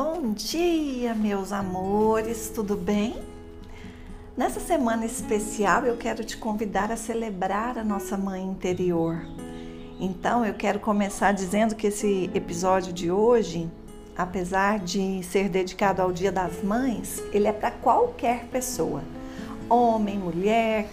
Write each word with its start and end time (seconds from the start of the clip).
Bom 0.00 0.32
dia, 0.32 1.12
meus 1.12 1.50
amores, 1.50 2.52
tudo 2.54 2.76
bem? 2.76 3.20
Nessa 4.36 4.60
semana 4.60 5.04
especial 5.04 5.84
eu 5.84 5.96
quero 5.96 6.22
te 6.22 6.36
convidar 6.36 6.92
a 6.92 6.96
celebrar 6.96 7.76
a 7.76 7.82
nossa 7.82 8.16
mãe 8.16 8.44
interior. 8.44 9.26
Então 9.98 10.46
eu 10.46 10.54
quero 10.54 10.78
começar 10.78 11.32
dizendo 11.32 11.74
que 11.74 11.88
esse 11.88 12.30
episódio 12.32 12.92
de 12.92 13.10
hoje, 13.10 13.68
apesar 14.16 14.78
de 14.78 15.20
ser 15.24 15.48
dedicado 15.48 16.00
ao 16.00 16.12
Dia 16.12 16.30
das 16.30 16.62
Mães, 16.62 17.20
ele 17.32 17.48
é 17.48 17.52
para 17.52 17.72
qualquer 17.72 18.44
pessoa: 18.52 19.02
homem, 19.68 20.16
mulher, 20.16 20.88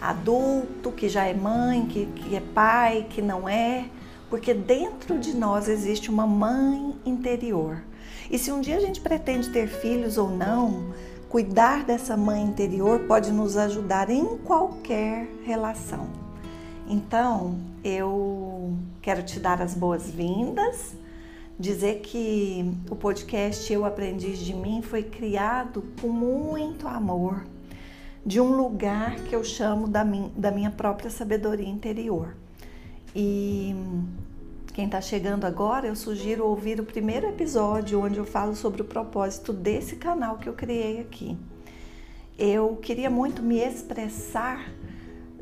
adulto 0.00 0.90
que 0.90 1.08
já 1.08 1.26
é 1.26 1.32
mãe, 1.32 1.86
que, 1.86 2.06
que 2.06 2.34
é 2.34 2.40
pai, 2.40 3.06
que 3.08 3.22
não 3.22 3.48
é, 3.48 3.84
porque 4.28 4.52
dentro 4.52 5.16
de 5.16 5.32
nós 5.32 5.68
existe 5.68 6.10
uma 6.10 6.26
mãe 6.26 6.96
interior. 7.06 7.84
E 8.30 8.38
se 8.38 8.52
um 8.52 8.60
dia 8.60 8.76
a 8.76 8.80
gente 8.80 9.00
pretende 9.00 9.50
ter 9.50 9.68
filhos 9.68 10.18
ou 10.18 10.28
não, 10.30 10.92
cuidar 11.28 11.84
dessa 11.84 12.16
mãe 12.16 12.42
interior 12.42 13.00
pode 13.00 13.32
nos 13.32 13.56
ajudar 13.56 14.10
em 14.10 14.36
qualquer 14.38 15.28
relação. 15.44 16.08
Então, 16.86 17.58
eu 17.84 18.76
quero 19.00 19.22
te 19.22 19.38
dar 19.40 19.60
as 19.60 19.74
boas-vindas, 19.74 20.94
dizer 21.58 22.00
que 22.00 22.70
o 22.90 22.96
podcast 22.96 23.70
Eu 23.72 23.84
Aprendi 23.84 24.32
de 24.32 24.54
Mim 24.54 24.80
foi 24.82 25.02
criado 25.02 25.84
com 26.00 26.08
muito 26.08 26.86
amor, 26.86 27.44
de 28.24 28.40
um 28.40 28.54
lugar 28.54 29.16
que 29.16 29.34
eu 29.34 29.42
chamo 29.42 29.88
da 29.88 30.04
minha 30.04 30.70
própria 30.70 31.10
sabedoria 31.10 31.68
interior. 31.68 32.36
E 33.14 33.74
quem 34.78 34.84
está 34.84 35.00
chegando 35.00 35.44
agora, 35.44 35.88
eu 35.88 35.96
sugiro 35.96 36.46
ouvir 36.46 36.78
o 36.78 36.84
primeiro 36.84 37.26
episódio 37.26 38.00
onde 38.00 38.16
eu 38.16 38.24
falo 38.24 38.54
sobre 38.54 38.80
o 38.80 38.84
propósito 38.84 39.52
desse 39.52 39.96
canal 39.96 40.38
que 40.38 40.48
eu 40.48 40.52
criei 40.52 41.00
aqui. 41.00 41.36
Eu 42.38 42.76
queria 42.76 43.10
muito 43.10 43.42
me 43.42 43.58
expressar 43.58 44.70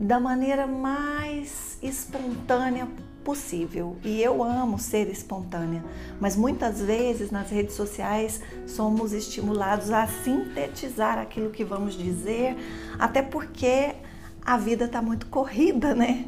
da 0.00 0.18
maneira 0.18 0.66
mais 0.66 1.78
espontânea 1.82 2.88
possível. 3.22 3.98
E 4.02 4.22
eu 4.22 4.42
amo 4.42 4.78
ser 4.78 5.06
espontânea, 5.10 5.84
mas 6.18 6.34
muitas 6.34 6.80
vezes 6.80 7.30
nas 7.30 7.50
redes 7.50 7.74
sociais 7.74 8.40
somos 8.66 9.12
estimulados 9.12 9.90
a 9.90 10.06
sintetizar 10.06 11.18
aquilo 11.18 11.50
que 11.50 11.62
vamos 11.62 11.94
dizer, 11.94 12.56
até 12.98 13.20
porque 13.20 13.96
a 14.40 14.56
vida 14.56 14.86
está 14.86 15.02
muito 15.02 15.26
corrida, 15.26 15.94
né? 15.94 16.24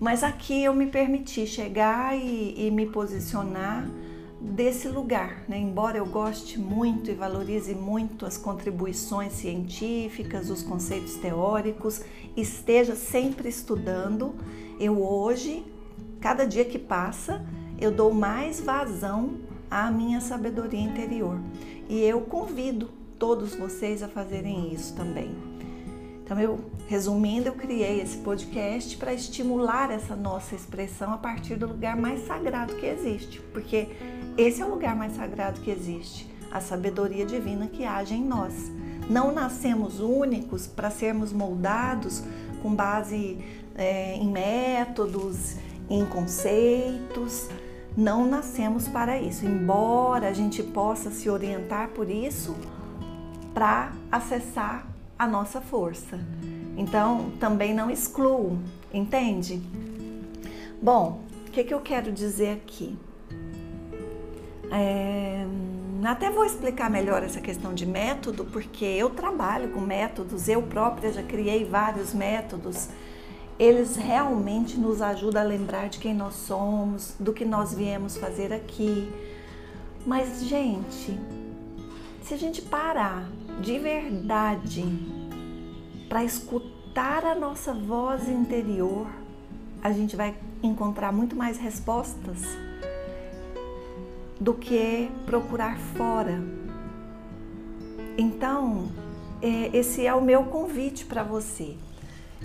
Mas 0.00 0.22
aqui 0.22 0.62
eu 0.62 0.72
me 0.72 0.86
permiti 0.86 1.46
chegar 1.46 2.16
e, 2.16 2.54
e 2.56 2.70
me 2.70 2.86
posicionar 2.86 3.88
desse 4.40 4.88
lugar, 4.88 5.42
né? 5.48 5.58
embora 5.58 5.98
eu 5.98 6.06
goste 6.06 6.60
muito 6.60 7.10
e 7.10 7.14
valorize 7.14 7.74
muito 7.74 8.24
as 8.24 8.36
contribuições 8.36 9.32
científicas, 9.32 10.48
os 10.48 10.62
conceitos 10.62 11.16
teóricos, 11.16 12.02
esteja 12.36 12.94
sempre 12.94 13.48
estudando, 13.48 14.36
eu 14.78 15.02
hoje, 15.02 15.64
cada 16.20 16.44
dia 16.44 16.64
que 16.64 16.78
passa, 16.78 17.44
eu 17.80 17.90
dou 17.90 18.14
mais 18.14 18.60
vazão 18.60 19.38
à 19.68 19.90
minha 19.90 20.20
sabedoria 20.20 20.80
interior. 20.80 21.40
E 21.88 22.00
eu 22.00 22.20
convido 22.20 22.90
todos 23.18 23.56
vocês 23.56 24.02
a 24.04 24.08
fazerem 24.08 24.72
isso 24.72 24.94
também. 24.94 25.34
Então, 26.22 26.38
eu, 26.38 26.60
resumindo, 26.88 27.48
eu 27.48 27.52
criei 27.52 28.00
esse 28.00 28.16
podcast 28.16 28.96
para 28.96 29.12
estimular 29.12 29.90
essa 29.90 30.16
nossa 30.16 30.54
expressão 30.54 31.12
a 31.12 31.18
partir 31.18 31.54
do 31.56 31.66
lugar 31.66 31.94
mais 31.94 32.26
sagrado 32.26 32.74
que 32.76 32.86
existe, 32.86 33.42
porque 33.52 33.88
esse 34.38 34.62
é 34.62 34.64
o 34.64 34.70
lugar 34.70 34.96
mais 34.96 35.12
sagrado 35.14 35.60
que 35.60 35.70
existe, 35.70 36.26
a 36.50 36.62
sabedoria 36.62 37.26
divina 37.26 37.66
que 37.66 37.84
age 37.84 38.14
em 38.14 38.24
nós. 38.24 38.72
Não 39.08 39.30
nascemos 39.30 40.00
únicos 40.00 40.66
para 40.66 40.90
sermos 40.90 41.30
moldados 41.30 42.22
com 42.62 42.74
base 42.74 43.36
é, 43.74 44.14
em 44.16 44.30
métodos, 44.30 45.56
em 45.90 46.06
conceitos. 46.06 47.50
Não 47.94 48.26
nascemos 48.26 48.88
para 48.88 49.20
isso, 49.20 49.44
embora 49.44 50.28
a 50.28 50.32
gente 50.32 50.62
possa 50.62 51.10
se 51.10 51.28
orientar 51.28 51.88
por 51.88 52.08
isso 52.08 52.56
para 53.52 53.92
acessar 54.10 54.86
a 55.18 55.26
nossa 55.26 55.60
força. 55.60 56.18
Então, 56.78 57.32
também 57.40 57.74
não 57.74 57.90
excluo, 57.90 58.56
entende? 58.94 59.60
Bom, 60.80 61.20
o 61.48 61.50
que, 61.50 61.64
que 61.64 61.74
eu 61.74 61.80
quero 61.80 62.12
dizer 62.12 62.52
aqui? 62.52 62.96
É, 64.70 65.44
até 66.04 66.30
vou 66.30 66.44
explicar 66.44 66.88
melhor 66.88 67.24
essa 67.24 67.40
questão 67.40 67.74
de 67.74 67.84
método, 67.84 68.44
porque 68.44 68.84
eu 68.84 69.10
trabalho 69.10 69.70
com 69.70 69.80
métodos, 69.80 70.48
eu 70.48 70.62
própria 70.62 71.12
já 71.12 71.22
criei 71.22 71.64
vários 71.64 72.14
métodos. 72.14 72.88
Eles 73.58 73.96
realmente 73.96 74.78
nos 74.78 75.02
ajudam 75.02 75.42
a 75.42 75.44
lembrar 75.44 75.88
de 75.88 75.98
quem 75.98 76.14
nós 76.14 76.34
somos, 76.34 77.16
do 77.18 77.32
que 77.32 77.44
nós 77.44 77.74
viemos 77.74 78.16
fazer 78.16 78.52
aqui. 78.52 79.12
Mas, 80.06 80.44
gente, 80.44 81.18
se 82.22 82.34
a 82.34 82.36
gente 82.36 82.62
parar 82.62 83.28
de 83.60 83.80
verdade 83.80 85.17
para 86.08 86.24
escutar 86.24 87.24
a 87.24 87.34
nossa 87.34 87.72
voz 87.72 88.28
interior, 88.28 89.06
a 89.82 89.92
gente 89.92 90.16
vai 90.16 90.34
encontrar 90.62 91.12
muito 91.12 91.36
mais 91.36 91.58
respostas 91.58 92.38
do 94.40 94.54
que 94.54 95.10
procurar 95.26 95.78
fora. 95.78 96.42
Então, 98.16 98.88
é, 99.42 99.76
esse 99.76 100.06
é 100.06 100.14
o 100.14 100.20
meu 100.20 100.44
convite 100.44 101.04
para 101.04 101.22
você. 101.22 101.76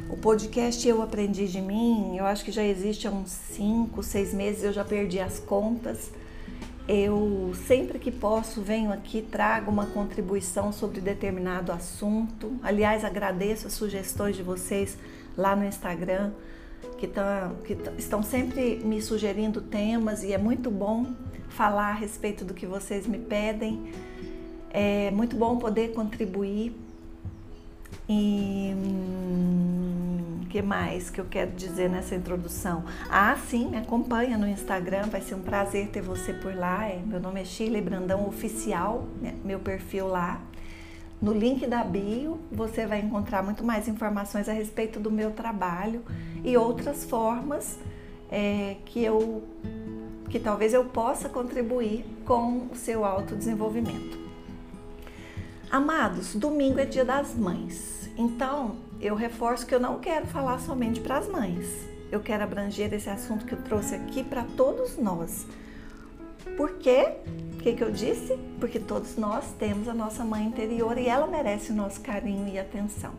O 0.09 0.18
podcast 0.18 0.88
Eu 0.88 1.01
Aprendi 1.01 1.47
de 1.47 1.62
Mim, 1.62 2.18
eu 2.18 2.25
acho 2.25 2.44
que 2.44 2.51
já 2.51 2.63
existe 2.63 3.07
há 3.07 3.12
uns 3.12 3.30
5, 3.30 4.03
6 4.03 4.34
meses, 4.34 4.63
eu 4.63 4.74
já 4.74 4.84
perdi 4.84 5.19
as 5.19 5.40
contas 5.40 6.12
eu 6.88 7.53
sempre 7.67 7.97
que 7.97 8.11
posso 8.11 8.61
venho 8.61 8.91
aqui, 8.91 9.21
trago 9.21 9.71
uma 9.71 9.85
contribuição 9.85 10.73
sobre 10.73 10.99
determinado 10.99 11.71
assunto. 11.71 12.53
Aliás, 12.61 13.05
agradeço 13.05 13.67
as 13.67 13.73
sugestões 13.73 14.35
de 14.35 14.44
vocês 14.44 14.97
lá 15.38 15.55
no 15.55 15.63
Instagram, 15.66 16.31
que, 16.97 17.07
que 17.07 17.77
estão 17.97 18.21
sempre 18.21 18.81
me 18.83 19.01
sugerindo 19.01 19.61
temas 19.61 20.23
e 20.23 20.33
é 20.33 20.38
muito 20.38 20.69
bom 20.69 21.07
falar 21.49 21.91
a 21.91 21.94
respeito 21.94 22.44
do 22.44 22.53
que 22.53 22.66
vocês 22.66 23.07
me 23.07 23.17
pedem. 23.17 23.94
É 24.69 25.09
muito 25.11 25.35
bom 25.35 25.57
poder 25.57 25.94
contribuir. 25.94 26.75
E 28.09 28.73
que 30.53 30.61
mais 30.61 31.09
que 31.09 31.19
eu 31.19 31.25
quero 31.25 31.49
dizer 31.49 31.89
nessa 31.89 32.13
introdução? 32.13 32.83
Ah, 33.09 33.35
sim, 33.49 33.69
me 33.69 33.77
acompanha 33.77 34.37
no 34.37 34.47
Instagram, 34.47 35.07
vai 35.07 35.19
ser 35.19 35.33
um 35.33 35.41
prazer 35.41 35.87
ter 35.87 36.03
você 36.03 36.31
por 36.31 36.55
lá. 36.55 36.87
É, 36.87 37.01
meu 37.03 37.19
nome 37.19 37.41
é 37.41 37.43
Shirley 37.43 37.81
Brandão 37.81 38.27
Oficial, 38.27 39.07
né, 39.19 39.33
meu 39.43 39.57
perfil 39.57 40.07
lá. 40.07 40.39
No 41.19 41.33
link 41.33 41.65
da 41.65 41.83
bio 41.83 42.39
você 42.51 42.85
vai 42.85 42.99
encontrar 42.99 43.41
muito 43.41 43.63
mais 43.63 43.87
informações 43.87 44.47
a 44.47 44.53
respeito 44.53 44.99
do 44.99 45.09
meu 45.09 45.31
trabalho 45.31 46.03
e 46.43 46.55
outras 46.55 47.03
formas 47.03 47.79
é, 48.31 48.75
que 48.85 49.03
eu 49.03 49.43
que 50.29 50.39
talvez 50.39 50.71
eu 50.71 50.85
possa 50.85 51.27
contribuir 51.29 52.05
com 52.25 52.67
o 52.71 52.75
seu 52.75 53.03
autodesenvolvimento. 53.03 54.19
Amados, 55.71 56.35
domingo 56.35 56.79
é 56.79 56.85
dia 56.85 57.03
das 57.03 57.33
mães. 57.33 58.07
Então, 58.15 58.75
eu 59.03 59.15
reforço 59.15 59.67
que 59.67 59.75
eu 59.75 59.81
não 59.81 59.99
quero 59.99 60.25
falar 60.27 60.59
somente 60.59 61.01
para 61.01 61.17
as 61.17 61.27
mães. 61.27 61.67
Eu 62.09 62.21
quero 62.21 62.43
abranger 62.43 62.93
esse 62.93 63.09
assunto 63.09 63.45
que 63.45 63.53
eu 63.53 63.61
trouxe 63.61 63.95
aqui 63.95 64.23
para 64.23 64.44
todos 64.55 64.97
nós. 64.97 65.45
Por 66.55 66.77
quê? 66.77 67.17
O 67.55 67.57
que, 67.57 67.73
que 67.73 67.83
eu 67.83 67.91
disse? 67.91 68.38
Porque 68.61 68.79
todos 68.79 69.17
nós 69.17 69.44
temos 69.59 69.89
a 69.89 69.94
nossa 69.94 70.23
mãe 70.23 70.45
interior 70.45 70.97
e 70.97 71.07
ela 71.07 71.27
merece 71.27 71.73
o 71.73 71.75
nosso 71.75 72.00
carinho 72.00 72.47
e 72.47 72.57
atenção. 72.57 73.11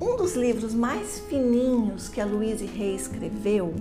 Um 0.00 0.16
dos 0.16 0.34
livros 0.34 0.74
mais 0.74 1.20
fininhos 1.28 2.08
que 2.08 2.20
a 2.20 2.24
Louise 2.24 2.64
Hay 2.64 2.96
escreveu 2.96 3.72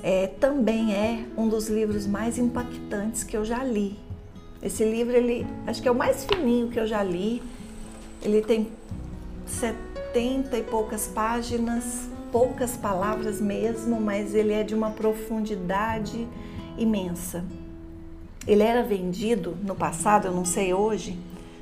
é, 0.00 0.28
também 0.28 0.94
é 0.94 1.24
um 1.36 1.48
dos 1.48 1.68
livros 1.68 2.06
mais 2.06 2.38
impactantes 2.38 3.24
que 3.24 3.36
eu 3.36 3.44
já 3.44 3.64
li. 3.64 3.98
Esse 4.62 4.84
livro, 4.84 5.16
ele 5.16 5.44
acho 5.66 5.82
que 5.82 5.88
é 5.88 5.90
o 5.90 5.94
mais 5.94 6.24
fininho 6.24 6.68
que 6.68 6.78
eu 6.78 6.86
já 6.86 7.02
li. 7.02 7.42
Ele 8.22 8.40
tem 8.42 8.70
70 9.46 10.58
e 10.58 10.62
poucas 10.62 11.06
páginas, 11.06 12.08
poucas 12.32 12.76
palavras 12.76 13.40
mesmo, 13.40 14.00
mas 14.00 14.34
ele 14.34 14.52
é 14.52 14.62
de 14.62 14.74
uma 14.74 14.90
profundidade 14.90 16.26
imensa. 16.76 17.44
Ele 18.46 18.62
era 18.62 18.82
vendido 18.82 19.56
no 19.62 19.74
passado, 19.74 20.26
eu 20.26 20.32
não 20.32 20.44
sei 20.44 20.74
hoje, 20.74 21.18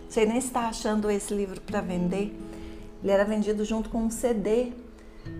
você 0.08 0.26
nem 0.26 0.38
está 0.38 0.69
achando 0.69 1.10
esse 1.10 1.34
livro 1.34 1.60
para 1.60 1.81
vender. 1.81 2.38
Ele 3.02 3.12
era 3.12 3.25
vendido 3.25 3.64
junto 3.64 3.88
com 3.90 3.98
um 3.98 4.10
CD 4.10 4.72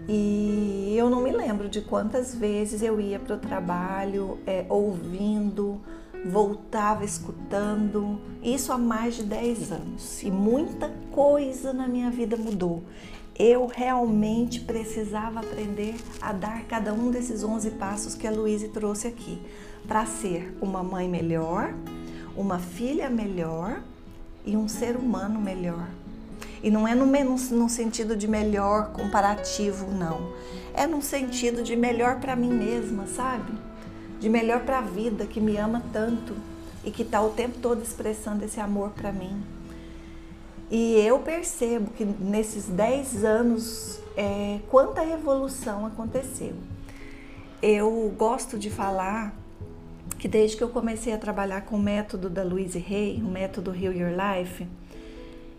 e 0.08 0.94
eu 0.96 1.08
não 1.08 1.23
me 1.23 1.32
lembro 1.32 1.69
de 1.69 1.81
quantas 1.81 2.35
vezes 2.35 2.82
eu 2.82 3.00
ia 3.00 3.19
para 3.19 3.37
o 3.37 3.38
trabalho 3.38 4.38
é, 4.46 4.64
ouvindo 4.69 5.81
voltava 6.25 7.05
escutando, 7.05 8.19
isso 8.43 8.73
há 8.73 8.79
mais 8.79 9.15
de 9.15 9.25
10 9.25 9.73
anos. 9.73 10.23
E 10.23 10.31
muita 10.31 10.91
coisa 11.12 11.73
na 11.73 11.87
minha 11.87 12.11
vida 12.11 12.37
mudou. 12.37 12.82
Eu 13.37 13.67
realmente 13.67 14.61
precisava 14.61 15.41
aprender 15.41 15.97
a 16.21 16.32
dar 16.32 16.65
cada 16.65 16.94
um 16.94 17.11
desses 17.11 17.43
11 17.43 17.73
passos 17.73 18.15
que 18.15 18.26
a 18.26 18.31
Luísa 18.31 18.69
trouxe 18.69 19.09
aqui, 19.09 19.41
para 19.87 20.06
ser 20.06 20.56
uma 20.62 20.82
mãe 20.82 21.09
melhor, 21.09 21.75
uma 22.37 22.59
filha 22.59 23.11
melhor 23.11 23.82
e 24.47 24.56
um 24.56 24.69
ser 24.69 24.97
humano 24.97 25.41
melhor. 25.41 25.88
E 26.62 26.70
não 26.70 26.88
é 26.88 26.94
no, 26.94 27.05
no 27.05 27.69
sentido 27.69 28.17
de 28.17 28.27
melhor 28.27 28.93
comparativo, 28.93 29.91
não. 29.91 30.32
É 30.73 30.87
no 30.87 31.03
sentido 31.03 31.62
de 31.62 31.77
melhor 31.77 32.20
para 32.20 32.35
mim 32.35 32.50
mesma, 32.50 33.06
sabe? 33.06 33.53
De 34.25 34.31
melhor 34.31 34.61
para 34.61 34.79
a 34.79 34.81
vida 34.81 35.26
que 35.26 35.38
me 35.38 35.59
ama 35.59 35.82
tanto 35.93 36.35
e 36.82 36.91
que 36.91 37.03
está 37.03 37.21
o 37.21 37.29
tempo 37.29 37.59
todo 37.59 37.82
expressando 37.82 38.43
esse 38.43 38.59
amor 38.59 38.88
para 38.93 39.12
mim. 39.12 39.44
E 40.71 40.94
eu 40.94 41.19
percebo 41.19 41.91
que 41.91 42.06
nesses 42.06 42.65
10 42.65 43.23
anos, 43.23 44.00
é, 44.17 44.61
quanta 44.71 45.03
revolução 45.03 45.85
aconteceu. 45.85 46.55
Eu 47.61 48.15
gosto 48.17 48.59
de 48.59 48.71
falar 48.71 49.37
que 50.19 50.27
desde 50.27 50.56
que 50.56 50.65
eu 50.65 50.70
comecei 50.70 51.12
a 51.12 51.19
trabalhar 51.19 51.61
com 51.67 51.77
o 51.77 51.79
método 51.79 52.31
da 52.31 52.43
Louise 52.43 52.79
Hay, 52.79 53.20
o 53.23 53.29
método 53.29 53.75
Heal 53.77 53.93
Your 53.93 54.12
Life, 54.12 54.67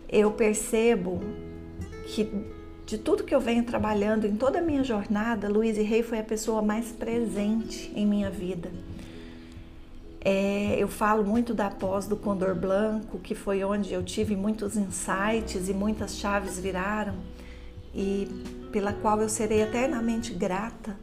eu 0.08 0.32
percebo 0.32 1.20
que 2.08 2.28
de 2.86 2.96
tudo 2.96 3.24
que 3.24 3.34
eu 3.34 3.40
venho 3.40 3.64
trabalhando 3.64 4.28
em 4.28 4.36
toda 4.36 4.60
a 4.60 4.62
minha 4.62 4.84
jornada, 4.84 5.48
Louise 5.48 5.80
Hay 5.80 6.04
foi 6.04 6.20
a 6.20 6.22
pessoa 6.22 6.62
mais 6.62 6.92
presente 6.92 7.92
em 7.96 8.06
minha 8.06 8.30
vida. 8.30 8.70
É, 10.24 10.76
eu 10.78 10.86
falo 10.86 11.24
muito 11.24 11.52
da 11.52 11.68
pós 11.68 12.06
do 12.06 12.16
Condor 12.16 12.54
Blanco, 12.54 13.18
que 13.18 13.34
foi 13.34 13.64
onde 13.64 13.92
eu 13.92 14.04
tive 14.04 14.36
muitos 14.36 14.76
insights 14.76 15.68
e 15.68 15.74
muitas 15.74 16.16
chaves 16.16 16.60
viraram, 16.60 17.16
e 17.92 18.28
pela 18.70 18.92
qual 18.92 19.20
eu 19.20 19.28
serei 19.28 19.62
eternamente 19.62 20.32
grata. 20.32 20.96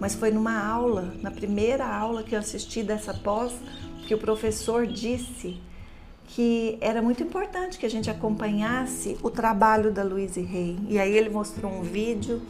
Mas 0.00 0.14
foi 0.14 0.30
numa 0.30 0.58
aula, 0.58 1.14
na 1.20 1.30
primeira 1.30 1.86
aula 1.86 2.22
que 2.22 2.34
eu 2.34 2.38
assisti 2.38 2.82
dessa 2.82 3.12
pós, 3.12 3.52
que 4.06 4.14
o 4.14 4.18
professor 4.18 4.86
disse 4.86 5.60
que 6.26 6.76
era 6.80 7.00
muito 7.00 7.22
importante 7.22 7.78
que 7.78 7.86
a 7.86 7.90
gente 7.90 8.10
acompanhasse 8.10 9.16
o 9.22 9.30
trabalho 9.30 9.92
da 9.92 10.02
Louise 10.02 10.40
Hay. 10.40 10.78
E 10.88 10.98
aí 10.98 11.16
ele 11.16 11.30
mostrou 11.30 11.70
um 11.70 11.82
vídeo 11.82 12.42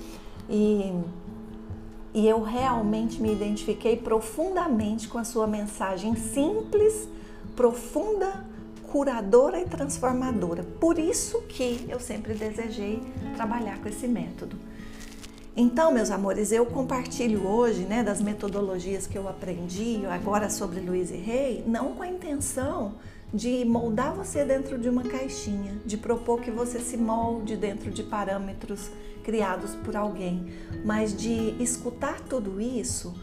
e, 0.49 0.93
e 2.15 2.27
eu 2.27 2.43
realmente 2.43 3.21
me 3.21 3.33
identifiquei 3.33 3.97
profundamente 3.97 5.09
com 5.09 5.19
a 5.19 5.25
sua 5.25 5.47
mensagem 5.47 6.17
simples, 6.17 7.09
profunda, 7.55 8.45
curadora 8.91 9.61
e 9.61 9.67
transformadora. 9.67 10.65
Por 10.81 10.99
isso 10.99 11.43
que 11.43 11.85
eu 11.89 12.01
sempre 12.01 12.35
desejei 12.35 13.03
trabalhar 13.35 13.79
com 13.81 13.89
esse 13.89 14.09
método. 14.09 14.57
Então, 15.59 15.91
meus 15.91 16.11
amores, 16.11 16.53
eu 16.53 16.67
compartilho 16.67 17.47
hoje 17.47 17.81
né, 17.81 18.03
das 18.03 18.21
metodologias 18.21 19.07
que 19.07 19.17
eu 19.17 19.27
aprendi 19.27 20.03
agora 20.07 20.51
sobre 20.51 20.81
Louise 20.81 21.15
Hay, 21.15 21.65
não 21.67 21.95
com 21.95 22.03
a 22.03 22.09
intenção 22.09 22.95
de 23.33 23.65
moldar 23.65 24.15
você 24.15 24.45
dentro 24.45 24.79
de 24.79 24.89
uma 24.89 25.03
caixinha, 25.03 25.75
de 25.85 25.97
propor 25.97 26.41
que 26.41 26.51
você 26.51 26.79
se 26.79 26.97
molde 26.97 27.57
dentro 27.57 27.91
de 27.91 28.03
parâmetros 28.03 28.91
criados 29.25 29.75
por 29.75 29.97
alguém, 29.97 30.47
mas 30.85 31.15
de 31.15 31.61
escutar 31.63 32.21
tudo 32.21 32.61
isso 32.61 33.15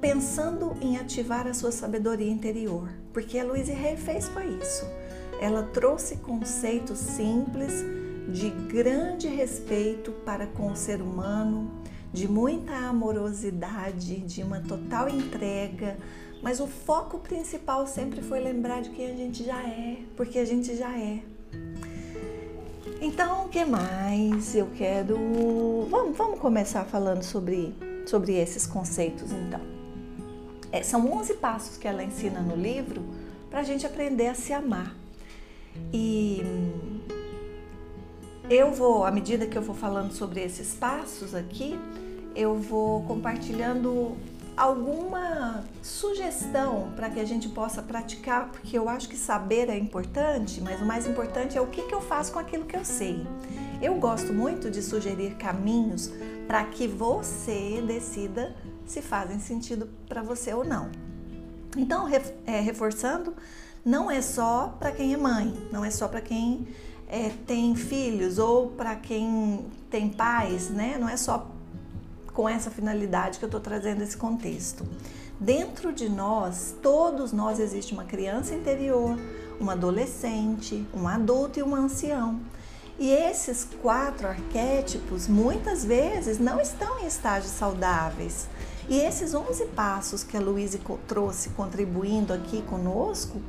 pensando 0.00 0.74
em 0.80 0.96
ativar 0.96 1.46
a 1.46 1.54
sua 1.54 1.70
sabedoria 1.70 2.28
interior, 2.28 2.88
porque 3.12 3.38
a 3.38 3.44
Louise 3.44 3.70
Hay 3.70 3.96
fez 3.96 4.26
foi 4.28 4.46
isso. 4.46 4.84
Ela 5.40 5.62
trouxe 5.62 6.16
conceitos 6.16 6.98
simples 6.98 7.84
de 8.28 8.50
grande 8.50 9.28
respeito 9.28 10.10
para 10.24 10.46
com 10.46 10.72
o 10.72 10.76
ser 10.76 11.00
humano, 11.00 11.70
de 12.12 12.26
muita 12.26 12.74
amorosidade, 12.74 14.16
de 14.18 14.42
uma 14.42 14.60
total 14.60 15.08
entrega, 15.08 15.96
mas 16.42 16.58
o 16.58 16.66
foco 16.66 17.18
principal 17.20 17.86
sempre 17.86 18.20
foi 18.20 18.40
lembrar 18.40 18.82
de 18.82 18.90
quem 18.90 19.06
a 19.06 19.14
gente 19.14 19.44
já 19.44 19.62
é, 19.62 19.98
porque 20.16 20.38
a 20.38 20.44
gente 20.44 20.76
já 20.76 20.90
é. 20.98 21.20
Então, 23.00 23.46
o 23.46 23.48
que 23.48 23.64
mais 23.64 24.54
eu 24.54 24.68
quero? 24.76 25.16
Vamos, 25.88 26.16
vamos 26.16 26.40
começar 26.40 26.84
falando 26.84 27.22
sobre, 27.22 27.74
sobre 28.06 28.34
esses 28.34 28.66
conceitos, 28.66 29.30
então. 29.30 29.60
É, 30.72 30.82
são 30.82 31.12
11 31.12 31.34
passos 31.34 31.76
que 31.76 31.86
ela 31.86 32.02
ensina 32.02 32.40
no 32.40 32.56
livro 32.56 33.02
para 33.48 33.60
a 33.60 33.62
gente 33.62 33.86
aprender 33.86 34.28
a 34.28 34.34
se 34.34 34.52
amar. 34.52 34.96
E 35.92 36.42
eu 38.48 38.72
vou, 38.72 39.04
à 39.04 39.10
medida 39.10 39.46
que 39.46 39.56
eu 39.56 39.62
vou 39.62 39.74
falando 39.74 40.12
sobre 40.12 40.40
esses 40.40 40.74
passos 40.74 41.34
aqui, 41.34 41.78
eu 42.34 42.56
vou 42.56 43.02
compartilhando 43.04 44.16
alguma 44.56 45.64
sugestão 45.82 46.92
para 46.94 47.08
que 47.10 47.20
a 47.20 47.24
gente 47.24 47.48
possa 47.48 47.82
praticar, 47.82 48.50
porque 48.50 48.78
eu 48.78 48.88
acho 48.88 49.08
que 49.08 49.16
saber 49.16 49.68
é 49.68 49.76
importante, 49.76 50.60
mas 50.60 50.80
o 50.80 50.84
mais 50.84 51.06
importante 51.06 51.56
é 51.56 51.60
o 51.60 51.66
que, 51.66 51.82
que 51.82 51.94
eu 51.94 52.00
faço 52.00 52.32
com 52.32 52.38
aquilo 52.38 52.64
que 52.64 52.76
eu 52.76 52.84
sei. 52.84 53.26
Eu 53.80 53.94
gosto 53.96 54.32
muito 54.32 54.70
de 54.70 54.82
sugerir 54.82 55.34
caminhos 55.36 56.10
para 56.46 56.64
que 56.64 56.86
você 56.86 57.82
decida 57.86 58.54
se 58.86 59.00
fazem 59.00 59.38
sentido 59.40 59.88
para 60.08 60.22
você 60.22 60.52
ou 60.52 60.64
não. 60.64 60.90
Então, 61.76 62.06
é, 62.46 62.60
reforçando, 62.60 63.34
não 63.84 64.10
é 64.10 64.20
só 64.20 64.76
para 64.78 64.92
quem 64.92 65.14
é 65.14 65.16
mãe, 65.16 65.54
não 65.72 65.84
é 65.84 65.90
só 65.90 66.06
para 66.06 66.20
quem 66.20 66.68
é, 67.08 67.30
tem 67.46 67.74
filhos 67.74 68.38
ou 68.38 68.70
para 68.70 68.94
quem 68.96 69.66
tem 69.90 70.08
pais, 70.08 70.70
né? 70.70 70.96
Não 70.98 71.08
é 71.08 71.16
só 71.16 71.50
com 72.32 72.48
essa 72.48 72.70
finalidade 72.70 73.38
que 73.38 73.44
eu 73.44 73.48
estou 73.48 73.60
trazendo 73.60 74.02
esse 74.02 74.16
contexto. 74.16 74.86
Dentro 75.38 75.92
de 75.92 76.08
nós, 76.08 76.74
todos 76.82 77.32
nós, 77.32 77.58
existe 77.58 77.92
uma 77.92 78.04
criança 78.04 78.54
interior, 78.54 79.18
uma 79.58 79.72
adolescente, 79.72 80.86
um 80.94 81.08
adulto 81.08 81.58
e 81.58 81.62
um 81.62 81.74
ancião. 81.74 82.40
E 82.98 83.10
esses 83.10 83.66
quatro 83.82 84.28
arquétipos 84.28 85.26
muitas 85.26 85.84
vezes 85.84 86.38
não 86.38 86.60
estão 86.60 87.00
em 87.00 87.06
estágios 87.06 87.52
saudáveis. 87.52 88.46
E 88.88 88.98
esses 88.98 89.34
11 89.34 89.66
passos 89.66 90.22
que 90.22 90.36
a 90.36 90.40
Luísa 90.40 90.78
trouxe 91.08 91.50
contribuindo 91.50 92.32
aqui 92.32 92.62
conosco, 92.62 93.40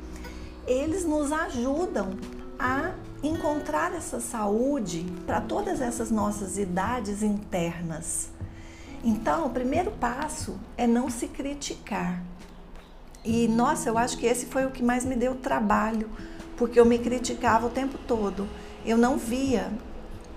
eles 0.66 1.04
nos 1.04 1.30
ajudam 1.30 2.16
a 2.58 2.92
encontrar 3.22 3.94
essa 3.94 4.20
saúde 4.20 5.06
para 5.26 5.40
todas 5.40 5.80
essas 5.80 6.10
nossas 6.10 6.58
idades 6.58 7.22
internas. 7.22 8.33
Então, 9.06 9.44
o 9.44 9.50
primeiro 9.50 9.90
passo 9.90 10.58
é 10.78 10.86
não 10.86 11.10
se 11.10 11.28
criticar. 11.28 12.24
E 13.22 13.46
nossa, 13.46 13.90
eu 13.90 13.98
acho 13.98 14.16
que 14.16 14.24
esse 14.24 14.46
foi 14.46 14.64
o 14.64 14.70
que 14.70 14.82
mais 14.82 15.04
me 15.04 15.14
deu 15.14 15.34
trabalho, 15.34 16.08
porque 16.56 16.80
eu 16.80 16.86
me 16.86 16.98
criticava 16.98 17.66
o 17.66 17.70
tempo 17.70 17.98
todo. 18.06 18.48
Eu 18.84 18.96
não 18.96 19.18
via 19.18 19.70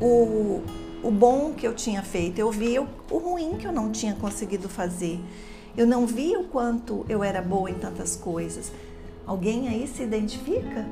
o, 0.01 0.62
o 1.01 1.09
bom 1.09 1.53
que 1.53 1.65
eu 1.65 1.74
tinha 1.74 2.03
feito, 2.03 2.39
eu 2.39 2.51
via 2.51 2.81
o, 2.81 2.88
o 3.09 3.17
ruim 3.17 3.55
que 3.57 3.65
eu 3.65 3.71
não 3.71 3.89
tinha 3.89 4.15
conseguido 4.15 4.67
fazer. 4.67 5.17
Eu 5.77 5.88
não 5.88 6.05
via 6.05 6.38
o 6.38 6.43
quanto 6.45 7.05
eu 7.07 7.24
era 7.24 7.41
boa 7.41 7.71
em 7.71 7.75
tantas 7.75 8.17
coisas. 8.17 8.74
Alguém 9.25 9.69
aí 9.69 9.88
se 9.88 10.03
identifica? 10.03 10.86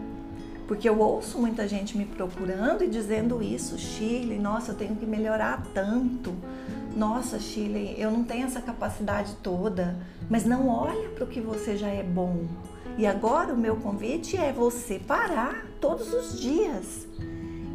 Porque 0.66 0.88
eu 0.88 1.00
ouço 1.00 1.40
muita 1.40 1.68
gente 1.68 1.98
me 1.98 2.06
procurando 2.06 2.86
e 2.86 2.88
dizendo 2.88 3.44
isso, 3.44 3.78
Shirley, 3.78 4.40
nossa, 4.40 4.72
eu 4.72 4.76
tenho 4.76 4.96
que 4.96 5.06
melhorar 5.06 5.62
tanto 5.74 6.34
nossa, 6.96 7.40
Chile, 7.40 7.94
eu 7.98 8.10
não 8.10 8.24
tenho 8.24 8.46
essa 8.46 8.62
capacidade 8.62 9.36
toda, 9.44 9.98
mas 10.30 10.46
não 10.46 10.70
olha 10.70 11.10
para 11.10 11.26
o 11.26 11.28
que 11.28 11.42
você 11.42 11.76
já 11.76 11.90
é 11.90 12.02
bom. 12.02 12.46
E 12.98 13.06
agora 13.06 13.54
o 13.54 13.58
meu 13.58 13.76
convite 13.76 14.38
é 14.38 14.54
você 14.54 14.98
parar 14.98 15.66
todos 15.82 16.14
os 16.14 16.40
dias 16.40 17.06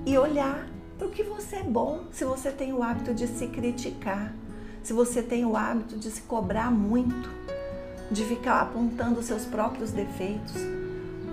e 0.06 0.16
olhar 0.16 0.66
para 0.96 1.06
o 1.06 1.10
que 1.10 1.22
você 1.22 1.56
é 1.56 1.62
bom. 1.62 2.04
Se 2.10 2.24
você 2.24 2.50
tem 2.50 2.72
o 2.72 2.82
hábito 2.82 3.12
de 3.12 3.26
se 3.26 3.46
criticar, 3.48 4.34
se 4.82 4.94
você 4.94 5.22
tem 5.22 5.44
o 5.44 5.54
hábito 5.54 5.98
de 5.98 6.10
se 6.10 6.22
cobrar 6.22 6.70
muito, 6.70 7.28
de 8.10 8.24
ficar 8.24 8.62
apontando 8.62 9.22
seus 9.22 9.44
próprios 9.44 9.92
defeitos, 9.92 10.54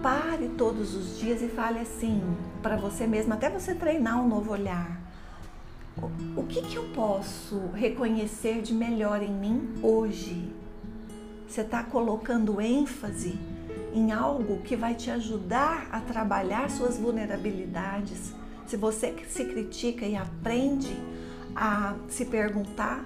pare 0.04 0.50
todos 0.58 0.94
os 0.94 1.18
dias 1.18 1.42
e 1.42 1.48
fale 1.48 1.80
assim 1.80 2.22
para 2.62 2.76
você 2.76 3.08
mesmo, 3.08 3.34
até 3.34 3.50
você 3.50 3.74
treinar 3.74 4.22
um 4.22 4.28
novo 4.28 4.52
olhar 4.52 5.07
o 6.36 6.44
que, 6.44 6.62
que 6.62 6.76
eu 6.76 6.84
posso 6.94 7.58
reconhecer 7.74 8.62
de 8.62 8.74
melhor 8.74 9.22
em 9.22 9.34
mim 9.34 9.74
hoje? 9.82 10.54
Você 11.48 11.62
está 11.62 11.84
colocando 11.84 12.62
ênfase 12.62 13.40
em 13.94 14.12
algo 14.12 14.62
que 14.62 14.76
vai 14.76 14.94
te 14.94 15.10
ajudar 15.10 15.88
a 15.92 16.00
trabalhar 16.00 16.70
suas 16.70 16.98
vulnerabilidades. 16.98 18.34
Se 18.66 18.78
você 18.78 19.16
se 19.28 19.46
critica 19.46 20.06
e 20.06 20.16
aprende 20.16 20.96
a 21.56 21.96
se 22.08 22.26
perguntar 22.26 23.06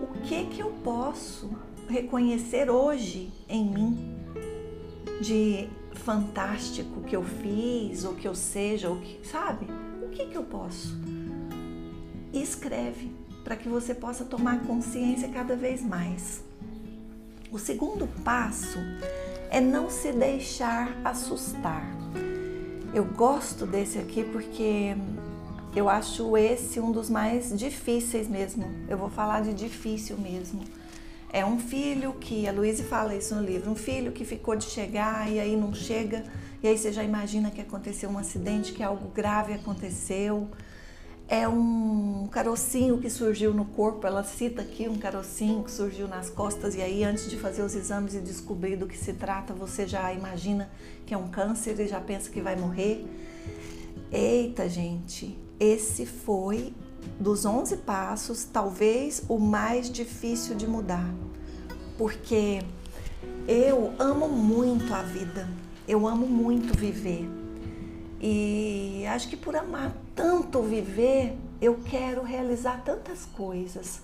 o 0.00 0.06
que 0.22 0.46
que 0.46 0.60
eu 0.60 0.70
posso 0.84 1.50
reconhecer 1.88 2.70
hoje 2.70 3.32
em 3.48 3.64
mim, 3.64 4.16
de 5.20 5.68
fantástico 5.92 7.02
que 7.02 7.14
eu 7.14 7.22
fiz, 7.22 8.04
ou 8.04 8.14
que 8.14 8.26
eu 8.26 8.34
seja, 8.34 8.88
ou 8.88 8.96
que, 8.96 9.20
sabe? 9.26 9.66
O 10.02 10.08
que, 10.08 10.26
que 10.26 10.36
eu 10.36 10.44
posso? 10.44 10.96
Escreve 12.40 13.10
para 13.44 13.54
que 13.54 13.68
você 13.68 13.94
possa 13.94 14.24
tomar 14.24 14.60
consciência 14.62 15.28
cada 15.28 15.54
vez 15.54 15.82
mais. 15.82 16.42
O 17.52 17.58
segundo 17.58 18.06
passo 18.24 18.78
é 19.50 19.60
não 19.60 19.90
se 19.90 20.10
deixar 20.10 20.96
assustar. 21.04 21.84
Eu 22.94 23.04
gosto 23.04 23.66
desse 23.66 23.98
aqui 23.98 24.24
porque 24.24 24.96
eu 25.76 25.88
acho 25.88 26.34
esse 26.36 26.80
um 26.80 26.90
dos 26.90 27.10
mais 27.10 27.56
difíceis 27.58 28.26
mesmo. 28.26 28.64
Eu 28.88 28.96
vou 28.96 29.10
falar 29.10 29.42
de 29.42 29.52
difícil 29.52 30.16
mesmo. 30.16 30.62
É 31.30 31.44
um 31.44 31.58
filho 31.58 32.14
que, 32.14 32.48
a 32.48 32.52
Luísa 32.52 32.84
fala 32.84 33.14
isso 33.14 33.34
no 33.34 33.42
livro, 33.42 33.70
um 33.70 33.76
filho 33.76 34.12
que 34.12 34.24
ficou 34.24 34.56
de 34.56 34.64
chegar 34.64 35.30
e 35.30 35.38
aí 35.38 35.56
não 35.56 35.72
chega, 35.74 36.24
e 36.62 36.66
aí 36.66 36.76
você 36.76 36.90
já 36.90 37.04
imagina 37.04 37.50
que 37.50 37.60
aconteceu 37.60 38.08
um 38.10 38.18
acidente, 38.18 38.72
que 38.72 38.82
algo 38.82 39.08
grave 39.10 39.52
aconteceu. 39.52 40.48
É 41.32 41.46
um 41.46 42.26
carocinho 42.26 42.98
que 42.98 43.08
surgiu 43.08 43.54
no 43.54 43.64
corpo, 43.64 44.04
ela 44.04 44.24
cita 44.24 44.62
aqui 44.62 44.88
um 44.88 44.98
carocinho 44.98 45.62
que 45.62 45.70
surgiu 45.70 46.08
nas 46.08 46.28
costas, 46.28 46.74
e 46.74 46.82
aí 46.82 47.04
antes 47.04 47.30
de 47.30 47.36
fazer 47.36 47.62
os 47.62 47.72
exames 47.72 48.14
e 48.14 48.20
descobrir 48.20 48.74
do 48.74 48.84
que 48.84 48.98
se 48.98 49.12
trata, 49.12 49.54
você 49.54 49.86
já 49.86 50.12
imagina 50.12 50.68
que 51.06 51.14
é 51.14 51.16
um 51.16 51.28
câncer 51.28 51.78
e 51.78 51.86
já 51.86 52.00
pensa 52.00 52.28
que 52.28 52.40
vai 52.40 52.56
morrer. 52.56 53.06
Eita, 54.10 54.68
gente, 54.68 55.38
esse 55.60 56.04
foi 56.04 56.74
dos 57.20 57.44
11 57.44 57.76
passos, 57.76 58.42
talvez 58.42 59.22
o 59.28 59.38
mais 59.38 59.88
difícil 59.88 60.56
de 60.56 60.66
mudar, 60.66 61.14
porque 61.96 62.60
eu 63.46 63.92
amo 64.00 64.28
muito 64.28 64.92
a 64.92 65.02
vida, 65.02 65.48
eu 65.86 66.08
amo 66.08 66.26
muito 66.26 66.76
viver. 66.76 67.30
E 68.20 69.06
acho 69.06 69.28
que 69.28 69.36
por 69.36 69.54
amar 69.54 69.96
tanto 70.14 70.62
viver, 70.62 71.36
eu 71.60 71.78
quero 71.88 72.22
realizar 72.22 72.82
tantas 72.84 73.24
coisas. 73.24 74.02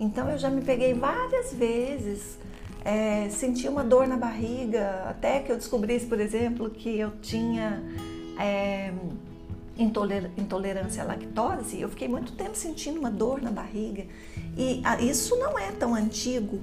Então 0.00 0.30
eu 0.30 0.38
já 0.38 0.48
me 0.48 0.62
peguei 0.62 0.94
várias 0.94 1.52
vezes, 1.52 2.38
é, 2.84 3.28
senti 3.30 3.68
uma 3.68 3.82
dor 3.82 4.06
na 4.06 4.16
barriga, 4.16 5.04
até 5.08 5.40
que 5.40 5.50
eu 5.50 5.56
descobrisse, 5.56 6.06
por 6.06 6.20
exemplo, 6.20 6.70
que 6.70 6.98
eu 6.98 7.12
tinha. 7.20 7.82
É, 8.38 8.92
intolerância 10.36 11.04
à 11.04 11.06
lactose, 11.06 11.80
eu 11.80 11.88
fiquei 11.88 12.08
muito 12.08 12.32
tempo 12.32 12.56
sentindo 12.56 12.98
uma 12.98 13.10
dor 13.10 13.40
na 13.40 13.52
barriga. 13.52 14.04
E 14.56 14.80
ah, 14.84 15.00
isso 15.00 15.36
não 15.36 15.56
é 15.56 15.70
tão 15.70 15.94
antigo. 15.94 16.58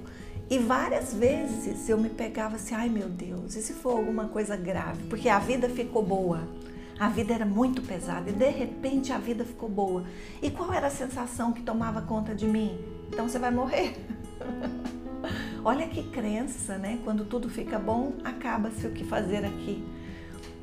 E 0.49 0.59
várias 0.59 1.13
vezes 1.13 1.89
eu 1.89 1.97
me 1.97 2.09
pegava 2.09 2.57
assim, 2.57 2.75
ai 2.75 2.89
meu 2.89 3.09
Deus, 3.09 3.55
e 3.55 3.61
se 3.61 3.73
for 3.73 3.97
alguma 3.97 4.27
coisa 4.27 4.55
grave? 4.55 5.03
Porque 5.05 5.27
a 5.27 5.39
vida 5.39 5.69
ficou 5.69 6.03
boa. 6.03 6.41
A 6.97 7.09
vida 7.09 7.33
era 7.33 7.45
muito 7.45 7.81
pesada 7.81 8.29
e 8.29 8.33
de 8.33 8.49
repente 8.49 9.11
a 9.11 9.17
vida 9.17 9.43
ficou 9.43 9.67
boa. 9.67 10.05
E 10.41 10.49
qual 10.49 10.71
era 10.71 10.87
a 10.87 10.89
sensação 10.91 11.51
que 11.51 11.61
tomava 11.61 12.01
conta 12.01 12.33
de 12.33 12.47
mim? 12.47 12.79
Então 13.09 13.27
você 13.27 13.37
vai 13.37 13.51
morrer. 13.51 13.95
Olha 15.63 15.87
que 15.87 16.03
crença, 16.03 16.77
né? 16.77 16.99
Quando 17.03 17.25
tudo 17.25 17.49
fica 17.49 17.77
bom, 17.77 18.13
acaba-se 18.23 18.87
o 18.87 18.91
que 18.91 19.03
fazer 19.03 19.43
aqui. 19.43 19.83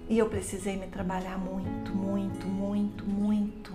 E 0.09 0.19
eu 0.19 0.29
precisei 0.29 0.77
me 0.77 0.87
trabalhar 0.87 1.37
muito, 1.39 1.95
muito, 1.95 2.47
muito, 2.47 3.05
muito. 3.05 3.73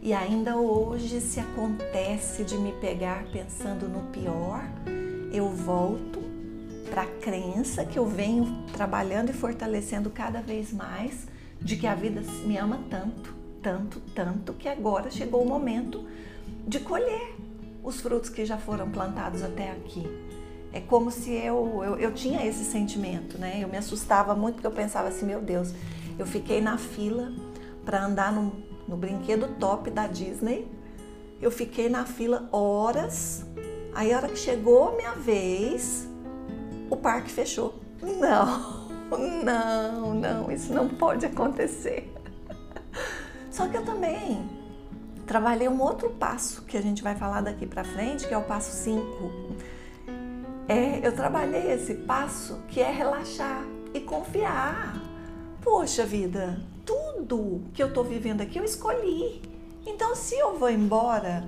E 0.00 0.14
ainda 0.14 0.56
hoje, 0.56 1.20
se 1.20 1.40
acontece 1.40 2.42
de 2.42 2.56
me 2.56 2.72
pegar 2.72 3.24
pensando 3.32 3.88
no 3.88 4.10
pior, 4.10 4.64
eu 5.32 5.48
volto 5.48 6.20
para 6.90 7.02
a 7.02 7.06
crença 7.06 7.84
que 7.84 7.98
eu 7.98 8.06
venho 8.06 8.64
trabalhando 8.72 9.30
e 9.30 9.32
fortalecendo 9.32 10.10
cada 10.10 10.40
vez 10.40 10.72
mais 10.72 11.26
de 11.64 11.76
que 11.76 11.86
a 11.86 11.94
vida 11.94 12.22
me 12.44 12.56
ama 12.56 12.80
tanto, 12.90 13.34
tanto, 13.62 14.00
tanto, 14.14 14.52
que 14.54 14.68
agora 14.68 15.10
chegou 15.10 15.42
o 15.42 15.48
momento 15.48 16.04
de 16.66 16.80
colher 16.80 17.36
os 17.82 18.00
frutos 18.00 18.30
que 18.30 18.44
já 18.44 18.58
foram 18.58 18.90
plantados 18.90 19.42
até 19.42 19.70
aqui. 19.70 20.06
É 20.72 20.80
como 20.80 21.10
se 21.10 21.30
eu, 21.32 21.82
eu, 21.84 21.96
eu 21.98 22.14
tinha 22.14 22.46
esse 22.46 22.64
sentimento, 22.64 23.36
né? 23.38 23.58
Eu 23.60 23.68
me 23.68 23.76
assustava 23.76 24.34
muito 24.34 24.54
porque 24.54 24.66
eu 24.66 24.72
pensava 24.72 25.08
assim, 25.08 25.26
meu 25.26 25.42
Deus, 25.42 25.74
eu 26.18 26.26
fiquei 26.26 26.60
na 26.60 26.78
fila 26.78 27.32
para 27.84 28.04
andar 28.04 28.32
no, 28.32 28.52
no 28.88 28.96
brinquedo 28.96 29.48
top 29.58 29.90
da 29.90 30.06
Disney. 30.06 30.66
Eu 31.40 31.50
fiquei 31.50 31.88
na 31.88 32.06
fila 32.06 32.48
horas. 32.50 33.44
Aí 33.94 34.12
a 34.12 34.16
hora 34.16 34.28
que 34.28 34.38
chegou 34.38 34.90
a 34.90 34.92
minha 34.92 35.12
vez, 35.12 36.08
o 36.88 36.96
parque 36.96 37.30
fechou. 37.30 37.74
Não, 38.00 38.81
não, 39.18 40.14
não, 40.14 40.50
isso 40.50 40.72
não 40.72 40.88
pode 40.88 41.26
acontecer. 41.26 42.12
Só 43.50 43.66
que 43.68 43.76
eu 43.76 43.84
também 43.84 44.48
trabalhei 45.26 45.68
um 45.68 45.80
outro 45.80 46.10
passo 46.10 46.62
que 46.62 46.76
a 46.76 46.82
gente 46.82 47.02
vai 47.02 47.14
falar 47.14 47.40
daqui 47.40 47.66
para 47.66 47.84
frente, 47.84 48.26
que 48.26 48.34
é 48.34 48.38
o 48.38 48.42
passo 48.42 48.70
5 48.72 49.52
é, 50.68 51.06
eu 51.06 51.12
trabalhei 51.12 51.72
esse 51.72 51.94
passo 51.94 52.58
que 52.68 52.80
é 52.80 52.90
relaxar 52.90 53.64
e 53.92 54.00
confiar. 54.00 54.96
Poxa 55.60 56.06
vida, 56.06 56.60
tudo 56.84 57.62
que 57.74 57.82
eu 57.82 57.88
estou 57.88 58.04
vivendo 58.04 58.40
aqui 58.40 58.58
eu 58.58 58.64
escolhi. 58.64 59.42
Então, 59.84 60.14
se 60.14 60.34
eu 60.36 60.58
vou 60.58 60.70
embora 60.70 61.44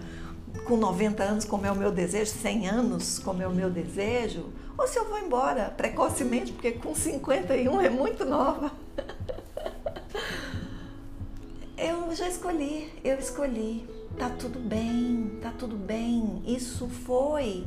com 0.67 0.77
90 0.77 1.23
anos, 1.23 1.45
como 1.45 1.65
é 1.65 1.71
o 1.71 1.77
meu 1.77 1.93
desejo, 1.93 2.33
100 2.33 2.69
anos, 2.69 3.19
como 3.19 3.43
é 3.43 3.47
o 3.47 3.53
meu 3.53 3.71
desejo, 3.71 4.53
ou 4.77 4.87
se 4.87 4.99
eu 4.99 5.09
vou 5.09 5.19
embora 5.19 5.73
precocemente, 5.77 6.53
porque 6.53 6.73
com 6.73 6.95
51 6.95 7.81
é 7.81 7.91
muito 7.91 8.25
nova. 8.25 8.73
eu 11.79 12.15
já 12.15 12.29
escolhi, 12.29 12.93
eu 13.05 13.19
escolhi. 13.19 13.87
Tá 14.19 14.31
tudo 14.31 14.61
bem, 14.61 15.39
tá 15.43 15.53
tudo 15.57 15.77
bem. 15.77 16.43
Isso 16.47 16.89
foi 16.89 17.67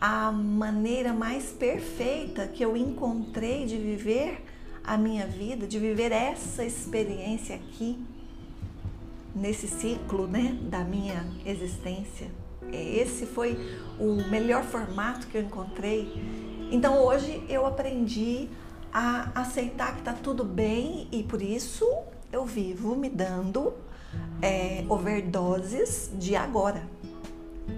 a 0.00 0.32
maneira 0.32 1.12
mais 1.12 1.50
perfeita 1.50 2.46
que 2.46 2.64
eu 2.64 2.76
encontrei 2.76 3.66
de 3.66 3.76
viver 3.76 4.42
a 4.82 4.96
minha 4.96 5.26
vida, 5.26 5.66
de 5.66 5.78
viver 5.78 6.10
essa 6.10 6.64
experiência 6.64 7.54
aqui, 7.54 8.02
nesse 9.34 9.68
ciclo 9.68 10.26
né, 10.26 10.58
da 10.62 10.82
minha 10.82 11.26
existência. 11.44 12.28
Esse 12.72 13.26
foi 13.26 13.58
o 13.98 14.16
melhor 14.28 14.62
formato 14.64 15.26
que 15.26 15.36
eu 15.36 15.42
encontrei. 15.42 16.12
Então 16.70 17.02
hoje 17.02 17.42
eu 17.48 17.66
aprendi 17.66 18.48
a 18.92 19.30
aceitar 19.34 19.92
que 19.94 20.00
está 20.00 20.12
tudo 20.12 20.44
bem 20.44 21.08
e 21.12 21.22
por 21.22 21.40
isso 21.40 21.86
eu 22.32 22.44
vivo 22.44 22.96
me 22.96 23.08
dando 23.08 23.72
é, 24.42 24.84
overdoses 24.88 26.10
de 26.14 26.34
agora 26.34 26.82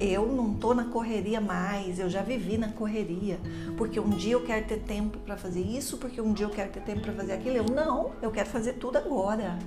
eu 0.01 0.27
não 0.27 0.55
tô 0.55 0.75
na 0.75 0.85
correria 0.85 1.41
mais, 1.41 1.99
eu 1.99 2.09
já 2.09 2.23
vivi 2.23 2.57
na 2.57 2.69
correria, 2.69 3.39
porque 3.77 3.99
um 3.99 4.11
dia 4.11 4.33
eu 4.33 4.45
quero 4.45 4.67
ter 4.67 4.81
tempo 4.81 5.19
para 5.19 5.37
fazer 5.37 5.61
isso, 5.61 5.99
porque 5.99 6.21
um 6.21 6.33
dia 6.33 6.47
eu 6.47 6.51
quero 6.51 6.71
ter 6.71 6.83
tempo 6.83 7.01
para 7.01 7.13
fazer 7.13 7.33
aquilo. 7.33 7.57
Eu 7.57 7.65
não, 7.65 8.13
eu 8.21 8.31
quero 8.31 8.49
fazer 8.49 8.75
tudo 8.75 8.97
agora. 8.99 9.59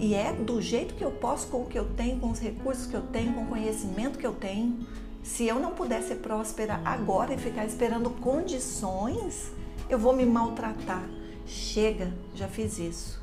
E 0.00 0.14
é 0.14 0.32
do 0.32 0.62
jeito 0.62 0.94
que 0.94 1.04
eu 1.04 1.10
posso, 1.10 1.46
com 1.48 1.58
o 1.58 1.66
que 1.66 1.78
eu 1.78 1.84
tenho, 1.84 2.18
com 2.18 2.30
os 2.30 2.38
recursos 2.38 2.86
que 2.86 2.94
eu 2.94 3.02
tenho, 3.02 3.34
com 3.34 3.42
o 3.42 3.46
conhecimento 3.46 4.18
que 4.18 4.26
eu 4.26 4.32
tenho. 4.32 4.78
Se 5.22 5.46
eu 5.46 5.60
não 5.60 5.72
puder 5.72 6.02
ser 6.02 6.16
próspera 6.16 6.80
agora 6.86 7.34
e 7.34 7.36
ficar 7.36 7.66
esperando 7.66 8.08
condições, 8.08 9.52
eu 9.90 9.98
vou 9.98 10.16
me 10.16 10.24
maltratar. 10.24 11.06
Chega, 11.46 12.10
já 12.34 12.48
fiz 12.48 12.78
isso. 12.78 13.20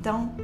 Então, 0.00 0.34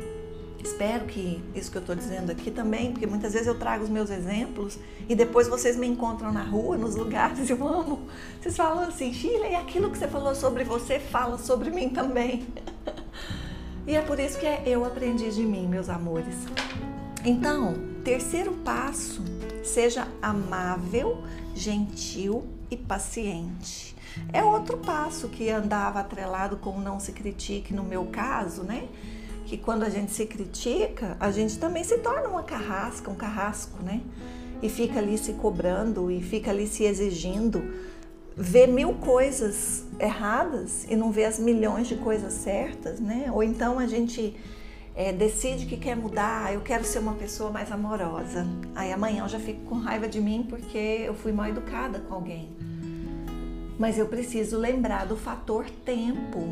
Espero 0.62 1.06
que 1.06 1.40
isso 1.54 1.70
que 1.70 1.78
eu 1.78 1.80
estou 1.80 1.94
dizendo 1.94 2.32
aqui 2.32 2.50
também, 2.50 2.90
porque 2.90 3.06
muitas 3.06 3.32
vezes 3.32 3.46
eu 3.46 3.56
trago 3.56 3.84
os 3.84 3.88
meus 3.88 4.10
exemplos 4.10 4.76
e 5.08 5.14
depois 5.14 5.46
vocês 5.46 5.76
me 5.76 5.86
encontram 5.86 6.32
na 6.32 6.42
rua, 6.42 6.76
nos 6.76 6.96
lugares, 6.96 7.48
eu 7.50 7.66
amo. 7.66 8.08
Vocês 8.40 8.56
falam 8.56 8.84
assim, 8.84 9.12
Sheila, 9.12 9.46
e 9.46 9.54
aquilo 9.54 9.88
que 9.88 9.96
você 9.96 10.08
falou 10.08 10.34
sobre 10.34 10.64
você 10.64 10.98
fala 10.98 11.38
sobre 11.38 11.70
mim 11.70 11.88
também. 11.88 12.46
e 13.88 13.97
é 13.97 14.02
por 14.02 14.21
isso 14.21 14.38
que 14.38 14.47
eu 14.64 14.85
aprendi 14.85 15.30
de 15.30 15.42
mim, 15.42 15.66
meus 15.66 15.88
amores. 15.88 16.37
Então, 17.25 17.75
terceiro 18.04 18.52
passo, 18.64 19.25
seja 19.64 20.07
amável, 20.23 21.25
gentil 21.54 22.47
e 22.71 22.76
paciente. 22.76 23.97
É 24.33 24.45
outro 24.45 24.78
passo 24.78 25.28
que 25.28 25.49
andava 25.49 25.99
atrelado 26.00 26.59
com 26.59 26.78
não 26.78 27.00
se 27.00 27.12
critique 27.12 27.75
no 27.75 27.83
meu 27.83 28.04
caso, 28.07 28.62
né? 28.62 28.88
que 29.49 29.57
quando 29.57 29.83
a 29.83 29.88
gente 29.88 30.12
se 30.12 30.26
critica, 30.26 31.16
a 31.18 31.30
gente 31.30 31.59
também 31.59 31.83
se 31.83 31.97
torna 31.99 32.28
uma 32.28 32.42
carrasca, 32.42 33.11
um 33.11 33.14
carrasco, 33.14 33.83
né? 33.83 34.02
E 34.62 34.68
fica 34.68 34.99
ali 34.99 35.16
se 35.16 35.33
cobrando 35.33 36.11
e 36.11 36.21
fica 36.21 36.50
ali 36.50 36.66
se 36.66 36.85
exigindo, 36.85 37.62
vê 38.38 38.68
mil 38.68 38.95
coisas 38.95 39.85
erradas 39.99 40.87
e 40.88 40.95
não 40.95 41.11
vê 41.11 41.25
as 41.25 41.40
milhões 41.40 41.88
de 41.88 41.97
coisas 41.97 42.33
certas, 42.35 43.00
né? 43.00 43.28
Ou 43.33 43.42
então 43.42 43.80
a 43.80 43.87
gente 43.87 44.37
é, 44.95 45.12
decide 45.12 45.66
que 45.66 45.76
quer 45.76 45.97
mudar, 45.97 46.54
eu 46.54 46.61
quero 46.61 46.85
ser 46.85 47.00
uma 47.00 47.14
pessoa 47.14 47.50
mais 47.50 47.73
amorosa. 47.73 48.47
Aí 48.76 48.92
amanhã 48.92 49.25
eu 49.25 49.28
já 49.28 49.40
fico 49.40 49.62
com 49.62 49.75
raiva 49.75 50.07
de 50.07 50.21
mim 50.21 50.47
porque 50.49 50.78
eu 50.78 51.14
fui 51.14 51.33
mal 51.33 51.49
educada 51.49 51.99
com 51.99 52.14
alguém. 52.14 52.49
Mas 53.76 53.99
eu 53.99 54.07
preciso 54.07 54.57
lembrar 54.57 55.04
do 55.04 55.16
fator 55.16 55.68
tempo, 55.85 56.47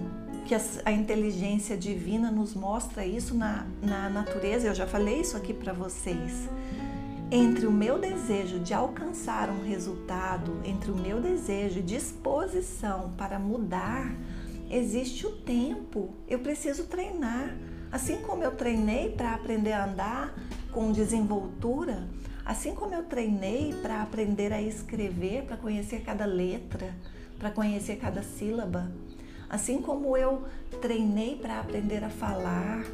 que 0.44 0.54
a, 0.54 0.60
a 0.84 0.92
inteligência 0.92 1.76
divina 1.76 2.32
nos 2.32 2.54
mostra 2.54 3.06
isso 3.06 3.34
na, 3.34 3.64
na 3.80 4.10
natureza. 4.10 4.66
Eu 4.66 4.74
já 4.74 4.86
falei 4.86 5.20
isso 5.20 5.36
aqui 5.36 5.54
para 5.54 5.72
vocês. 5.72 6.48
Entre 7.30 7.66
o 7.66 7.72
meu 7.72 7.98
desejo 7.98 8.60
de 8.60 8.72
alcançar 8.72 9.50
um 9.50 9.64
resultado, 9.64 10.60
entre 10.64 10.92
o 10.92 10.96
meu 10.96 11.20
desejo 11.20 11.80
e 11.80 11.82
disposição 11.82 13.14
para 13.18 13.36
mudar, 13.36 14.14
existe 14.70 15.26
o 15.26 15.32
tempo. 15.32 16.14
Eu 16.28 16.38
preciso 16.38 16.84
treinar. 16.84 17.56
Assim 17.90 18.18
como 18.18 18.44
eu 18.44 18.52
treinei 18.52 19.10
para 19.10 19.34
aprender 19.34 19.72
a 19.72 19.86
andar 19.86 20.34
com 20.70 20.92
desenvoltura, 20.92 22.06
assim 22.44 22.76
como 22.76 22.94
eu 22.94 23.02
treinei 23.02 23.74
para 23.82 24.02
aprender 24.02 24.52
a 24.52 24.62
escrever, 24.62 25.46
para 25.46 25.56
conhecer 25.56 26.02
cada 26.02 26.26
letra, 26.26 26.94
para 27.40 27.50
conhecer 27.50 27.96
cada 27.96 28.22
sílaba, 28.22 28.92
assim 29.50 29.82
como 29.82 30.16
eu 30.16 30.44
treinei 30.80 31.34
para 31.34 31.58
aprender 31.58 32.04
a 32.04 32.10
falar, 32.10 32.84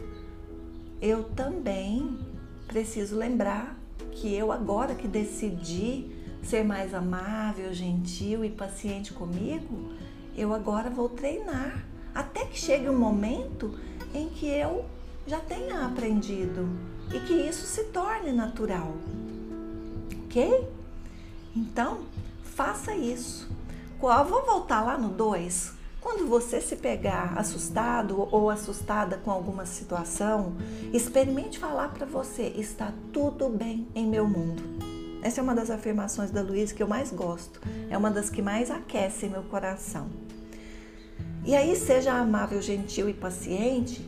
eu 1.02 1.24
também 1.24 2.18
preciso 2.66 3.16
lembrar 3.16 3.81
que 4.12 4.34
eu 4.34 4.52
agora 4.52 4.94
que 4.94 5.08
decidi 5.08 6.10
ser 6.42 6.64
mais 6.64 6.94
amável, 6.94 7.72
gentil 7.72 8.44
e 8.44 8.50
paciente 8.50 9.12
comigo, 9.12 9.92
eu 10.36 10.52
agora 10.52 10.90
vou 10.90 11.08
treinar 11.08 11.84
até 12.14 12.44
que 12.44 12.58
chegue 12.58 12.88
um 12.88 12.98
momento 12.98 13.78
em 14.14 14.28
que 14.28 14.46
eu 14.46 14.84
já 15.26 15.38
tenha 15.38 15.86
aprendido 15.86 16.68
e 17.14 17.20
que 17.20 17.32
isso 17.32 17.66
se 17.66 17.84
torne 17.84 18.32
natural. 18.32 18.94
Ok? 20.24 20.68
Então, 21.54 22.00
faça 22.42 22.94
isso. 22.94 23.48
Vou 24.00 24.44
voltar 24.44 24.82
lá 24.82 24.98
no 24.98 25.10
2. 25.10 25.81
Quando 26.02 26.26
você 26.26 26.60
se 26.60 26.74
pegar 26.74 27.34
assustado 27.38 28.28
ou 28.32 28.50
assustada 28.50 29.18
com 29.18 29.30
alguma 29.30 29.64
situação, 29.64 30.56
experimente 30.92 31.60
falar 31.60 31.90
para 31.90 32.04
você: 32.04 32.52
está 32.56 32.92
tudo 33.12 33.48
bem 33.48 33.86
em 33.94 34.04
meu 34.04 34.26
mundo. 34.26 34.62
Essa 35.22 35.40
é 35.40 35.42
uma 35.42 35.54
das 35.54 35.70
afirmações 35.70 36.32
da 36.32 36.42
Luísa 36.42 36.74
que 36.74 36.82
eu 36.82 36.88
mais 36.88 37.12
gosto. 37.12 37.60
É 37.88 37.96
uma 37.96 38.10
das 38.10 38.28
que 38.28 38.42
mais 38.42 38.68
aquece 38.68 39.28
meu 39.28 39.44
coração. 39.44 40.08
E 41.44 41.54
aí, 41.54 41.76
seja 41.76 42.12
amável, 42.12 42.60
gentil 42.60 43.08
e 43.08 43.14
paciente, 43.14 44.04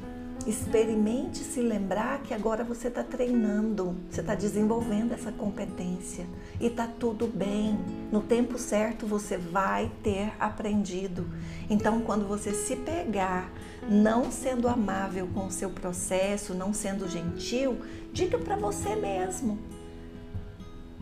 Experimente 0.46 1.38
se 1.38 1.62
lembrar 1.62 2.22
que 2.22 2.34
agora 2.34 2.62
você 2.62 2.88
está 2.88 3.02
treinando, 3.02 3.96
você 4.10 4.20
está 4.20 4.34
desenvolvendo 4.34 5.12
essa 5.12 5.32
competência 5.32 6.26
e 6.60 6.66
está 6.66 6.86
tudo 6.86 7.26
bem. 7.26 7.78
No 8.12 8.20
tempo 8.20 8.58
certo 8.58 9.06
você 9.06 9.38
vai 9.38 9.90
ter 10.02 10.34
aprendido. 10.38 11.26
Então, 11.70 12.02
quando 12.02 12.28
você 12.28 12.52
se 12.52 12.76
pegar 12.76 13.50
não 13.88 14.30
sendo 14.30 14.68
amável 14.68 15.26
com 15.32 15.46
o 15.46 15.50
seu 15.50 15.70
processo, 15.70 16.52
não 16.52 16.74
sendo 16.74 17.08
gentil, 17.08 17.78
diga 18.12 18.36
para 18.36 18.56
você 18.56 18.94
mesmo: 18.94 19.58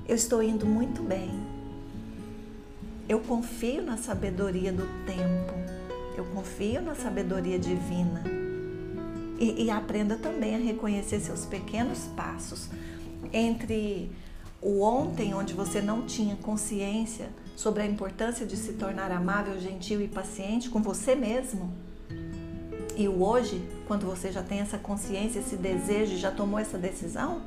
eu 0.09 0.15
estou 0.15 0.41
indo 0.41 0.67
muito 0.67 1.03
bem. 1.03 1.31
Eu 3.09 3.19
confio 3.19 3.83
na 3.83 3.97
sabedoria 3.97 4.73
do 4.73 4.87
tempo. 5.05 5.53
Eu 6.17 6.27
confio 6.27 6.81
na 6.81 6.95
sabedoria 6.95 7.59
divina 7.59 8.42
e, 9.43 9.65
e 9.65 9.71
aprenda 9.71 10.17
também 10.17 10.55
a 10.55 10.59
reconhecer 10.59 11.19
seus 11.19 11.45
pequenos 11.45 12.07
passos 12.17 12.69
entre 13.33 14.13
o 14.61 14.83
ontem, 14.83 15.35
onde 15.35 15.53
você 15.53 15.83
não 15.83 16.03
tinha 16.03 16.37
consciência 16.37 17.29
sobre 17.57 17.83
a 17.83 17.87
importância 17.87 18.47
de 18.47 18.57
se 18.57 18.75
tornar 18.75 19.11
amável, 19.11 19.59
gentil 19.59 20.01
e 20.01 20.07
paciente 20.07 20.71
com 20.71 20.81
você 20.81 21.17
mesmo, 21.17 21.73
e 22.97 23.09
o 23.09 23.23
hoje, 23.23 23.67
quando 23.89 24.07
você 24.07 24.31
já 24.31 24.43
tem 24.43 24.61
essa 24.61 24.79
consciência, 24.79 25.41
esse 25.41 25.57
desejo, 25.57 26.17
já 26.17 26.31
tomou 26.31 26.59
essa 26.59 26.79
decisão, 26.79 27.43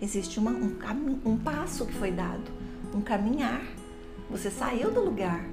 existe 0.00 0.38
uma, 0.38 0.50
um, 0.52 1.20
um 1.24 1.36
passo 1.36 1.86
que 1.86 1.94
foi 1.94 2.12
dado, 2.12 2.50
um 2.94 3.00
caminhar. 3.00 3.62
Você 4.30 4.50
saiu 4.50 4.90
do 4.92 5.00
lugar, 5.00 5.44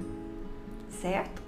certo? 1.00 1.47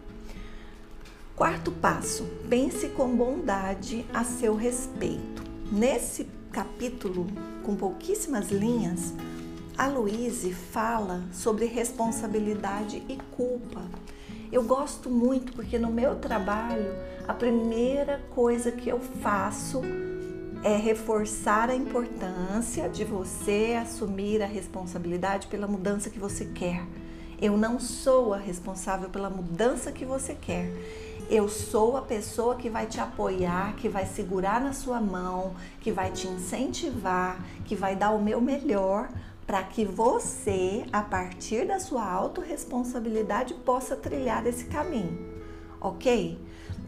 Quarto 1.40 1.72
passo: 1.72 2.24
pense 2.50 2.88
com 2.88 3.16
bondade 3.16 4.05
a 4.12 4.22
seu 4.24 4.55
respeito. 4.55 5.42
Nesse 5.72 6.29
capítulo, 6.53 7.29
com 7.62 7.74
pouquíssimas 7.74 8.50
linhas, 8.50 9.14
a 9.74 9.87
Louise 9.87 10.53
fala 10.53 11.24
sobre 11.33 11.64
responsabilidade 11.64 13.03
e 13.09 13.16
culpa. 13.35 13.81
Eu 14.53 14.62
gosto 14.64 15.09
muito 15.09 15.55
porque 15.55 15.79
no 15.79 15.90
meu 15.90 16.16
trabalho, 16.16 16.92
a 17.26 17.33
primeira 17.33 18.20
coisa 18.35 18.70
que 18.70 18.90
eu 18.90 19.00
faço 19.00 19.81
é 20.62 20.76
reforçar 20.76 21.70
a 21.70 21.74
importância 21.74 22.87
de 22.87 23.03
você 23.03 23.79
assumir 23.81 24.42
a 24.42 24.46
responsabilidade 24.46 25.46
pela 25.46 25.66
mudança 25.66 26.11
que 26.11 26.18
você 26.18 26.44
quer. 26.44 26.87
Eu 27.40 27.57
não 27.57 27.81
sou 27.81 28.35
a 28.35 28.37
responsável 28.37 29.09
pela 29.09 29.31
mudança 29.31 29.90
que 29.90 30.05
você 30.05 30.35
quer. 30.35 30.70
Eu 31.31 31.49
sou 31.49 31.97
a 31.97 32.03
pessoa 32.03 32.57
que 32.57 32.69
vai 32.69 32.87
te 32.87 32.99
apoiar, 32.99 33.77
que 33.77 33.88
vai 33.88 34.05
segurar 34.05 34.61
na 34.61 34.73
sua 34.73 35.01
mão, 35.01 35.55
que 35.81 35.93
vai 35.93 36.11
te 36.11 36.27
incentivar, 36.27 37.40
que 37.64 37.77
vai 37.77 37.95
dar 37.95 38.11
o 38.11 38.21
meu 38.21 38.40
melhor 38.40 39.09
para 39.47 39.62
que 39.62 39.85
você, 39.85 40.85
a 40.93 41.03
partir 41.03 41.69
da 41.69 41.79
sua 41.79 42.05
autorresponsabilidade, 42.05 43.55
possa 43.55 43.95
trilhar 43.95 44.45
esse 44.45 44.64
caminho, 44.64 45.16
ok? 45.81 46.37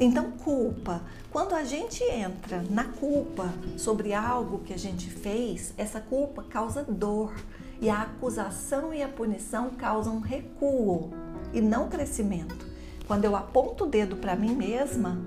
Então, 0.01 0.33
culpa. 0.33 1.03
Quando 1.31 1.55
a 1.55 1.63
gente 1.63 2.03
entra 2.03 2.65
na 2.69 2.87
culpa 2.87 3.49
sobre 3.77 4.13
algo 4.13 4.59
que 4.65 4.75
a 4.75 4.79
gente 4.79 5.09
fez, 5.09 5.73
essa 5.79 6.01
culpa 6.01 6.43
causa 6.43 6.83
dor 6.83 7.33
e 7.81 7.89
a 7.89 8.03
acusação 8.03 8.93
e 8.93 9.05
a 9.05 9.09
punição 9.09 9.71
causam 9.71 10.19
recuo 10.19 11.13
e 11.53 11.61
não 11.61 11.89
crescimento. 11.89 12.72
Quando 13.13 13.27
eu 13.27 13.37
aponto 13.37 13.85
o 13.85 13.87
dedo 13.87 14.17
para 14.17 14.35
mim 14.35 14.57
mesma, 14.57 15.21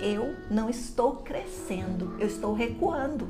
eu 0.00 0.34
não 0.50 0.70
estou 0.70 1.16
crescendo, 1.16 2.16
eu 2.18 2.26
estou 2.26 2.54
recuando. 2.54 3.28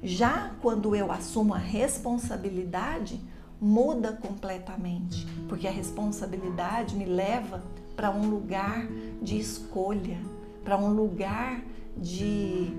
Já 0.00 0.52
quando 0.62 0.94
eu 0.94 1.10
assumo 1.10 1.52
a 1.52 1.58
responsabilidade, 1.58 3.20
muda 3.60 4.12
completamente, 4.12 5.26
porque 5.48 5.66
a 5.66 5.70
responsabilidade 5.72 6.94
me 6.94 7.06
leva 7.06 7.60
para 7.96 8.08
um 8.12 8.30
lugar 8.30 8.86
de 9.20 9.36
escolha, 9.36 10.18
para 10.62 10.78
um 10.78 10.94
lugar 10.94 11.64
de, 11.96 12.70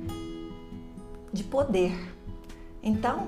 de 1.33 1.43
poder. 1.43 2.15
Então, 2.81 3.27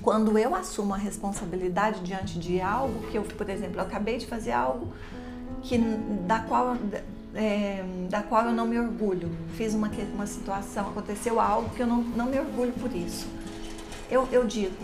quando 0.00 0.38
eu 0.38 0.54
assumo 0.54 0.94
a 0.94 0.96
responsabilidade 0.96 2.04
diante 2.04 2.38
de 2.38 2.60
algo 2.60 3.08
que 3.08 3.18
eu, 3.18 3.24
por 3.24 3.50
exemplo, 3.50 3.78
eu 3.78 3.82
acabei 3.82 4.18
de 4.18 4.26
fazer 4.26 4.52
algo 4.52 4.92
que, 5.66 5.78
da, 6.26 6.40
qual, 6.40 6.76
é, 7.34 7.84
da 8.08 8.22
qual 8.22 8.46
eu 8.46 8.52
não 8.52 8.66
me 8.66 8.78
orgulho. 8.78 9.30
Fiz 9.56 9.74
uma, 9.74 9.90
uma 10.14 10.26
situação, 10.26 10.88
aconteceu 10.88 11.40
algo 11.40 11.68
que 11.70 11.82
eu 11.82 11.86
não, 11.86 12.02
não 12.02 12.26
me 12.26 12.38
orgulho 12.38 12.72
por 12.72 12.94
isso. 12.94 13.26
Eu, 14.10 14.28
eu 14.30 14.46
digo, 14.46 14.74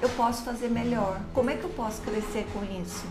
eu 0.00 0.08
posso 0.10 0.42
fazer 0.42 0.68
melhor. 0.68 1.20
Como 1.32 1.48
é 1.48 1.56
que 1.56 1.64
eu 1.64 1.70
posso 1.70 2.02
crescer 2.02 2.46
com 2.52 2.62
isso? 2.80 3.04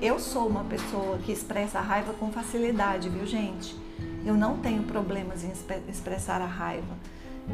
Eu 0.00 0.20
sou 0.20 0.46
uma 0.46 0.62
pessoa 0.64 1.18
que 1.18 1.32
expressa 1.32 1.80
a 1.80 1.82
raiva 1.82 2.12
com 2.12 2.30
facilidade, 2.30 3.08
viu, 3.08 3.26
gente? 3.26 3.76
Eu 4.24 4.34
não 4.34 4.58
tenho 4.58 4.84
problemas 4.84 5.42
em 5.42 5.52
expressar 5.88 6.40
a 6.40 6.46
raiva. 6.46 6.96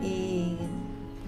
E 0.03 0.59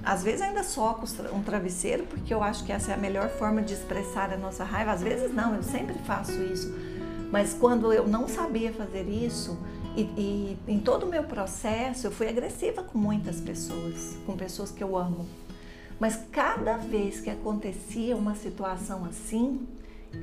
às 0.05 0.23
vezes 0.23 0.42
ainda 0.42 0.62
soco 0.62 1.07
um 1.33 1.42
travesseiro, 1.42 2.05
porque 2.05 2.35
eu 2.35 2.42
acho 2.42 2.64
que 2.64 2.73
essa 2.73 2.90
é 2.90 2.95
a 2.95 2.99
melhor 2.99 3.31
forma 3.31 3.62
de 3.62 3.73
expressar 3.73 4.31
a 4.31 4.37
nossa 4.37 4.62
raiva. 4.62 4.92
Às 4.92 5.03
vezes 5.03 5.33
não, 5.33 5.55
eu 5.55 5.62
sempre 5.62 5.95
faço 6.01 6.33
isso 6.42 6.95
mas 7.31 7.55
quando 7.55 7.93
eu 7.93 8.07
não 8.07 8.29
sabia 8.29 8.73
fazer 8.73 9.09
isso, 9.09 9.59
e, 9.97 10.03
e, 10.03 10.59
em 10.69 10.79
todo 10.79 11.07
o 11.07 11.09
meu 11.09 11.25
processo 11.25 12.07
eu 12.07 12.11
fui 12.11 12.29
agressiva 12.29 12.83
com 12.83 12.99
muitas 12.99 13.41
pessoas, 13.41 14.17
com 14.27 14.37
pessoas 14.37 14.71
que 14.71 14.85
eu 14.85 14.97
amo. 14.97 15.27
Mas 15.99 16.21
cada 16.31 16.77
vez 16.77 17.21
que 17.21 17.31
acontecia 17.31 18.15
uma 18.15 18.35
situação 18.35 19.07
assim, 19.07 19.67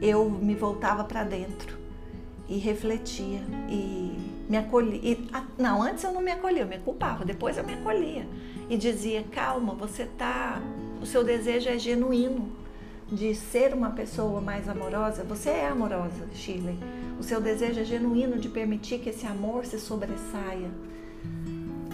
eu 0.01 0.29
me 0.29 0.53
voltava 0.53 1.03
para 1.03 1.23
dentro 1.23 1.77
e 2.47 2.57
refletia 2.57 3.41
e 3.67 4.15
me 4.47 4.57
acolhia. 4.57 5.17
Não, 5.57 5.81
antes 5.81 6.03
eu 6.03 6.11
não 6.11 6.21
me 6.21 6.31
acolhia, 6.31 6.61
eu 6.61 6.67
me 6.67 6.77
culpava, 6.77 7.25
depois 7.25 7.57
eu 7.57 7.63
me 7.63 7.73
acolhia 7.73 8.27
e 8.69 8.77
dizia: 8.77 9.23
calma, 9.23 9.73
você 9.73 10.05
tá, 10.05 10.61
o 11.01 11.05
seu 11.05 11.23
desejo 11.23 11.69
é 11.69 11.79
genuíno 11.79 12.62
de 13.13 13.35
ser 13.35 13.73
uma 13.73 13.91
pessoa 13.91 14.41
mais 14.41 14.67
amorosa, 14.67 15.23
você 15.23 15.49
é 15.49 15.67
amorosa, 15.67 16.27
Shirley. 16.33 16.77
O 17.19 17.23
seu 17.23 17.39
desejo 17.39 17.79
é 17.79 17.83
genuíno 17.83 18.39
de 18.39 18.49
permitir 18.49 18.99
que 18.99 19.09
esse 19.09 19.25
amor 19.25 19.65
se 19.65 19.79
sobressaia. 19.79 20.71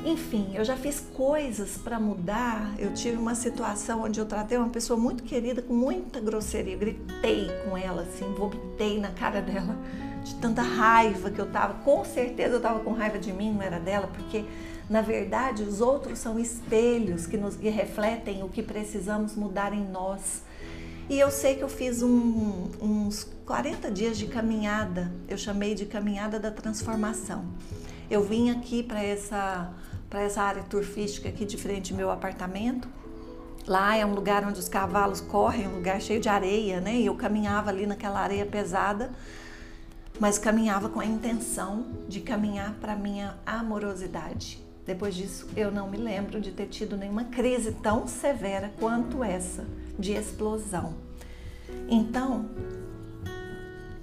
Enfim, 0.06 0.52
eu 0.56 0.64
já 0.64 0.78
fiz 0.78 1.02
coisas 1.14 1.78
para 1.78 2.00
mudar. 2.00 2.74
Eu 2.80 2.94
tive 2.94 3.18
uma 3.18 3.36
situação 3.36 4.04
onde 4.04 4.20
eu 4.20 4.26
tratei 4.26 4.58
uma 4.58 4.70
pessoa 4.70 4.98
muito 4.98 5.24
querida 5.24 5.62
com 5.62 5.74
muita 5.74 6.22
grosseria. 6.22 6.74
Eu 6.74 6.80
gritei 6.80 7.50
com 7.66 7.78
ela, 7.78 8.04
assim, 8.04 8.34
vomitei 8.34 8.98
na 8.98 9.10
cara 9.10 9.42
dela 9.42 9.78
de 10.24 10.36
tanta 10.36 10.62
raiva 10.62 11.30
que 11.30 11.40
eu 11.40 11.52
tava. 11.52 11.76
Com 11.84 12.06
certeza 12.06 12.56
eu 12.56 12.62
tava 12.62 12.80
com 12.80 12.92
raiva 12.92 13.20
de 13.20 13.34
mim, 13.34 13.54
não 13.54 13.62
era 13.62 13.80
dela, 13.80 14.08
porque 14.08 14.46
na 14.90 15.02
verdade 15.02 15.64
os 15.64 15.82
outros 15.82 16.18
são 16.20 16.40
espelhos 16.40 17.28
que 17.28 17.38
nos 17.38 17.56
que 17.56 17.70
refletem 17.70 18.42
o 18.44 18.50
que 18.50 18.64
precisamos 18.64 19.36
mudar 19.36 19.74
em 19.74 19.86
nós. 19.86 20.44
E 21.10 21.20
eu 21.20 21.32
sei 21.32 21.56
que 21.56 21.64
eu 21.64 21.70
fiz 21.70 22.04
um, 22.04 22.70
uns 22.80 23.28
40 23.44 23.90
dias 23.90 24.16
de 24.16 24.28
caminhada, 24.28 25.12
eu 25.28 25.40
chamei 25.40 25.74
de 25.74 25.88
caminhada 25.88 26.40
da 26.40 26.52
transformação. 26.52 27.46
Eu 28.12 28.24
vim 28.24 28.52
aqui 28.52 28.84
para 28.84 29.04
essa 29.04 29.74
para 30.08 30.22
essa 30.22 30.42
área 30.42 30.64
turfística 30.64 31.30
aqui 31.30 31.46
de 31.46 31.58
frente 31.58 31.94
ao 31.94 31.98
meu 31.98 32.12
apartamento. 32.12 32.88
Lá 33.68 33.96
é 33.96 34.06
um 34.06 34.14
lugar 34.14 34.44
onde 34.44 34.60
os 34.60 34.68
cavalos 34.68 35.22
correm, 35.22 35.68
um 35.68 35.76
lugar 35.76 36.00
cheio 36.00 36.20
de 36.20 36.30
areia, 36.30 36.80
né? 36.80 36.96
E 36.96 37.08
eu 37.08 37.16
caminhava 37.16 37.70
ali 37.70 37.86
naquela 37.86 38.20
areia 38.20 38.46
pesada, 38.46 39.12
mas 40.20 40.38
caminhava 40.38 40.90
com 40.90 41.00
a 41.00 41.06
intenção 41.06 41.88
de 42.08 42.22
caminhar 42.22 42.74
para 42.82 42.96
minha 42.96 43.36
amorosidade. 43.46 44.64
Depois 44.86 45.14
disso, 45.14 45.48
eu 45.56 45.72
não 45.72 45.90
me 45.90 45.98
lembro 45.98 46.40
de 46.40 46.52
ter 46.52 46.68
tido 46.68 46.98
nenhuma 46.98 47.26
crise 47.26 47.72
tão 47.74 48.08
severa 48.08 48.72
quanto 48.80 49.24
essa 49.24 49.66
de 50.00 50.14
explosão. 50.14 50.94
Então, 51.90 52.50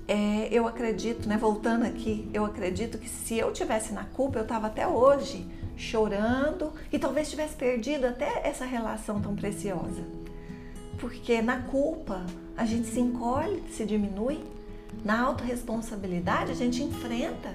é, 0.07 0.49
eu 0.53 0.69
acredito, 0.69 1.29
né, 1.29 1.37
voltando 1.37 1.85
aqui, 1.85 2.29
eu 2.33 2.45
acredito 2.45 2.99
que 2.99 3.09
se 3.09 3.37
eu 3.37 3.53
tivesse 3.53 3.93
na 3.93 4.05
culpa, 4.05 4.39
eu 4.39 4.43
estava 4.43 4.69
até 4.69 4.87
hoje 4.87 5.47
chorando 5.77 6.73
e 6.93 6.99
talvez 6.99 7.29
tivesse 7.29 7.55
perdido 7.55 8.07
até 8.07 8.43
essa 8.45 8.65
relação 8.65 9.21
tão 9.21 9.35
preciosa. 9.35 10.05
Porque 10.99 11.43
na 11.43 11.61
culpa 11.63 12.25
a 12.57 12.65
gente 12.65 12.87
se 12.87 13.01
encolhe, 13.01 13.63
se 13.71 13.85
diminui, 13.85 14.43
na 15.05 15.21
autorresponsabilidade 15.21 16.53
a 16.53 16.55
gente 16.55 16.83
enfrenta 16.83 17.55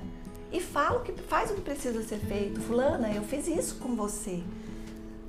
e 0.52 0.60
fala 0.60 1.00
o 1.00 1.04
que 1.04 1.14
faz 1.14 1.50
o 1.50 1.56
que 1.56 1.62
precisa 1.62 2.04
ser 2.04 2.20
feito. 2.20 2.60
Fulana, 2.62 3.10
eu 3.12 3.24
fiz 3.24 3.48
isso 3.48 3.76
com 3.76 3.96
você. 3.96 4.44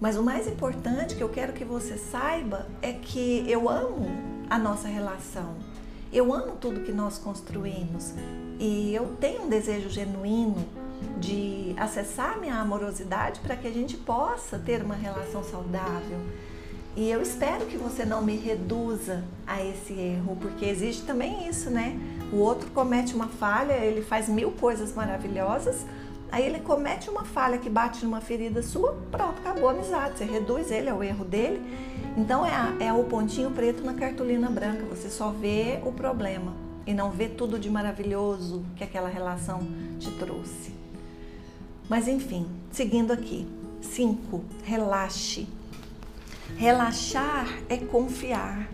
Mas 0.03 0.17
o 0.17 0.23
mais 0.25 0.49
importante 0.49 1.15
que 1.15 1.23
eu 1.23 1.29
quero 1.29 1.53
que 1.53 1.65
você 1.65 1.97
saiba 1.97 2.67
é 2.83 2.93
que 2.93 3.45
eu 3.49 3.69
amo 3.69 4.11
a 4.51 4.59
nossa 4.59 4.89
relação. 4.89 5.55
Eu 6.13 6.35
amo 6.35 6.57
tudo 6.61 6.81
que 6.81 6.91
nós 6.91 7.19
construímos 7.19 8.13
e 8.59 8.93
eu 8.93 9.15
tenho 9.21 9.45
um 9.45 9.49
desejo 9.49 9.89
genuíno 9.89 10.67
de 11.21 11.73
acessar 11.79 12.37
minha 12.41 12.57
amorosidade 12.57 13.39
para 13.39 13.55
que 13.55 13.69
a 13.69 13.71
gente 13.71 13.97
possa 13.97 14.59
ter 14.59 14.83
uma 14.83 14.97
relação 14.97 15.45
saudável. 15.45 16.19
E 16.97 17.09
eu 17.09 17.23
espero 17.23 17.65
que 17.67 17.77
você 17.77 18.05
não 18.05 18.23
me 18.23 18.37
reduza 18.37 19.23
a 19.47 19.65
esse 19.65 19.93
erro, 19.93 20.37
porque 20.41 20.65
existe 20.65 21.07
também 21.07 21.49
isso, 21.49 21.71
né? 21.71 21.97
O 22.33 22.39
outro 22.39 22.69
comete 22.73 23.15
uma 23.15 23.29
falha, 23.29 23.75
ele 23.75 24.03
faz 24.03 24.29
mil 24.29 24.51
coisas 24.51 24.93
maravilhosas, 24.95 25.87
aí 26.33 26.45
ele 26.45 26.59
comete 26.59 27.09
uma 27.09 27.25
falha 27.25 27.59
que 27.59 27.71
bate 27.71 28.05
numa 28.05 28.21
ferida 28.21 28.63
sua, 28.63 28.95
pronto, 29.11 29.39
acabou 29.39 29.69
a 29.69 29.73
amizade. 29.73 30.19
Você 30.19 30.25
reduz 30.25 30.71
ele 30.71 30.89
ao 30.89 31.05
erro 31.05 31.25
dele. 31.25 31.63
Então 32.17 32.45
é, 32.45 32.51
a, 32.51 32.75
é 32.81 32.93
o 32.93 33.05
pontinho 33.05 33.51
preto 33.51 33.85
na 33.85 33.95
cartolina 33.95 34.51
branca, 34.51 34.85
você 34.87 35.09
só 35.09 35.31
vê 35.31 35.79
o 35.85 35.93
problema 35.93 36.55
e 36.87 36.93
não 36.93 37.11
vê 37.11 37.29
tudo 37.29 37.59
de 37.59 37.71
maravilhoso 37.71 38.65
que 38.75 38.83
aquela 38.83 39.09
relação 39.09 39.61
te 40.01 40.11
trouxe. 40.13 40.73
Mas 41.89 42.09
enfim, 42.09 42.47
seguindo 42.71 43.13
aqui. 43.13 43.47
5. 43.83 44.45
Relaxe. 44.65 45.47
Relaxar 46.57 47.47
é 47.69 47.77
confiar. 47.77 48.69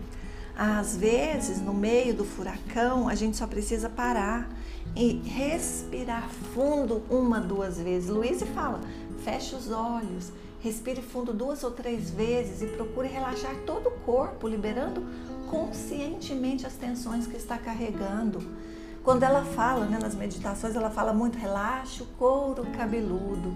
Às 0.55 0.95
vezes, 0.95 1.61
no 1.61 1.73
meio 1.73 2.13
do 2.13 2.25
furacão, 2.25 3.07
a 3.07 3.15
gente 3.15 3.37
só 3.37 3.47
precisa 3.47 3.89
parar 3.89 4.49
e 4.95 5.21
respirar 5.25 6.29
fundo 6.53 7.03
uma, 7.09 7.39
duas 7.39 7.79
vezes. 7.79 8.09
Luiz 8.09 8.41
fala: 8.53 8.79
feche 9.23 9.55
os 9.55 9.71
olhos, 9.71 10.31
respire 10.59 11.01
fundo 11.01 11.33
duas 11.33 11.63
ou 11.63 11.71
três 11.71 12.09
vezes 12.09 12.61
e 12.61 12.67
procure 12.67 13.07
relaxar 13.07 13.55
todo 13.65 13.87
o 13.87 13.99
corpo, 14.05 14.47
liberando 14.47 15.03
conscientemente 15.49 16.65
as 16.65 16.73
tensões 16.73 17.27
que 17.27 17.37
está 17.37 17.57
carregando. 17.57 18.39
Quando 19.03 19.23
ela 19.23 19.43
fala, 19.43 19.85
né, 19.85 19.97
nas 19.99 20.13
meditações, 20.13 20.75
ela 20.75 20.89
fala 20.89 21.13
muito, 21.13 21.37
relaxa 21.37 22.03
o 22.03 22.07
couro 22.17 22.65
cabeludo. 22.77 23.55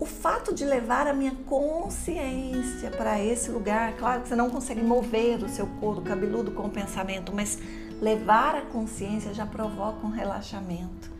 O 0.00 0.06
fato 0.06 0.52
de 0.52 0.64
levar 0.64 1.06
a 1.06 1.12
minha 1.12 1.32
consciência 1.46 2.90
para 2.90 3.22
esse 3.22 3.50
lugar, 3.50 3.94
claro 3.96 4.22
que 4.22 4.28
você 4.28 4.34
não 4.34 4.50
consegue 4.50 4.82
mover 4.82 5.42
o 5.44 5.48
seu 5.48 5.66
couro 5.78 6.02
cabeludo 6.02 6.50
com 6.50 6.64
o 6.64 6.70
pensamento, 6.70 7.32
mas 7.32 7.58
levar 8.00 8.54
a 8.54 8.62
consciência 8.62 9.34
já 9.34 9.46
provoca 9.46 10.06
um 10.06 10.10
relaxamento. 10.10 11.12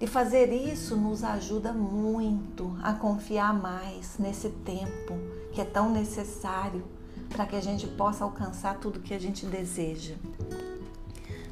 E 0.00 0.06
fazer 0.06 0.52
isso 0.52 0.96
nos 0.96 1.24
ajuda 1.24 1.72
muito 1.72 2.76
a 2.82 2.92
confiar 2.92 3.52
mais 3.52 4.16
nesse 4.18 4.48
tempo 4.48 5.14
que 5.52 5.60
é 5.60 5.64
tão 5.64 5.90
necessário 5.90 6.84
para 7.28 7.46
que 7.46 7.56
a 7.56 7.60
gente 7.60 7.86
possa 7.86 8.22
alcançar 8.22 8.78
tudo 8.78 9.00
que 9.00 9.12
a 9.12 9.18
gente 9.18 9.44
deseja. 9.44 10.14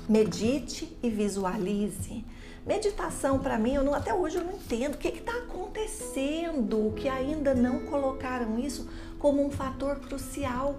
Medite 0.08 0.96
e 1.02 1.10
visualize. 1.10 2.24
Meditação 2.64 3.40
para 3.40 3.58
mim, 3.58 3.74
eu 3.74 3.84
não, 3.84 3.94
até 3.94 4.14
hoje 4.14 4.36
eu 4.36 4.44
não 4.44 4.52
entendo 4.52 4.94
o 4.94 4.98
que 4.98 5.08
está 5.08 5.32
acontecendo, 5.32 6.92
que 6.96 7.08
ainda 7.08 7.54
não 7.54 7.80
colocaram 7.86 8.58
isso 8.58 8.88
como 9.18 9.44
um 9.44 9.50
fator 9.50 9.98
crucial. 10.00 10.76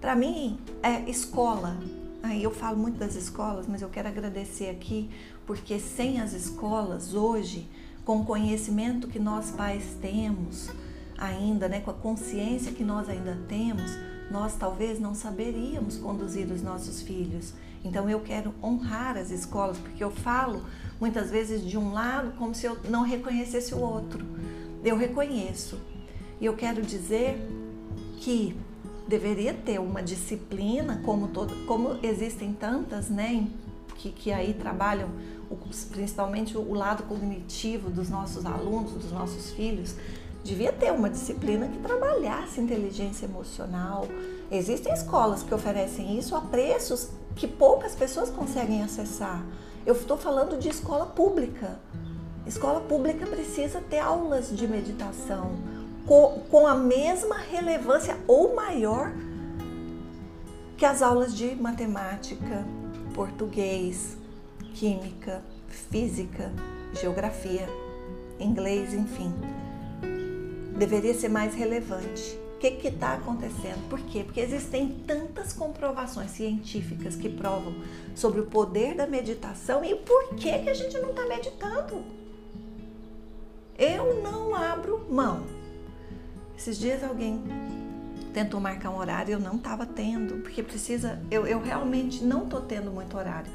Para 0.00 0.14
mim, 0.14 0.58
é 0.82 1.08
escola. 1.08 1.76
Aí 2.22 2.42
eu 2.42 2.50
falo 2.52 2.78
muito 2.78 2.98
das 2.98 3.16
escolas, 3.16 3.66
mas 3.66 3.82
eu 3.82 3.88
quero 3.88 4.08
agradecer 4.08 4.70
aqui, 4.70 5.10
porque 5.44 5.78
sem 5.80 6.20
as 6.20 6.32
escolas 6.32 7.14
hoje, 7.14 7.68
com 8.04 8.20
o 8.20 8.24
conhecimento 8.24 9.08
que 9.08 9.18
nós 9.18 9.50
pais 9.50 9.96
temos 10.00 10.70
ainda, 11.18 11.68
né, 11.68 11.80
com 11.80 11.90
a 11.90 11.94
consciência 11.94 12.72
que 12.72 12.84
nós 12.84 13.08
ainda 13.08 13.38
temos, 13.48 13.92
nós 14.30 14.54
talvez 14.54 14.98
não 14.98 15.14
saberíamos 15.14 15.96
conduzir 15.98 16.50
os 16.50 16.62
nossos 16.62 17.02
filhos. 17.02 17.52
Então 17.84 18.08
eu 18.08 18.20
quero 18.20 18.54
honrar 18.62 19.16
as 19.16 19.30
escolas, 19.30 19.76
porque 19.78 20.02
eu 20.02 20.10
falo 20.10 20.64
muitas 21.00 21.30
vezes 21.30 21.68
de 21.68 21.76
um 21.76 21.92
lado 21.92 22.32
como 22.38 22.54
se 22.54 22.66
eu 22.66 22.78
não 22.88 23.02
reconhecesse 23.02 23.74
o 23.74 23.80
outro. 23.80 24.24
Eu 24.84 24.96
reconheço. 24.96 25.78
E 26.40 26.46
eu 26.46 26.54
quero 26.54 26.82
dizer 26.82 27.38
que 28.18 28.56
deveria 29.06 29.52
ter 29.52 29.80
uma 29.80 30.02
disciplina, 30.02 31.00
como, 31.04 31.28
todo, 31.28 31.54
como 31.66 31.98
existem 32.02 32.52
tantas, 32.52 33.08
né, 33.08 33.46
que, 33.96 34.10
que 34.10 34.32
aí 34.32 34.54
trabalham 34.54 35.08
o, 35.50 35.56
principalmente 35.90 36.56
o 36.56 36.72
lado 36.72 37.04
cognitivo 37.04 37.90
dos 37.90 38.08
nossos 38.08 38.46
alunos, 38.46 38.92
dos 38.92 39.12
nossos 39.12 39.50
filhos, 39.50 39.94
devia 40.42 40.72
ter 40.72 40.92
uma 40.92 41.08
disciplina 41.08 41.68
que 41.68 41.78
trabalhasse 41.78 42.60
inteligência 42.60 43.26
emocional. 43.26 44.06
Existem 44.50 44.92
escolas 44.92 45.42
que 45.42 45.54
oferecem 45.54 46.18
isso 46.18 46.34
a 46.34 46.40
preços 46.40 47.10
que 47.36 47.46
poucas 47.46 47.94
pessoas 47.94 48.30
conseguem 48.30 48.82
acessar. 48.82 49.44
Eu 49.86 49.94
estou 49.94 50.16
falando 50.16 50.58
de 50.58 50.68
escola 50.68 51.06
pública. 51.06 51.78
Escola 52.46 52.80
pública 52.80 53.26
precisa 53.26 53.80
ter 53.80 54.00
aulas 54.00 54.54
de 54.56 54.66
meditação 54.66 55.52
com, 56.06 56.40
com 56.50 56.66
a 56.66 56.74
mesma 56.74 57.36
relevância 57.36 58.16
ou 58.26 58.54
maior 58.54 59.12
que 60.76 60.84
as 60.84 61.02
aulas 61.02 61.34
de 61.34 61.54
matemática, 61.54 62.66
português, 63.14 64.16
química, 64.74 65.42
física, 65.68 66.50
geografia, 67.00 67.68
inglês, 68.38 68.92
enfim. 68.92 69.32
Deveria 70.76 71.14
ser 71.14 71.28
mais 71.28 71.54
relevante 71.54 72.42
que 72.70 72.88
está 72.88 73.14
acontecendo? 73.14 73.88
Por 73.88 73.98
quê? 74.00 74.22
Porque 74.22 74.40
existem 74.40 74.88
tantas 75.06 75.52
comprovações 75.52 76.30
científicas 76.30 77.16
que 77.16 77.28
provam 77.28 77.74
sobre 78.14 78.40
o 78.40 78.46
poder 78.46 78.94
da 78.94 79.06
meditação 79.06 79.84
e 79.84 79.96
por 79.96 80.34
que, 80.36 80.58
que 80.58 80.70
a 80.70 80.74
gente 80.74 80.96
não 80.98 81.10
está 81.10 81.26
meditando. 81.26 82.04
Eu 83.76 84.22
não 84.22 84.54
abro 84.54 85.04
mão. 85.10 85.42
Esses 86.56 86.78
dias 86.78 87.02
alguém 87.02 87.42
tentou 88.32 88.60
marcar 88.60 88.90
um 88.90 88.98
horário, 88.98 89.32
eu 89.32 89.40
não 89.40 89.56
estava 89.56 89.84
tendo, 89.86 90.42
porque 90.42 90.62
precisa, 90.62 91.20
eu, 91.30 91.46
eu 91.46 91.60
realmente 91.60 92.24
não 92.24 92.44
estou 92.44 92.60
tendo 92.60 92.90
muito 92.90 93.16
horário. 93.16 93.50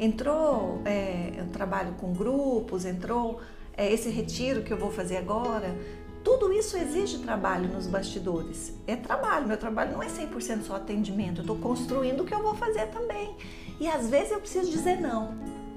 Entrou, 0.00 0.80
é, 0.84 1.32
eu 1.36 1.46
trabalho 1.48 1.94
com 2.00 2.12
grupos, 2.12 2.84
entrou 2.84 3.40
é, 3.76 3.92
esse 3.92 4.08
retiro 4.08 4.62
que 4.62 4.72
eu 4.72 4.78
vou 4.78 4.90
fazer 4.90 5.18
agora, 5.18 5.76
tudo 6.24 6.52
isso 6.52 6.76
exige 6.76 7.18
trabalho 7.18 7.68
nos 7.68 7.86
bastidores. 7.86 8.72
É 8.86 8.96
trabalho, 8.96 9.46
meu 9.46 9.56
trabalho 9.56 9.92
não 9.92 10.02
é 10.02 10.06
100% 10.06 10.62
só 10.62 10.76
atendimento, 10.76 11.38
eu 11.38 11.42
estou 11.42 11.56
construindo 11.56 12.20
o 12.22 12.24
que 12.24 12.34
eu 12.34 12.42
vou 12.42 12.54
fazer 12.54 12.86
também. 12.88 13.36
E 13.80 13.88
às 13.88 14.08
vezes 14.08 14.32
eu 14.32 14.40
preciso 14.40 14.70
dizer 14.70 15.00
não. 15.00 15.34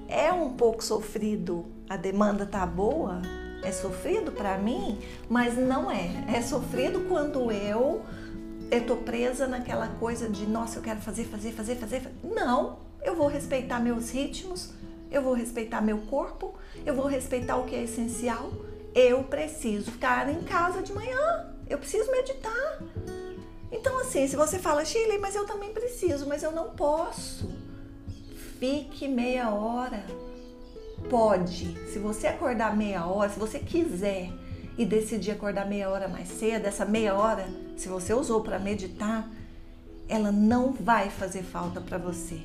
É 0.08 0.32
um 0.32 0.54
pouco 0.54 0.84
sofrido, 0.84 1.66
a 1.90 1.98
demanda 1.98 2.46
tá 2.46 2.64
boa, 2.66 3.22
É 3.66 3.72
sofrido 3.72 4.32
para 4.32 4.58
mim, 4.58 5.00
mas 5.28 5.58
não 5.58 5.90
é. 5.90 6.24
É 6.32 6.42
sofrido 6.42 7.02
quando 7.10 7.52
eu 7.52 8.06
estou 8.72 8.98
presa 8.98 9.48
naquela 9.48 9.88
coisa 9.88 10.30
de, 10.30 10.46
nossa, 10.46 10.78
eu 10.78 10.84
quero 10.84 11.02
fazer, 11.02 11.26
fazer, 11.26 11.52
fazer, 11.52 11.76
fazer. 11.76 12.12
Não, 12.24 12.80
eu 13.04 13.16
vou 13.16 13.28
respeitar 13.28 13.80
meus 13.80 14.12
ritmos, 14.12 14.72
eu 15.12 15.22
vou 15.22 15.34
respeitar 15.34 15.82
meu 15.82 15.98
corpo, 16.00 16.54
eu 16.86 16.94
vou 16.94 17.08
respeitar 17.08 17.58
o 17.58 17.66
que 17.66 17.76
é 17.76 17.84
essencial. 17.84 18.52
Eu 18.94 19.24
preciso 19.24 19.92
ficar 19.92 20.30
em 20.30 20.44
casa 20.44 20.82
de 20.82 20.94
manhã, 20.94 21.54
eu 21.68 21.78
preciso 21.78 22.12
meditar. 22.12 22.80
Então, 23.72 24.00
assim, 24.00 24.28
se 24.28 24.36
você 24.36 24.60
fala, 24.60 24.86
Chile, 24.86 25.18
mas 25.18 25.36
eu 25.36 25.46
também 25.46 25.74
preciso, 25.74 26.28
mas 26.28 26.44
eu 26.44 26.52
não 26.52 26.70
posso. 26.70 27.50
Fique 28.60 29.08
meia 29.08 29.50
hora. 29.50 30.06
Pode. 31.10 31.76
Se 31.92 32.00
você 32.00 32.28
acordar 32.28 32.76
meia 32.76 33.06
hora, 33.06 33.30
se 33.30 33.40
você 33.40 33.60
quiser 33.60 34.32
e 34.78 34.86
decidir 34.86 35.32
acordar 35.32 35.68
meia 35.68 35.90
hora 35.90 36.08
mais 36.08 36.28
cedo, 36.28 36.66
essa 36.66 36.86
meia 36.86 37.14
hora, 37.14 37.48
se 37.78 37.88
você 37.88 38.14
usou 38.14 38.42
para 38.42 38.60
meditar, 38.60 39.30
ela 40.08 40.32
não 40.32 40.74
vai 40.74 41.10
fazer 41.10 41.44
falta 41.44 41.80
para 41.80 41.98
você 41.98 42.42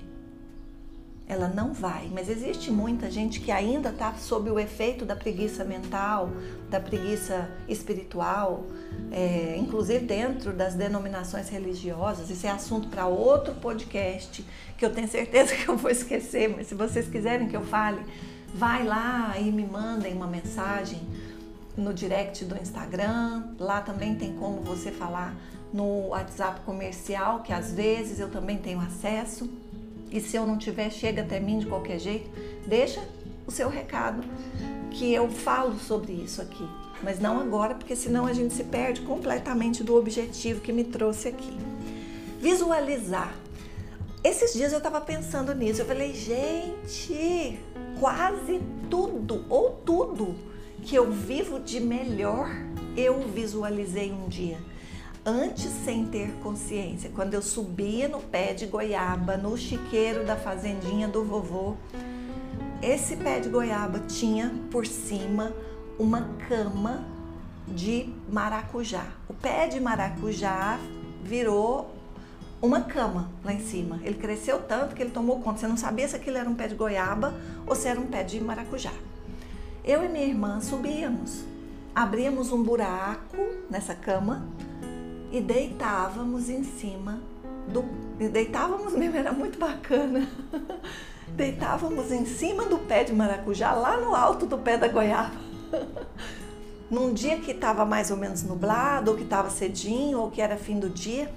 ela 1.31 1.47
não 1.47 1.73
vai. 1.73 2.11
Mas 2.13 2.29
existe 2.29 2.73
muita 2.73 3.09
gente 3.09 3.39
que 3.39 3.53
ainda 3.53 3.91
está 3.91 4.13
sob 4.15 4.51
o 4.51 4.59
efeito 4.59 5.05
da 5.05 5.15
preguiça 5.15 5.65
mental, 5.65 6.29
da 6.69 6.81
preguiça 6.81 7.49
espiritual, 7.69 8.67
é, 9.13 9.57
inclusive 9.57 10.05
dentro 10.05 10.53
das 10.53 10.75
denominações 10.75 11.49
religiosas. 11.49 12.31
Isso 12.31 12.49
é 12.49 12.51
assunto 12.51 12.89
para 12.89 13.07
outro 13.07 13.55
podcast 13.55 14.45
que 14.77 14.85
eu 14.85 14.93
tenho 14.93 15.07
certeza 15.07 15.55
que 15.57 15.69
eu 15.69 15.77
vou 15.77 15.91
esquecer, 15.93 16.49
mas 16.49 16.67
se 16.67 16.75
vocês 16.75 17.07
quiserem 17.07 17.47
que 17.47 17.57
eu 17.57 17.65
fale, 17.65 18.01
vai 18.55 18.85
lá 18.85 19.35
e 19.39 19.51
me 19.51 19.65
mandem 19.65 20.15
uma 20.15 20.27
mensagem 20.27 21.01
no 21.77 21.95
direct 21.95 22.45
do 22.45 22.57
Instagram. 22.57 23.45
Lá 23.59 23.81
também 23.81 24.15
tem 24.15 24.35
como 24.35 24.61
você 24.61 24.91
falar 24.91 25.35
no 25.73 26.09
WhatsApp 26.09 26.61
comercial, 26.63 27.43
que 27.43 27.53
às 27.53 27.73
vezes 27.73 28.19
eu 28.19 28.31
também 28.31 28.59
tenho 28.59 28.81
acesso. 28.81 29.49
E 30.11 30.21
se 30.21 30.37
eu 30.37 30.47
não 30.47 30.59
tiver, 30.59 30.91
chega 30.91 31.23
até 31.23 31.39
mim 31.39 31.59
de 31.59 31.67
qualquer 31.67 31.99
jeito. 31.99 32.29
Deixa 32.67 33.01
o 33.47 33.51
seu 33.51 33.69
recado, 33.69 34.23
que 34.91 35.13
eu 35.13 35.29
falo 35.29 35.79
sobre 35.79 36.13
isso 36.13 36.43
aqui. 36.43 36.69
Mas 37.03 37.19
não 37.19 37.41
agora, 37.41 37.75
porque 37.75 37.97
senão 37.97 38.27
a 38.27 38.33
gente 38.33 38.53
se 38.53 38.65
perde 38.65 39.01
completamente 39.03 39.83
do 39.83 39.97
objetivo 39.97 40.61
que 40.61 40.73
me 40.73 40.85
trouxe 40.85 41.29
aqui. 41.29 41.57
Visualizar. 42.41 43.35
Esses 44.23 44.53
dias 44.53 44.73
eu 44.73 44.79
estava 44.79 45.01
pensando 45.01 45.55
nisso. 45.55 45.81
Eu 45.81 45.87
falei, 45.87 46.13
gente, 46.13 47.59
quase 48.01 48.63
tudo, 48.89 49.45
ou 49.51 49.73
tudo 49.85 50.35
que 50.83 50.97
eu 50.97 51.13
vivo 51.13 51.61
de 51.61 51.79
melhor, 51.79 52.49
eu 52.97 53.21
visualizei 53.29 54.11
um 54.11 54.27
dia 54.27 54.57
antes 55.25 55.67
sem 55.85 56.07
ter 56.07 56.33
consciência. 56.43 57.11
Quando 57.15 57.35
eu 57.35 57.43
subia 57.43 58.09
no 58.09 58.21
pé 58.21 58.55
de 58.55 58.65
goiaba, 58.65 59.37
no 59.37 59.55
chiqueiro 59.55 60.25
da 60.25 60.35
fazendinha 60.35 61.07
do 61.07 61.23
vovô, 61.23 61.77
esse 62.83 63.17
pé 63.17 63.39
de 63.39 63.51
goiaba 63.51 64.01
tinha 64.09 64.51
por 64.71 64.87
cima 64.87 65.53
uma 65.99 66.23
cama 66.49 67.05
de 67.69 68.09
maracujá. 68.33 69.07
O 69.29 69.35
pé 69.35 69.69
de 69.69 69.79
maracujá 69.79 70.81
virou 71.23 71.95
uma 72.63 72.83
cama 72.83 73.31
lá 73.45 73.53
em 73.53 73.61
cima. 73.61 74.01
Ele 74.03 74.17
cresceu 74.17 74.61
tanto 74.63 74.95
que 74.95 75.03
ele 75.03 75.11
tomou 75.11 75.41
conta. 75.41 75.61
Você 75.61 75.67
não 75.67 75.77
sabia 75.77 76.07
se 76.07 76.17
aquilo 76.17 76.37
era 76.37 76.49
um 76.49 76.55
pé 76.55 76.69
de 76.69 76.75
goiaba 76.75 77.35
ou 77.67 77.75
se 77.75 77.89
era 77.89 77.99
um 77.99 78.07
pé 78.07 78.23
de 78.23 78.41
maracujá. 78.41 78.93
Eu 79.85 80.05
e 80.05 80.09
minha 80.09 80.27
irmã 80.27 80.61
subíamos, 80.61 81.43
abríamos 81.95 82.53
um 82.53 82.63
buraco 82.63 83.37
nessa 83.71 83.95
cama 83.95 84.47
e 85.33 85.41
deitávamos 85.41 86.51
em 86.51 86.63
cima 86.63 87.21
do. 87.69 87.83
Deitávamos 88.31 88.93
mesmo, 88.93 89.17
era 89.17 89.33
muito 89.33 89.59
bacana. 89.59 90.29
Deitávamos 91.35 92.11
em 92.11 92.27
cima 92.27 92.67
do 92.67 92.77
pé 92.77 93.05
de 93.05 93.13
maracujá, 93.13 93.73
lá 93.73 93.97
no 93.97 94.15
alto 94.15 94.45
do 94.45 94.59
pé 94.59 94.77
da 94.77 94.89
goiaba. 94.89 95.33
Num 96.91 97.15
dia 97.15 97.39
que 97.39 97.53
estava 97.53 97.85
mais 97.85 98.11
ou 98.11 98.17
menos 98.17 98.43
nublado, 98.43 99.13
ou 99.13 99.17
que 99.17 99.23
estava 99.23 99.49
cedinho, 99.49 100.19
ou 100.19 100.31
que 100.31 100.43
era 100.43 100.57
fim 100.57 100.79
do 100.79 100.91
dia, 100.91 101.33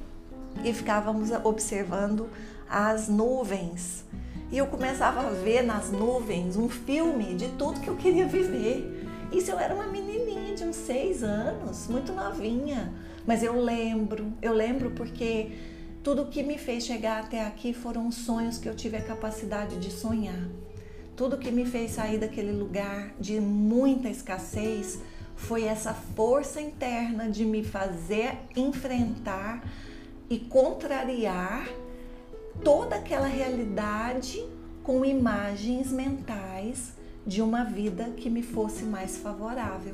e 0.63 0.73
ficávamos 0.73 1.31
observando 1.43 2.29
as 2.69 3.07
nuvens. 3.07 4.03
E 4.51 4.57
eu 4.57 4.67
começava 4.67 5.21
a 5.21 5.29
ver 5.29 5.63
nas 5.63 5.91
nuvens 5.91 6.55
um 6.55 6.69
filme 6.69 7.33
de 7.35 7.49
tudo 7.49 7.79
que 7.79 7.87
eu 7.87 7.95
queria 7.95 8.25
viver. 8.25 9.07
Isso 9.31 9.49
eu 9.51 9.57
era 9.57 9.73
uma 9.73 9.87
menininha 9.87 10.55
de 10.55 10.63
uns 10.63 10.75
seis 10.75 11.23
anos, 11.23 11.87
muito 11.87 12.11
novinha 12.13 12.93
mas 13.25 13.41
eu 13.41 13.59
lembro, 13.59 14.33
eu 14.41 14.53
lembro 14.53 14.91
porque 14.91 15.51
tudo 16.03 16.25
que 16.25 16.43
me 16.43 16.57
fez 16.57 16.85
chegar 16.85 17.23
até 17.23 17.45
aqui 17.45 17.73
foram 17.73 18.11
sonhos 18.11 18.57
que 18.57 18.67
eu 18.67 18.75
tive 18.75 18.97
a 18.97 19.01
capacidade 19.01 19.79
de 19.79 19.91
sonhar. 19.91 20.49
Tudo 21.15 21.37
que 21.37 21.51
me 21.51 21.65
fez 21.65 21.91
sair 21.91 22.17
daquele 22.17 22.51
lugar 22.51 23.13
de 23.19 23.39
muita 23.39 24.09
escassez 24.09 24.99
foi 25.35 25.63
essa 25.63 25.93
força 25.93 26.59
interna 26.59 27.29
de 27.29 27.45
me 27.45 27.63
fazer 27.63 28.37
enfrentar 28.55 29.63
e 30.33 30.39
contrariar 30.39 31.69
toda 32.63 32.95
aquela 32.95 33.27
realidade 33.27 34.43
com 34.81 35.05
imagens 35.05 35.91
mentais 35.91 36.93
de 37.23 37.39
uma 37.39 37.63
vida 37.63 38.05
que 38.17 38.31
me 38.31 38.41
fosse 38.41 38.83
mais 38.83 39.15
favorável. 39.15 39.93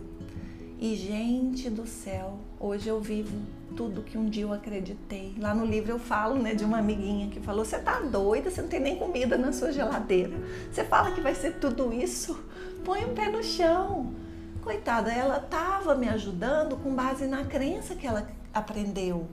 E 0.80 0.96
gente 0.96 1.70
do 1.70 1.86
céu, 1.86 2.40
hoje 2.58 2.88
eu 2.88 3.02
vivo 3.02 3.38
tudo 3.76 4.02
que 4.02 4.18
um 4.18 4.30
dia 4.30 4.44
eu 4.44 4.54
acreditei. 4.54 5.36
Lá 5.38 5.54
no 5.54 5.66
livro 5.66 5.92
eu 5.92 6.00
falo, 6.00 6.42
né, 6.42 6.56
de 6.56 6.64
uma 6.64 6.78
amiguinha 6.78 7.28
que 7.28 7.42
falou: 7.42 7.66
"Você 7.66 7.78
tá 7.78 8.00
doida? 8.00 8.50
Você 8.50 8.62
não 8.62 8.70
tem 8.70 8.80
nem 8.80 8.96
comida 8.96 9.38
na 9.38 9.52
sua 9.52 9.74
geladeira. 9.74 10.38
Você 10.72 10.86
fala 10.86 11.12
que 11.12 11.20
vai 11.20 11.36
ser 11.36 11.60
tudo 11.60 11.92
isso? 11.92 12.40
Põe 12.86 13.04
o 13.04 13.10
pé 13.10 13.30
no 13.30 13.44
chão." 13.44 14.14
Coitada, 14.62 15.12
ela 15.12 15.38
tava 15.38 15.96
me 15.96 16.08
ajudando 16.08 16.78
com 16.78 16.96
base 16.96 17.28
na 17.28 17.44
crença 17.44 17.94
que 17.94 18.08
ela 18.08 18.26
aprendeu. 18.54 19.28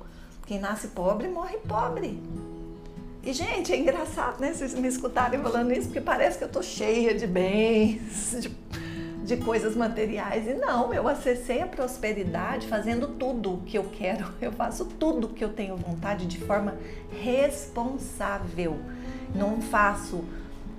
Quem 0.46 0.59
nasce 0.59 0.88
pobre 0.88 1.28
morre 1.28 1.59
pobre. 1.59 2.22
E, 3.22 3.32
gente, 3.32 3.72
é 3.72 3.76
engraçado, 3.76 4.40
né? 4.40 4.54
Vocês 4.54 4.72
me 4.74 4.87
escutarem 4.87 5.40
falando 5.42 5.72
isso, 5.72 5.88
porque 5.88 6.00
parece 6.00 6.38
que 6.38 6.44
eu 6.44 6.48
tô 6.48 6.62
cheia 6.62 7.12
de 7.12 7.26
bens, 7.26 8.37
de 8.40 8.48
de 9.26 9.37
coisas 9.37 9.74
materiais. 9.74 10.46
E 10.46 10.54
não, 10.54 10.94
eu 10.94 11.09
acessei 11.09 11.61
a 11.61 11.66
prosperidade 11.66 12.68
fazendo 12.68 13.09
tudo 13.09 13.54
o 13.54 13.59
que 13.62 13.76
eu 13.76 13.85
quero. 13.85 14.32
Eu 14.40 14.52
faço 14.52 14.85
tudo 14.85 15.26
o 15.26 15.30
que 15.30 15.42
eu 15.42 15.52
tenho 15.52 15.76
vontade 15.76 16.26
de 16.26 16.38
forma 16.38 16.76
responsável. 17.20 18.78
Não 19.35 19.61
faço, 19.61 20.24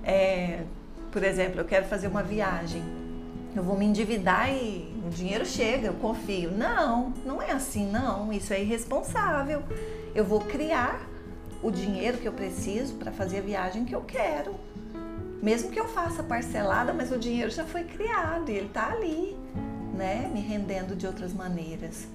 é, 0.02 0.62
por 1.12 1.22
exemplo, 1.22 1.60
eu 1.60 1.64
quero 1.66 1.84
fazer 1.86 2.08
uma 2.08 2.22
viagem. 2.22 2.82
Eu 3.54 3.62
vou 3.62 3.76
me 3.76 3.84
endividar 3.84 4.50
e 4.50 4.87
o 5.06 5.10
dinheiro 5.10 5.46
chega, 5.46 5.88
eu 5.88 5.94
confio. 5.94 6.50
Não, 6.50 7.12
não 7.24 7.40
é 7.40 7.52
assim, 7.52 7.90
não. 7.90 8.32
Isso 8.32 8.52
é 8.52 8.60
irresponsável. 8.60 9.62
Eu 10.14 10.24
vou 10.24 10.40
criar 10.40 11.00
o 11.62 11.70
dinheiro 11.70 12.18
que 12.18 12.26
eu 12.26 12.32
preciso 12.32 12.94
para 12.94 13.12
fazer 13.12 13.38
a 13.38 13.42
viagem 13.42 13.84
que 13.84 13.94
eu 13.94 14.02
quero. 14.02 14.54
Mesmo 15.42 15.70
que 15.70 15.78
eu 15.78 15.86
faça 15.88 16.22
parcelada, 16.22 16.92
mas 16.92 17.12
o 17.12 17.18
dinheiro 17.18 17.50
já 17.50 17.64
foi 17.64 17.84
criado 17.84 18.50
e 18.50 18.56
ele 18.56 18.66
está 18.66 18.90
ali, 18.90 19.36
né? 19.94 20.28
Me 20.32 20.40
rendendo 20.40 20.96
de 20.96 21.06
outras 21.06 21.32
maneiras. 21.32 22.08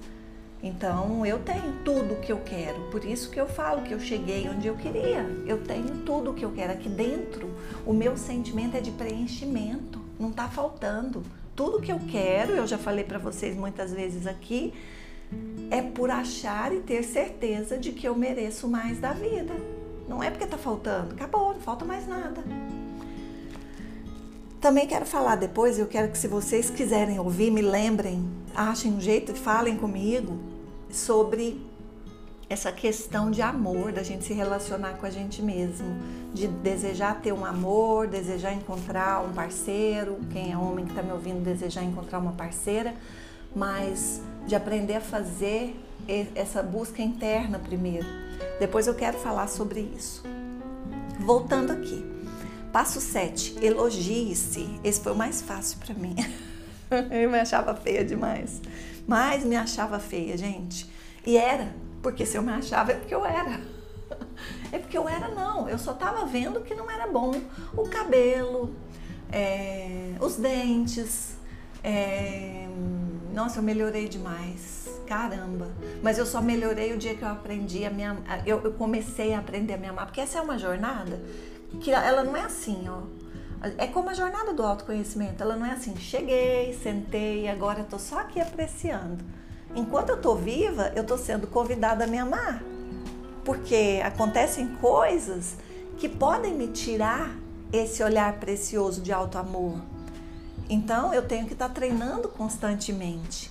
Então 0.62 1.24
eu 1.26 1.38
tenho 1.40 1.84
tudo 1.84 2.14
o 2.14 2.20
que 2.20 2.32
eu 2.32 2.40
quero, 2.40 2.90
por 2.90 3.04
isso 3.04 3.30
que 3.30 3.38
eu 3.38 3.46
falo 3.46 3.82
que 3.82 3.92
eu 3.92 4.00
cheguei 4.00 4.48
onde 4.48 4.66
eu 4.66 4.74
queria. 4.74 5.20
Eu 5.46 5.62
tenho 5.62 5.98
tudo 6.06 6.30
o 6.30 6.34
que 6.34 6.44
eu 6.44 6.52
quero 6.52 6.72
aqui 6.72 6.88
dentro. 6.88 7.50
O 7.84 7.92
meu 7.92 8.16
sentimento 8.16 8.76
é 8.76 8.80
de 8.80 8.90
preenchimento, 8.90 10.00
não 10.18 10.30
está 10.30 10.48
faltando. 10.48 11.22
Tudo 11.54 11.80
que 11.80 11.92
eu 11.92 12.00
quero, 12.10 12.52
eu 12.52 12.66
já 12.66 12.76
falei 12.76 13.04
para 13.04 13.18
vocês 13.18 13.56
muitas 13.56 13.92
vezes 13.92 14.26
aqui, 14.26 14.74
é 15.70 15.80
por 15.80 16.10
achar 16.10 16.72
e 16.72 16.80
ter 16.80 17.02
certeza 17.04 17.78
de 17.78 17.92
que 17.92 18.06
eu 18.06 18.14
mereço 18.14 18.68
mais 18.68 18.98
da 18.98 19.12
vida. 19.12 19.54
Não 20.08 20.22
é 20.22 20.30
porque 20.30 20.44
está 20.44 20.58
faltando, 20.58 21.14
acabou, 21.14 21.54
não 21.54 21.60
falta 21.60 21.84
mais 21.84 22.06
nada. 22.06 22.42
Também 24.60 24.86
quero 24.86 25.04
falar 25.04 25.36
depois, 25.36 25.78
eu 25.78 25.86
quero 25.86 26.10
que 26.10 26.18
se 26.18 26.26
vocês 26.26 26.70
quiserem 26.70 27.18
ouvir, 27.18 27.50
me 27.50 27.62
lembrem, 27.62 28.28
achem 28.54 28.92
um 28.92 29.00
jeito 29.00 29.32
e 29.32 29.34
falem 29.34 29.76
comigo 29.76 30.38
sobre 30.90 31.60
essa 32.48 32.70
questão 32.70 33.30
de 33.30 33.40
amor, 33.40 33.92
da 33.92 34.02
gente 34.02 34.24
se 34.24 34.32
relacionar 34.32 34.94
com 34.94 35.06
a 35.06 35.10
gente 35.10 35.42
mesmo, 35.42 35.86
de 36.32 36.46
desejar 36.46 37.20
ter 37.20 37.32
um 37.32 37.44
amor, 37.44 38.06
desejar 38.06 38.52
encontrar 38.52 39.24
um 39.24 39.32
parceiro, 39.32 40.18
quem 40.30 40.52
é 40.52 40.56
homem 40.56 40.84
que 40.84 40.90
está 40.90 41.02
me 41.02 41.12
ouvindo 41.12 41.42
desejar 41.42 41.82
encontrar 41.82 42.18
uma 42.18 42.32
parceira, 42.32 42.94
mas 43.54 44.20
de 44.46 44.54
aprender 44.54 44.96
a 44.96 45.00
fazer 45.00 45.74
essa 46.34 46.62
busca 46.62 47.00
interna 47.02 47.58
primeiro. 47.58 48.06
Depois 48.58 48.86
eu 48.86 48.94
quero 48.94 49.18
falar 49.18 49.48
sobre 49.48 49.80
isso. 49.96 50.22
Voltando 51.20 51.72
aqui. 51.72 52.04
Passo 52.72 53.00
7, 53.00 53.64
elogie-se. 53.64 54.80
Esse 54.82 55.00
foi 55.00 55.12
o 55.12 55.16
mais 55.16 55.40
fácil 55.40 55.78
para 55.78 55.94
mim. 55.94 56.16
Eu 57.10 57.30
me 57.30 57.38
achava 57.38 57.74
feia 57.74 58.04
demais. 58.04 58.60
Mas 59.06 59.44
me 59.44 59.54
achava 59.54 59.98
feia, 59.98 60.36
gente. 60.36 60.88
E 61.24 61.36
era, 61.36 61.72
porque 62.04 62.26
se 62.26 62.36
eu 62.36 62.42
me 62.42 62.52
achava 62.52 62.92
é 62.92 62.96
porque 62.96 63.14
eu 63.14 63.24
era. 63.26 63.60
É 64.70 64.78
porque 64.78 64.98
eu 64.98 65.08
era, 65.08 65.28
não. 65.28 65.68
Eu 65.68 65.78
só 65.78 65.92
estava 65.92 66.26
vendo 66.26 66.60
que 66.60 66.74
não 66.74 66.90
era 66.90 67.06
bom. 67.06 67.40
O 67.76 67.88
cabelo, 67.88 68.74
é, 69.30 70.14
os 70.20 70.34
dentes. 70.34 71.36
É, 71.82 72.66
nossa, 73.32 73.60
eu 73.60 73.62
melhorei 73.62 74.08
demais. 74.08 74.88
Caramba. 75.06 75.68
Mas 76.02 76.18
eu 76.18 76.26
só 76.26 76.42
melhorei 76.42 76.92
o 76.92 76.98
dia 76.98 77.14
que 77.14 77.22
eu 77.22 77.28
aprendi 77.28 77.84
a 77.84 77.90
minha. 77.90 78.18
Eu, 78.44 78.60
eu 78.64 78.72
comecei 78.72 79.32
a 79.32 79.38
aprender 79.38 79.74
a 79.74 79.76
me 79.76 79.86
amar. 79.86 80.06
Porque 80.06 80.20
essa 80.20 80.38
é 80.38 80.42
uma 80.42 80.58
jornada 80.58 81.22
que 81.80 81.92
ela 81.92 82.24
não 82.24 82.36
é 82.36 82.40
assim, 82.40 82.84
ó. 82.88 83.02
É 83.78 83.86
como 83.86 84.10
a 84.10 84.14
jornada 84.14 84.52
do 84.52 84.62
autoconhecimento. 84.64 85.42
Ela 85.42 85.56
não 85.56 85.64
é 85.64 85.70
assim, 85.70 85.96
cheguei, 85.96 86.72
sentei, 86.74 87.48
agora 87.48 87.82
estou 87.82 87.98
só 87.98 88.18
aqui 88.18 88.40
apreciando. 88.40 89.24
Enquanto 89.74 90.10
eu 90.10 90.16
estou 90.16 90.36
viva, 90.36 90.92
eu 90.94 91.02
estou 91.02 91.18
sendo 91.18 91.46
convidada 91.46 92.04
a 92.04 92.06
me 92.06 92.18
amar. 92.18 92.62
Porque 93.44 94.00
acontecem 94.04 94.74
coisas 94.76 95.56
que 95.98 96.08
podem 96.08 96.54
me 96.54 96.68
tirar 96.68 97.36
esse 97.72 98.02
olhar 98.02 98.34
precioso 98.34 99.00
de 99.00 99.12
alto 99.12 99.36
amor. 99.36 99.78
Então 100.68 101.12
eu 101.12 101.26
tenho 101.26 101.46
que 101.46 101.52
estar 101.52 101.68
tá 101.68 101.74
treinando 101.74 102.28
constantemente. 102.28 103.50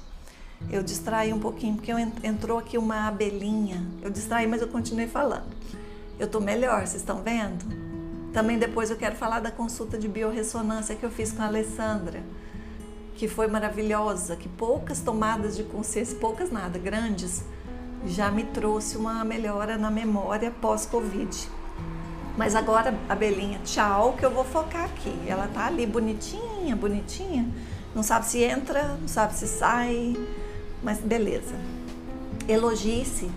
Eu 0.71 0.81
distraí 0.81 1.33
um 1.33 1.39
pouquinho 1.39 1.75
porque 1.75 1.91
entrou 2.23 2.57
aqui 2.57 2.77
uma 2.77 3.07
abelhinha. 3.07 3.85
Eu 4.01 4.09
distraí, 4.09 4.47
mas 4.47 4.61
eu 4.61 4.67
continuei 4.67 5.07
falando. 5.07 5.53
Eu 6.17 6.25
estou 6.25 6.39
melhor, 6.39 6.87
vocês 6.87 7.01
estão 7.01 7.21
vendo? 7.21 7.65
Também 8.31 8.57
depois 8.57 8.89
eu 8.89 8.95
quero 8.95 9.15
falar 9.15 9.39
da 9.39 9.51
consulta 9.51 9.97
de 9.97 10.07
biorressonância 10.07 10.95
que 10.95 11.03
eu 11.03 11.11
fiz 11.11 11.31
com 11.31 11.43
a 11.43 11.47
Alessandra, 11.47 12.23
que 13.15 13.27
foi 13.27 13.47
maravilhosa, 13.47 14.35
que 14.35 14.49
poucas 14.49 14.99
tomadas 14.99 15.55
de 15.55 15.63
consciência, 15.63 16.17
poucas 16.17 16.51
nada, 16.51 16.79
grandes, 16.79 17.43
já 18.05 18.29
me 18.29 18.43
trouxe 18.43 18.97
uma 18.97 19.23
melhora 19.23 19.77
na 19.77 19.89
memória 19.89 20.51
pós-Covid. 20.51 21.49
Mas 22.35 22.55
agora, 22.55 22.97
Abelinha, 23.07 23.59
tchau, 23.63 24.13
que 24.13 24.25
eu 24.25 24.31
vou 24.31 24.43
focar 24.43 24.85
aqui. 24.85 25.13
Ela 25.27 25.47
tá 25.47 25.67
ali 25.67 25.85
bonitinha, 25.85 26.75
bonitinha. 26.75 27.47
Não 27.93 28.01
sabe 28.01 28.25
se 28.25 28.41
entra, 28.41 28.97
não 28.99 29.07
sabe 29.07 29.35
se 29.35 29.47
sai, 29.47 30.17
mas 30.81 30.99
beleza. 30.99 31.55
Elogie-se 32.47 33.29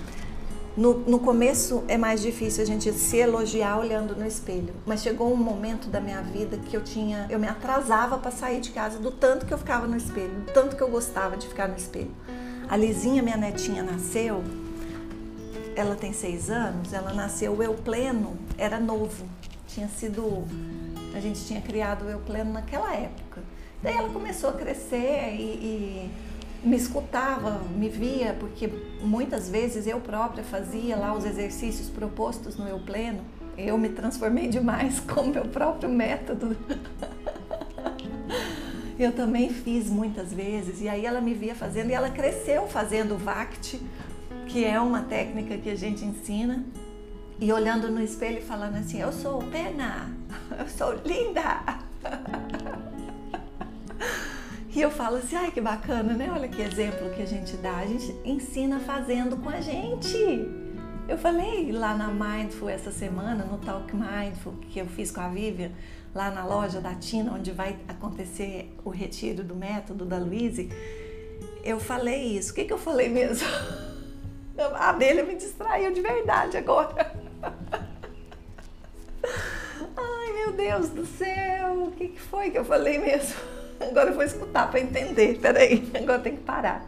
no, 0.77 0.99
no 0.99 1.19
começo 1.19 1.83
é 1.89 1.97
mais 1.97 2.21
difícil 2.21 2.63
a 2.63 2.67
gente 2.67 2.93
se 2.93 3.17
elogiar 3.17 3.79
olhando 3.79 4.15
no 4.15 4.27
espelho, 4.27 4.75
mas 4.85 5.03
chegou 5.03 5.33
um 5.33 5.37
momento 5.37 5.89
da 5.89 6.01
minha 6.01 6.21
vida 6.21 6.59
que 6.59 6.77
eu 6.77 6.85
tinha, 6.85 7.27
eu 7.31 7.39
me 7.39 7.49
atrasava 7.49 8.19
para 8.19 8.31
sair 8.31 8.61
de 8.61 8.71
casa 8.71 8.99
do 8.99 9.11
tanto 9.11 9.47
que 9.47 9.55
eu 9.55 9.59
ficava 9.59 9.87
no 9.87 9.97
espelho, 9.97 10.35
do 10.41 10.53
tanto 10.53 10.77
que 10.77 10.83
eu 10.83 10.89
gostava 10.89 11.37
de 11.37 11.49
ficar 11.49 11.67
no 11.67 11.77
espelho. 11.77 12.11
A 12.69 12.77
Lizinha, 12.77 13.23
minha 13.23 13.37
netinha, 13.39 13.83
nasceu, 13.83 14.45
ela 15.75 15.95
tem 15.95 16.13
seis 16.13 16.51
anos, 16.51 16.93
ela 16.93 17.15
nasceu, 17.15 17.57
o 17.57 17.63
eu 17.63 17.75
pleno 17.75 18.37
era 18.59 18.79
novo, 18.79 19.25
tinha 19.67 19.89
sido, 19.89 20.45
a 21.15 21.21
gente 21.21 21.43
tinha 21.47 21.61
criado 21.63 22.05
o 22.05 22.11
eu 22.11 22.19
pleno 22.19 22.53
naquela 22.53 22.95
época. 22.95 23.43
Daí 23.83 23.95
ela 23.95 24.09
começou 24.11 24.51
a 24.51 24.53
crescer 24.55 25.35
e, 25.35 25.43
e 25.43 26.11
me 26.67 26.77
escutava, 26.77 27.61
me 27.77 27.89
via, 27.89 28.37
porque 28.41 28.69
muitas 29.01 29.49
vezes 29.49 29.87
eu 29.87 30.01
própria 30.01 30.43
fazia 30.43 30.97
lá 30.97 31.15
os 31.15 31.25
exercícios 31.25 31.89
propostos 31.89 32.57
no 32.57 32.67
eu 32.67 32.81
pleno. 32.81 33.21
Eu 33.57 33.79
me 33.79 33.89
transformei 33.89 34.49
demais 34.49 34.99
com 35.07 35.21
o 35.21 35.29
meu 35.29 35.45
próprio 35.45 35.89
método. 35.89 36.57
eu 38.99 39.13
também 39.13 39.49
fiz 39.49 39.89
muitas 39.89 40.33
vezes 40.33 40.81
e 40.81 40.89
aí 40.89 41.07
ela 41.07 41.21
me 41.21 41.35
via 41.35 41.55
fazendo 41.55 41.91
e 41.91 41.93
ela 41.93 42.11
cresceu 42.11 42.67
fazendo 42.67 43.15
o 43.15 43.19
VACT, 43.19 43.81
que 44.49 44.65
é 44.65 44.81
uma 44.81 45.03
técnica 45.03 45.57
que 45.57 45.71
a 45.71 45.77
gente 45.77 46.05
ensina, 46.05 46.65
e 47.39 47.53
olhando 47.53 47.89
no 47.91 48.03
espelho 48.03 48.39
e 48.39 48.43
falando 48.43 48.77
assim: 48.77 49.01
Eu 49.01 49.13
sou 49.13 49.41
pena, 49.45 50.11
eu 50.59 50.69
sou 50.69 50.95
linda. 51.05 51.79
E 54.77 54.83
eu 54.83 54.91
falo 54.91 55.17
assim, 55.17 55.35
ai 55.35 55.51
que 55.51 55.59
bacana, 55.59 56.13
né? 56.13 56.31
Olha 56.31 56.47
que 56.49 56.61
exemplo 56.61 57.09
que 57.09 57.23
a 57.23 57.27
gente 57.27 57.57
dá. 57.57 57.79
A 57.79 57.87
gente 57.87 58.15
ensina 58.27 58.79
fazendo 58.79 59.39
com 59.39 59.49
a 59.49 59.59
gente. 59.59 60.19
Eu 61.09 61.17
falei 61.17 61.73
lá 61.73 61.95
na 61.95 62.09
Mindful 62.09 62.69
essa 62.69 62.93
semana, 62.93 63.43
no 63.43 63.57
Talk 63.57 63.91
Mindful, 63.97 64.53
que 64.71 64.79
eu 64.79 64.85
fiz 64.85 65.11
com 65.11 65.23
a 65.23 65.29
Vivian, 65.29 65.71
lá 66.15 66.31
na 66.31 66.45
loja 66.45 66.79
da 66.79 66.95
Tina, 66.95 67.33
onde 67.33 67.53
vai 67.53 67.79
acontecer 67.89 68.71
o 68.85 68.91
retiro 68.91 69.43
do 69.43 69.57
método 69.57 70.05
da 70.05 70.19
Luíse. 70.19 70.69
Eu 71.65 71.81
falei 71.81 72.37
isso. 72.37 72.53
O 72.53 72.55
que, 72.55 72.67
que 72.67 72.73
eu 72.75 72.79
falei 72.79 73.09
mesmo? 73.09 73.49
A 74.75 74.91
abelha 74.91 75.25
me 75.25 75.37
distraiu 75.37 75.91
de 75.91 76.03
verdade 76.03 76.59
agora. 76.59 77.15
Ai, 79.97 80.33
meu 80.35 80.53
Deus 80.53 80.91
do 80.91 81.07
céu, 81.07 81.85
o 81.85 81.93
que, 81.93 82.09
que 82.09 82.21
foi 82.21 82.51
que 82.51 82.59
eu 82.59 82.65
falei 82.65 82.99
mesmo? 82.99 83.56
Agora 83.81 84.11
eu 84.11 84.15
vou 84.15 84.25
escutar 84.25 84.71
para 84.71 84.81
entender. 84.81 85.39
Peraí, 85.41 85.91
agora 85.95 86.19
tem 86.19 86.37
que 86.37 86.43
parar. 86.43 86.87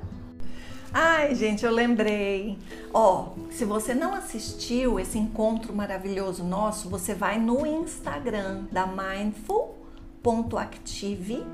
Ai, 0.93 1.35
gente, 1.35 1.67
eu 1.67 1.73
lembrei. 1.73 2.59
Ó, 2.93 3.29
se 3.51 3.65
você 3.65 3.95
não 3.95 4.13
assistiu 4.15 4.99
esse 4.99 5.17
encontro 5.19 5.73
maravilhoso 5.75 6.43
nosso, 6.43 6.89
você 6.89 7.15
vai 7.15 7.39
no 7.39 7.65
Instagram 7.67 8.65
da 8.73 8.87
mindful.active, 8.87 11.47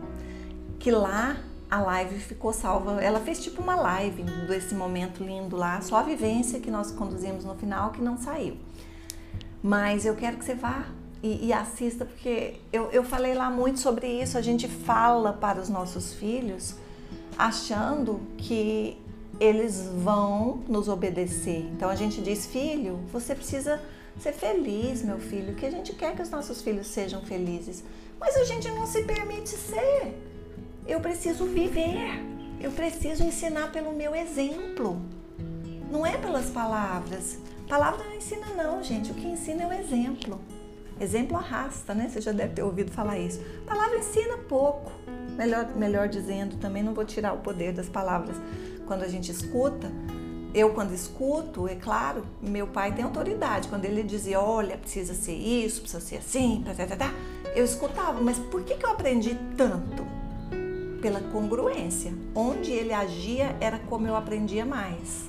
que 0.79 0.91
lá 0.91 1.37
a 1.69 1.81
live 1.81 2.19
ficou 2.21 2.53
salva. 2.53 3.03
Ela 3.03 3.19
fez 3.19 3.43
tipo 3.43 3.61
uma 3.61 3.75
live 3.75 4.23
desse 4.47 4.73
momento 4.75 5.25
lindo 5.25 5.57
lá, 5.57 5.81
só 5.81 5.97
a 5.97 6.03
vivência 6.03 6.61
que 6.61 6.71
nós 6.71 6.93
conduzimos 6.93 7.45
no 7.45 7.57
final 7.57 7.91
que 7.91 8.01
não 8.01 8.17
saiu. 8.17 8.57
Mas 9.61 10.07
eu 10.07 10.15
quero 10.15 10.37
que 10.37 10.45
você 10.45 10.55
vá 10.55 10.85
e, 11.25 11.47
e 11.47 11.53
assista, 11.55 12.05
porque 12.05 12.57
eu, 12.71 12.91
eu 12.91 13.03
falei 13.03 13.33
lá 13.33 13.49
muito 13.49 13.81
sobre 13.81 14.07
isso. 14.07 14.37
A 14.37 14.43
gente 14.43 14.69
fala 14.69 15.33
para 15.33 15.59
os 15.59 15.71
nossos 15.71 16.13
filhos 16.13 16.75
achando 17.39 18.21
que 18.37 19.01
eles 19.41 19.89
vão 20.03 20.63
nos 20.69 20.87
obedecer. 20.87 21.67
Então 21.73 21.89
a 21.89 21.97
gente 21.97 22.21
diz, 22.21 22.45
filho, 22.45 23.01
você 23.11 23.35
precisa 23.35 23.81
ser 24.21 24.35
feliz, 24.35 25.03
meu 25.03 25.19
filho, 25.19 25.55
que 25.55 25.65
a 25.65 25.71
gente 25.71 25.95
quer 25.95 26.15
que 26.15 26.21
os 26.21 26.29
nossos 26.29 26.61
filhos 26.61 26.89
sejam 26.89 27.23
felizes. 27.23 27.83
Mas 28.21 28.37
a 28.37 28.45
gente 28.45 28.71
não 28.71 28.87
se 28.87 29.03
permite 29.05 29.49
ser. 29.49 30.15
Eu 30.87 31.01
preciso 31.01 31.47
viver. 31.47 32.23
Eu 32.61 32.71
preciso 32.71 33.25
ensinar 33.25 33.73
pelo 33.73 33.95
meu 33.95 34.15
exemplo. 34.15 35.01
Não 35.91 36.05
é 36.05 36.19
pelas 36.19 36.51
palavras. 36.51 37.39
Palavra 37.67 38.05
não 38.05 38.15
ensina 38.15 38.49
não, 38.49 38.83
gente. 38.83 39.11
O 39.11 39.15
que 39.15 39.27
ensina 39.27 39.63
é 39.63 39.67
o 39.67 39.73
exemplo. 39.73 40.39
Exemplo 41.01 41.37
arrasta, 41.37 41.95
né? 41.95 42.09
Você 42.09 42.21
já 42.21 42.33
deve 42.33 42.55
ter 42.55 42.63
ouvido 42.63 42.91
falar 42.91 43.19
isso. 43.19 43.41
Palavra 43.67 43.99
ensina 43.99 44.39
pouco. 44.49 44.93
Melhor, 45.37 45.69
melhor 45.77 46.09
dizendo, 46.09 46.57
também 46.57 46.83
não 46.83 46.95
vou 46.95 47.05
tirar 47.05 47.33
o 47.33 47.39
poder 47.39 47.73
das 47.73 47.89
palavras. 47.89 48.37
Quando 48.87 49.03
a 49.03 49.09
gente 49.09 49.31
escuta, 49.31 49.91
eu 50.55 50.71
quando 50.71 50.95
escuto, 50.95 51.67
é 51.67 51.75
claro, 51.75 52.25
meu 52.41 52.69
pai 52.69 52.95
tem 52.95 53.05
autoridade. 53.05 53.67
Quando 53.67 53.85
ele 53.85 54.05
dizia, 54.05 54.41
olha, 54.41 54.79
precisa 54.79 55.13
ser 55.13 55.35
isso, 55.35 55.81
precisa 55.81 56.01
ser 56.01 56.17
assim, 56.19 56.63
tá, 56.65 56.87
tá, 56.87 56.97
tá 56.97 57.11
eu 57.57 57.65
escutava. 57.65 58.21
Mas 58.21 58.39
por 58.39 58.63
que, 58.63 58.75
que 58.77 58.87
eu 58.87 58.91
aprendi 58.91 59.37
tanto? 59.57 60.07
Pela 61.03 61.21
congruência. 61.21 62.15
Onde 62.35 62.71
ele 62.71 62.93
agia 62.93 63.57
era 63.61 63.79
como 63.79 64.07
eu 64.07 64.17
aprendia 64.17 64.65
mais. 64.65 65.29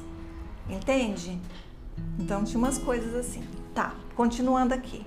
Entende? 0.70 1.40
Então 2.20 2.44
tinha 2.44 2.58
umas 2.58 2.78
coisas 2.78 3.14
assim. 3.16 3.44
Tá, 3.74 3.96
continuando 4.16 4.74
aqui. 4.74 5.06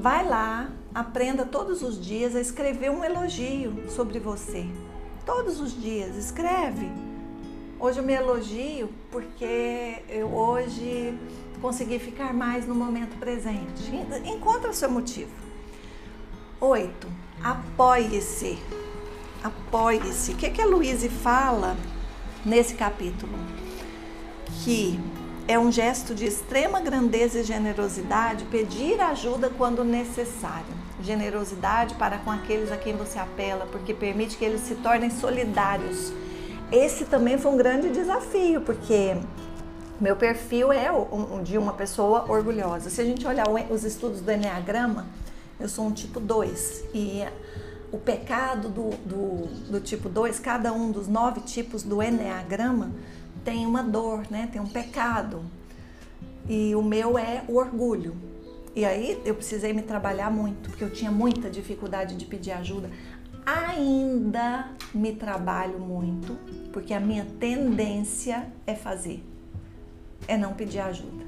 Vai 0.00 0.26
lá, 0.26 0.70
aprenda 0.94 1.44
todos 1.44 1.82
os 1.82 2.00
dias 2.00 2.34
a 2.34 2.40
escrever 2.40 2.90
um 2.90 3.04
elogio 3.04 3.84
sobre 3.88 4.18
você. 4.18 4.66
Todos 5.24 5.60
os 5.60 5.80
dias, 5.80 6.16
escreve. 6.16 6.90
Hoje 7.78 7.98
eu 7.98 8.04
me 8.04 8.12
elogio 8.12 8.88
porque 9.10 10.02
eu 10.08 10.32
hoje 10.32 11.18
consegui 11.60 11.98
ficar 11.98 12.32
mais 12.32 12.66
no 12.66 12.74
momento 12.74 13.16
presente. 13.18 13.94
Encontra 14.24 14.70
o 14.70 14.74
seu 14.74 14.90
motivo. 14.90 15.30
Oito, 16.60 17.08
apoie-se. 17.42 18.58
Apoie-se. 19.42 20.32
O 20.32 20.36
que, 20.36 20.50
que 20.50 20.62
a 20.62 20.66
Luíse 20.66 21.08
fala 21.08 21.76
nesse 22.44 22.74
capítulo? 22.74 23.32
Que 24.62 25.00
é 25.48 25.58
um 25.58 25.72
gesto 25.72 26.14
de 26.14 26.24
extrema 26.24 26.80
grandeza 26.80 27.40
e 27.40 27.44
generosidade 27.44 28.44
pedir 28.44 29.00
ajuda 29.00 29.50
quando 29.50 29.84
necessário. 29.84 30.82
Generosidade 31.02 31.94
para 31.96 32.18
com 32.18 32.30
aqueles 32.30 32.70
a 32.70 32.76
quem 32.76 32.96
você 32.96 33.18
apela, 33.18 33.66
porque 33.66 33.92
permite 33.92 34.36
que 34.36 34.44
eles 34.44 34.60
se 34.60 34.76
tornem 34.76 35.10
solidários. 35.10 36.12
Esse 36.70 37.04
também 37.04 37.38
foi 37.38 37.52
um 37.52 37.56
grande 37.56 37.90
desafio, 37.90 38.60
porque 38.60 39.16
meu 40.00 40.16
perfil 40.16 40.72
é 40.72 40.88
de 41.42 41.58
uma 41.58 41.72
pessoa 41.72 42.30
orgulhosa. 42.30 42.88
Se 42.88 43.00
a 43.00 43.04
gente 43.04 43.26
olhar 43.26 43.46
os 43.68 43.84
estudos 43.84 44.20
do 44.20 44.30
Enneagrama, 44.30 45.06
eu 45.58 45.68
sou 45.68 45.86
um 45.86 45.92
tipo 45.92 46.20
2 46.20 46.84
e 46.94 47.24
o 47.90 47.98
pecado 47.98 48.68
do, 48.68 48.90
do, 49.04 49.46
do 49.70 49.80
tipo 49.80 50.08
2, 50.08 50.38
cada 50.38 50.72
um 50.72 50.90
dos 50.90 51.08
nove 51.08 51.40
tipos 51.40 51.82
do 51.82 52.02
Enneagrama 52.02 52.90
tem 53.44 53.66
uma 53.66 53.82
dor, 53.82 54.24
né? 54.30 54.48
Tem 54.50 54.60
um 54.60 54.66
pecado. 54.66 55.42
E 56.48 56.74
o 56.74 56.82
meu 56.82 57.18
é 57.18 57.44
o 57.48 57.56
orgulho. 57.56 58.16
E 58.74 58.84
aí 58.84 59.20
eu 59.24 59.34
precisei 59.34 59.72
me 59.72 59.82
trabalhar 59.82 60.30
muito, 60.30 60.70
porque 60.70 60.82
eu 60.82 60.90
tinha 60.90 61.10
muita 61.10 61.50
dificuldade 61.50 62.16
de 62.16 62.24
pedir 62.24 62.52
ajuda. 62.52 62.90
Ainda 63.44 64.70
me 64.94 65.14
trabalho 65.14 65.78
muito, 65.78 66.38
porque 66.72 66.94
a 66.94 67.00
minha 67.00 67.26
tendência 67.38 68.50
é 68.66 68.74
fazer, 68.74 69.22
é 70.26 70.38
não 70.38 70.54
pedir 70.54 70.78
ajuda. 70.78 71.22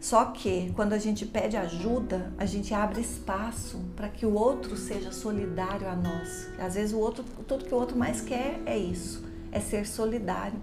Só 0.00 0.26
que 0.26 0.72
quando 0.74 0.94
a 0.94 0.98
gente 0.98 1.24
pede 1.26 1.56
ajuda, 1.56 2.32
a 2.36 2.44
gente 2.44 2.74
abre 2.74 3.00
espaço 3.00 3.78
para 3.94 4.08
que 4.08 4.26
o 4.26 4.34
outro 4.34 4.76
seja 4.76 5.12
solidário 5.12 5.88
a 5.88 5.94
nós. 5.94 6.48
Às 6.58 6.74
vezes 6.74 6.92
o 6.92 6.98
outro, 6.98 7.24
tudo 7.46 7.64
que 7.64 7.74
o 7.74 7.78
outro 7.78 7.96
mais 7.96 8.20
quer 8.20 8.60
é 8.66 8.76
isso, 8.76 9.24
é 9.52 9.60
ser 9.60 9.86
solidário. 9.86 10.58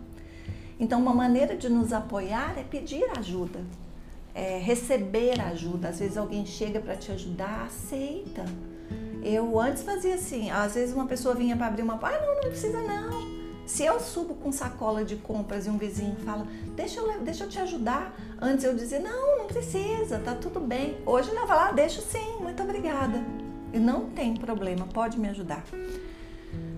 Então 0.79 0.99
uma 0.99 1.13
maneira 1.13 1.57
de 1.57 1.67
nos 1.67 1.91
apoiar 1.91 2.57
é 2.57 2.63
pedir 2.63 3.03
ajuda, 3.17 3.59
é 4.33 4.57
receber 4.57 5.39
ajuda. 5.41 5.89
Às 5.89 5.99
vezes 5.99 6.17
alguém 6.17 6.45
chega 6.45 6.79
para 6.79 6.95
te 6.95 7.11
ajudar, 7.11 7.65
aceita. 7.65 8.45
Eu 9.21 9.59
antes 9.59 9.83
fazia 9.83 10.15
assim, 10.15 10.49
às 10.49 10.75
vezes 10.75 10.95
uma 10.95 11.05
pessoa 11.05 11.35
vinha 11.35 11.57
para 11.57 11.67
abrir 11.67 11.81
uma 11.81 11.97
porta, 11.97 12.17
ah, 12.17 12.25
não, 12.25 12.35
não 12.35 12.49
precisa 12.49 12.81
não. 12.81 13.39
Se 13.65 13.83
eu 13.83 13.99
subo 13.99 14.33
com 14.35 14.51
sacola 14.51 15.03
de 15.03 15.17
compras 15.17 15.67
e 15.67 15.69
um 15.69 15.77
vizinho 15.77 16.15
fala, 16.25 16.47
deixa 16.75 17.01
eu, 17.01 17.19
deixa 17.19 17.43
eu 17.43 17.49
te 17.49 17.59
ajudar, 17.59 18.17
antes 18.41 18.63
eu 18.63 18.73
dizia, 18.73 18.99
não, 18.99 19.37
não 19.37 19.45
precisa, 19.45 20.17
tá 20.19 20.33
tudo 20.33 20.61
bem. 20.61 20.97
Hoje 21.05 21.29
ela 21.29 21.45
fala, 21.45 21.67
ah, 21.67 21.71
deixa 21.73 22.01
sim, 22.01 22.37
muito 22.39 22.63
obrigada. 22.63 23.21
E 23.73 23.77
não 23.77 24.09
tem 24.09 24.33
problema, 24.33 24.87
pode 24.87 25.19
me 25.19 25.27
ajudar. 25.27 25.63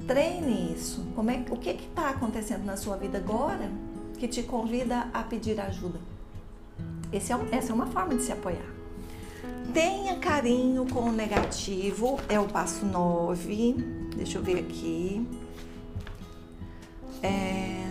Treine 0.05 0.73
isso. 0.73 1.05
Como 1.15 1.29
é, 1.31 1.45
o 1.49 1.55
que 1.55 1.69
está 1.69 2.09
acontecendo 2.09 2.65
na 2.65 2.75
sua 2.75 2.97
vida 2.97 3.19
agora 3.19 3.69
que 4.21 4.27
te 4.27 4.43
convida 4.43 5.07
a 5.11 5.23
pedir 5.23 5.59
ajuda? 5.59 5.99
É, 7.11 7.17
essa 7.17 7.71
é 7.71 7.73
uma 7.73 7.87
forma 7.87 8.13
de 8.13 8.21
se 8.21 8.31
apoiar. 8.31 8.69
Tenha 9.73 10.15
carinho 10.17 10.85
com 10.85 11.09
o 11.09 11.11
negativo, 11.11 12.19
é 12.29 12.39
o 12.39 12.47
passo 12.47 12.85
9. 12.85 13.73
Deixa 14.15 14.37
eu 14.37 14.43
ver 14.43 14.59
aqui. 14.59 15.27
É, 17.23 17.83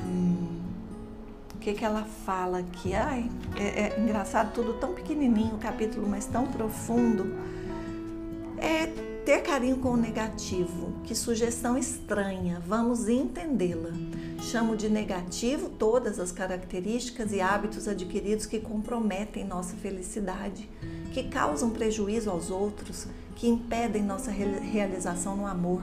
o 1.53 1.59
que, 1.59 1.75
que 1.75 1.85
ela 1.85 2.05
fala 2.05 2.61
aqui? 2.61 2.95
Ai, 2.95 3.29
é, 3.57 3.97
é 3.97 4.01
engraçado, 4.01 4.53
tudo 4.55 4.75
tão 4.75 4.95
pequenininho, 4.95 5.57
o 5.57 5.59
capítulo, 5.59 6.09
mas 6.09 6.27
tão 6.27 6.47
profundo. 6.47 7.35
É 8.57 8.87
ter 9.25 9.43
carinho 9.43 9.79
com 9.79 9.91
o 9.91 9.97
negativo. 9.97 10.93
Que 11.03 11.13
sugestão 11.13 11.77
estranha, 11.77 12.63
vamos 12.65 13.09
entendê-la. 13.09 13.91
Chamo 14.41 14.75
de 14.75 14.89
negativo 14.89 15.69
todas 15.69 16.19
as 16.19 16.33
características 16.33 17.31
e 17.31 17.43
hábitos 17.43 17.87
adquiridos 17.87 18.47
que 18.47 18.59
comprometem 18.59 19.45
nossa 19.45 19.77
felicidade, 19.77 20.69
que 21.13 21.25
causam 21.25 21.71
prejuízo 21.71 22.31
aos 22.31 22.51
outros, 22.51 23.07
que 23.37 23.47
impedem 23.47 24.03
nossa 24.03 24.31
realização 24.31 25.37
no 25.37 25.47
amor. 25.47 25.83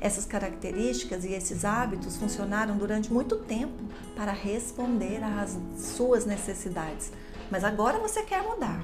Essas 0.00 0.26
características 0.26 1.24
e 1.24 1.32
esses 1.32 1.64
hábitos 1.64 2.16
funcionaram 2.16 2.76
durante 2.76 3.12
muito 3.12 3.36
tempo 3.36 3.84
para 4.16 4.32
responder 4.32 5.22
às 5.22 5.56
suas 5.78 6.26
necessidades. 6.26 7.12
Mas 7.50 7.62
agora 7.62 8.00
você 8.00 8.22
quer 8.22 8.42
mudar. 8.42 8.82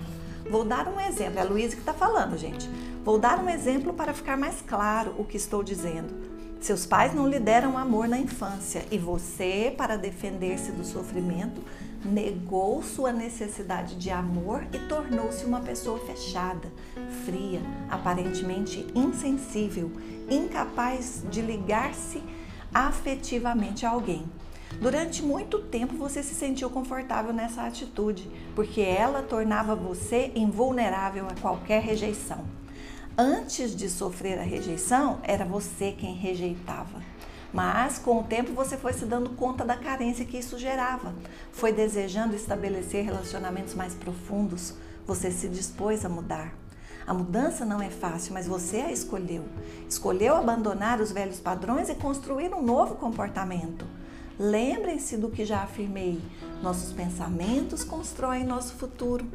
Vou 0.49 0.65
dar 0.65 0.87
um 0.87 1.01
exemplo. 1.01 1.41
É 1.41 1.43
a 1.43 1.45
Luísa 1.45 1.75
que 1.75 1.83
está 1.83 1.93
falando, 1.93 2.39
gente. 2.39 2.71
Vou 3.05 3.19
dar 3.19 3.43
um 3.43 3.51
exemplo 3.51 3.93
para 3.93 4.15
ficar 4.15 4.37
mais 4.37 4.63
claro 4.63 5.13
o 5.19 5.25
que 5.25 5.37
estou 5.37 5.65
dizendo. 5.65 6.38
Seus 6.61 6.85
pais 6.85 7.15
não 7.15 7.29
lhe 7.29 7.39
deram 7.39 7.79
amor 7.79 8.09
na 8.09 8.19
infância 8.19 8.85
e 8.91 8.99
você, 8.99 9.73
para 9.77 9.97
defender-se 9.97 10.73
do 10.73 10.85
sofrimento, 10.85 11.63
negou 12.05 12.83
sua 12.83 13.13
necessidade 13.13 13.95
de 13.95 14.11
amor 14.11 14.67
e 14.73 14.79
tornou-se 14.89 15.45
uma 15.45 15.61
pessoa 15.61 16.01
fechada, 16.01 16.71
fria, 17.25 17.61
aparentemente 17.89 18.85
insensível, 18.93 19.91
incapaz 20.29 21.23
de 21.31 21.41
ligar-se 21.41 22.23
afetivamente 22.75 23.87
a 23.87 23.91
alguém. 23.91 24.25
Durante 24.81 25.23
muito 25.23 25.61
tempo 25.61 25.97
você 25.97 26.23
se 26.23 26.35
sentiu 26.35 26.69
confortável 26.69 27.33
nessa 27.33 27.63
atitude, 27.63 28.29
porque 28.55 28.81
ela 28.81 29.23
tornava 29.23 29.75
você 29.77 30.33
invulnerável 30.35 31.27
a 31.29 31.41
qualquer 31.41 31.83
rejeição. 31.83 32.58
Antes 33.21 33.75
de 33.75 33.91
sofrer 33.91 34.39
a 34.39 34.45
rejeição, 34.45 35.19
era 35.25 35.45
você 35.45 35.91
quem 35.91 36.15
rejeitava. 36.15 37.03
Mas 37.53 37.99
com 37.99 38.21
o 38.21 38.23
tempo 38.23 38.53
você 38.53 38.77
foi 38.77 38.93
se 38.93 39.05
dando 39.05 39.31
conta 39.31 39.65
da 39.65 39.77
carência 39.77 40.25
que 40.25 40.39
isso 40.39 40.57
gerava. 40.57 41.13
Foi 41.51 41.73
desejando 41.73 42.37
estabelecer 42.37 43.05
relacionamentos 43.05 43.75
mais 43.75 43.93
profundos. 43.93 44.75
Você 45.05 45.33
se 45.33 45.49
dispôs 45.49 46.05
a 46.05 46.09
mudar. 46.09 46.55
A 47.05 47.13
mudança 47.13 47.65
não 47.65 47.83
é 47.83 47.91
fácil, 47.91 48.35
mas 48.35 48.47
você 48.47 48.77
a 48.83 48.93
escolheu. 48.93 49.45
Escolheu 49.89 50.37
abandonar 50.37 51.01
os 51.01 51.11
velhos 51.11 51.41
padrões 51.41 51.89
e 51.89 51.97
construir 51.97 52.55
um 52.55 52.63
novo 52.63 52.95
comportamento. 52.95 53.85
Lembrem-se 54.39 55.17
do 55.17 55.29
que 55.29 55.45
já 55.45 55.63
afirmei: 55.63 56.21
nossos 56.63 56.93
pensamentos 56.93 57.83
constroem 57.83 58.45
nosso 58.45 58.75
futuro. 58.75 59.27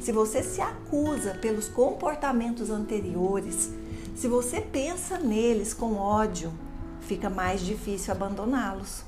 Se 0.00 0.12
você 0.12 0.42
se 0.42 0.60
acusa 0.60 1.34
pelos 1.34 1.68
comportamentos 1.68 2.70
anteriores, 2.70 3.72
se 4.14 4.28
você 4.28 4.60
pensa 4.60 5.18
neles 5.18 5.74
com 5.74 5.96
ódio, 5.96 6.52
fica 7.00 7.28
mais 7.28 7.62
difícil 7.62 8.12
abandoná-los. 8.12 9.02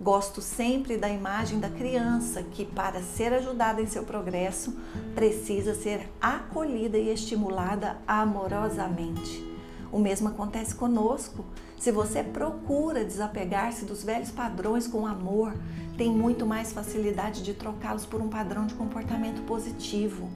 Gosto 0.00 0.40
sempre 0.40 0.96
da 0.96 1.08
imagem 1.08 1.58
da 1.58 1.68
criança 1.68 2.42
que, 2.42 2.64
para 2.64 3.00
ser 3.00 3.32
ajudada 3.32 3.80
em 3.80 3.86
seu 3.86 4.04
progresso, 4.04 4.76
precisa 5.14 5.74
ser 5.74 6.08
acolhida 6.20 6.98
e 6.98 7.10
estimulada 7.10 7.96
amorosamente. 8.06 9.44
O 9.90 9.98
mesmo 9.98 10.28
acontece 10.28 10.74
conosco. 10.74 11.44
Se 11.84 11.92
você 11.92 12.22
procura 12.22 13.04
desapegar-se 13.04 13.84
dos 13.84 14.02
velhos 14.02 14.30
padrões 14.30 14.86
com 14.86 15.06
amor, 15.06 15.52
tem 15.98 16.10
muito 16.10 16.46
mais 16.46 16.72
facilidade 16.72 17.42
de 17.42 17.52
trocá-los 17.52 18.06
por 18.06 18.22
um 18.22 18.28
padrão 18.30 18.66
de 18.66 18.72
comportamento 18.72 19.42
positivo. 19.42 20.30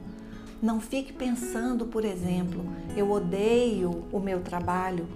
Não 0.61 0.79
fique 0.79 1.11
pensando, 1.11 1.87
por 1.87 2.05
exemplo, 2.05 2.63
eu 2.95 3.09
odeio 3.09 4.05
o 4.11 4.19
meu 4.19 4.41
trabalho, 4.41 5.07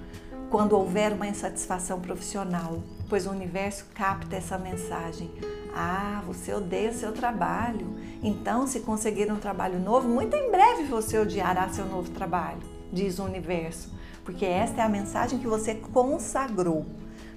quando 0.49 0.73
houver 0.73 1.13
uma 1.13 1.27
insatisfação 1.27 2.01
profissional, 2.01 2.81
pois 3.07 3.27
o 3.27 3.29
universo 3.29 3.85
capta 3.93 4.35
essa 4.35 4.57
mensagem. 4.57 5.29
Ah, 5.75 6.23
você 6.25 6.51
odeia 6.51 6.89
o 6.89 6.95
seu 6.95 7.11
trabalho. 7.11 7.95
Então, 8.23 8.65
se 8.65 8.79
conseguir 8.79 9.31
um 9.31 9.37
trabalho 9.37 9.79
novo, 9.79 10.09
muito 10.09 10.35
em 10.35 10.49
breve 10.49 10.85
você 10.85 11.19
odiará 11.19 11.69
seu 11.69 11.85
novo 11.85 12.09
trabalho, 12.09 12.63
diz 12.91 13.19
o 13.19 13.23
universo, 13.23 13.93
porque 14.23 14.45
esta 14.45 14.81
é 14.81 14.85
a 14.85 14.89
mensagem 14.89 15.39
que 15.39 15.47
você 15.47 15.75
consagrou. 15.75 16.85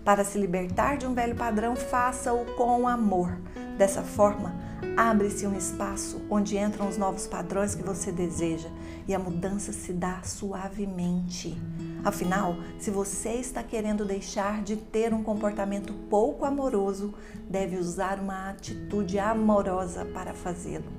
Para 0.05 0.23
se 0.23 0.39
libertar 0.39 0.97
de 0.97 1.07
um 1.07 1.15
velho 1.15 1.35
padrão, 1.35 1.75
faça-o 1.75 2.45
com 2.55 2.87
amor. 2.87 3.37
Dessa 3.77 4.03
forma, 4.03 4.55
abre-se 4.97 5.47
um 5.47 5.57
espaço 5.57 6.23
onde 6.31 6.57
entram 6.57 6.89
os 6.89 6.97
novos 6.97 7.27
padrões 7.27 7.75
que 7.75 7.83
você 7.83 8.13
deseja 8.13 8.69
e 9.09 9.15
a 9.15 9.19
mudança 9.19 9.73
se 9.73 9.93
dá 9.93 10.23
suavemente. 10.23 11.61
Afinal, 12.05 12.57
se 12.79 12.89
você 12.89 13.31
está 13.31 13.65
querendo 13.65 14.05
deixar 14.05 14.63
de 14.63 14.77
ter 14.77 15.13
um 15.13 15.25
comportamento 15.25 15.93
pouco 16.09 16.45
amoroso, 16.45 17.13
deve 17.51 17.77
usar 17.77 18.21
uma 18.21 18.51
atitude 18.51 19.19
amorosa 19.19 20.05
para 20.05 20.33
fazê-lo. 20.33 20.93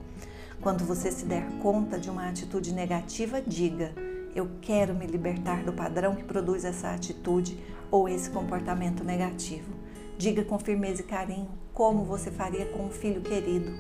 Quando 0.62 0.84
você 0.84 1.12
se 1.12 1.26
der 1.26 1.48
conta 1.62 1.98
de 1.98 2.10
uma 2.10 2.28
atitude 2.28 2.74
negativa, 2.74 3.42
diga: 3.42 3.94
Eu 4.38 4.48
quero 4.62 4.94
me 4.94 5.08
libertar 5.08 5.64
do 5.64 5.74
padrão 5.74 6.16
que 6.16 6.24
produz 6.24 6.64
essa 6.64 6.92
atitude 6.92 7.58
ou 7.90 8.08
esse 8.08 8.30
comportamento 8.30 9.04
negativo. 9.04 9.74
Diga 10.18 10.44
com 10.44 10.60
firmeza 10.60 11.02
e 11.02 11.06
carinho 11.06 11.50
como 11.74 12.04
você 12.04 12.30
faria 12.30 12.68
com 12.68 12.86
um 12.86 12.92
filho 12.92 13.22
querido. 13.22 13.72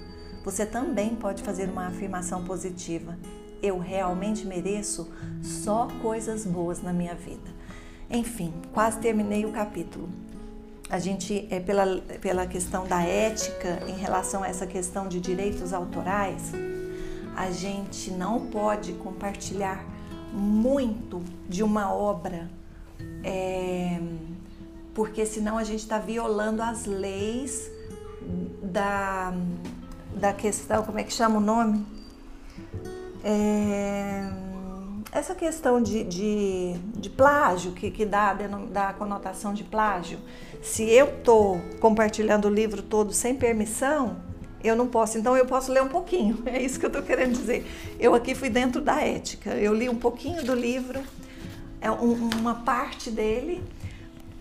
Você 0.43 0.65
também 0.65 1.15
pode 1.15 1.43
fazer 1.43 1.69
uma 1.69 1.87
afirmação 1.87 2.43
positiva 2.43 3.15
eu 3.61 3.77
realmente 3.77 4.45
mereço 4.45 5.11
só 5.41 5.87
coisas 6.01 6.45
boas 6.45 6.81
na 6.81 6.93
minha 6.93 7.15
vida. 7.15 7.55
Enfim, 8.09 8.53
quase 8.73 8.99
terminei 8.99 9.45
o 9.45 9.51
capítulo. 9.51 10.09
A 10.89 10.99
gente, 10.99 11.47
é, 11.51 11.59
pela, 11.59 11.97
pela 12.21 12.47
questão 12.47 12.87
da 12.87 13.01
ética 13.03 13.79
em 13.87 13.97
relação 13.97 14.43
a 14.43 14.47
essa 14.47 14.65
questão 14.65 15.07
de 15.07 15.19
direitos 15.19 15.73
autorais, 15.73 16.53
a 17.35 17.51
gente 17.51 18.11
não 18.11 18.47
pode 18.47 18.93
compartilhar 18.93 19.83
muito 20.37 21.21
de 21.49 21.63
uma 21.63 21.93
obra, 21.93 22.49
é, 23.23 23.99
porque 24.93 25.25
senão 25.25 25.57
a 25.57 25.63
gente 25.63 25.79
está 25.79 25.99
violando 25.99 26.61
as 26.61 26.85
leis 26.85 27.71
da, 28.61 29.33
da 30.15 30.33
questão, 30.33 30.83
como 30.83 30.99
é 30.99 31.03
que 31.03 31.13
chama 31.13 31.37
o 31.37 31.41
nome? 31.41 31.97
é, 33.23 34.29
essa 35.11 35.35
questão 35.35 35.81
de, 35.81 36.03
de, 36.05 36.73
de 36.95 37.09
plágio, 37.09 37.73
que, 37.73 37.91
que 37.91 38.05
dá, 38.05 38.33
dá 38.71 38.89
a 38.89 38.93
conotação 38.93 39.53
de 39.53 39.65
plágio, 39.65 40.19
se 40.61 40.83
eu 40.89 41.07
estou 41.07 41.59
compartilhando 41.81 42.45
o 42.45 42.49
livro 42.49 42.81
todo 42.81 43.11
sem 43.11 43.35
permissão, 43.35 44.17
eu 44.63 44.75
não 44.75 44.87
posso. 44.87 45.17
Então 45.17 45.35
eu 45.35 45.45
posso 45.45 45.71
ler 45.71 45.81
um 45.81 45.87
pouquinho. 45.87 46.43
É 46.47 46.61
isso 46.61 46.79
que 46.79 46.85
eu 46.85 46.89
estou 46.89 47.03
querendo 47.03 47.33
dizer. 47.33 47.65
Eu 47.99 48.15
aqui 48.15 48.33
fui 48.33 48.49
dentro 48.49 48.81
da 48.81 49.01
ética. 49.01 49.51
Eu 49.51 49.73
li 49.73 49.89
um 49.89 49.95
pouquinho 49.95 50.43
do 50.43 50.55
livro, 50.55 51.01
é 51.81 51.91
um, 51.91 52.29
uma 52.39 52.55
parte 52.55 53.11
dele, 53.11 53.63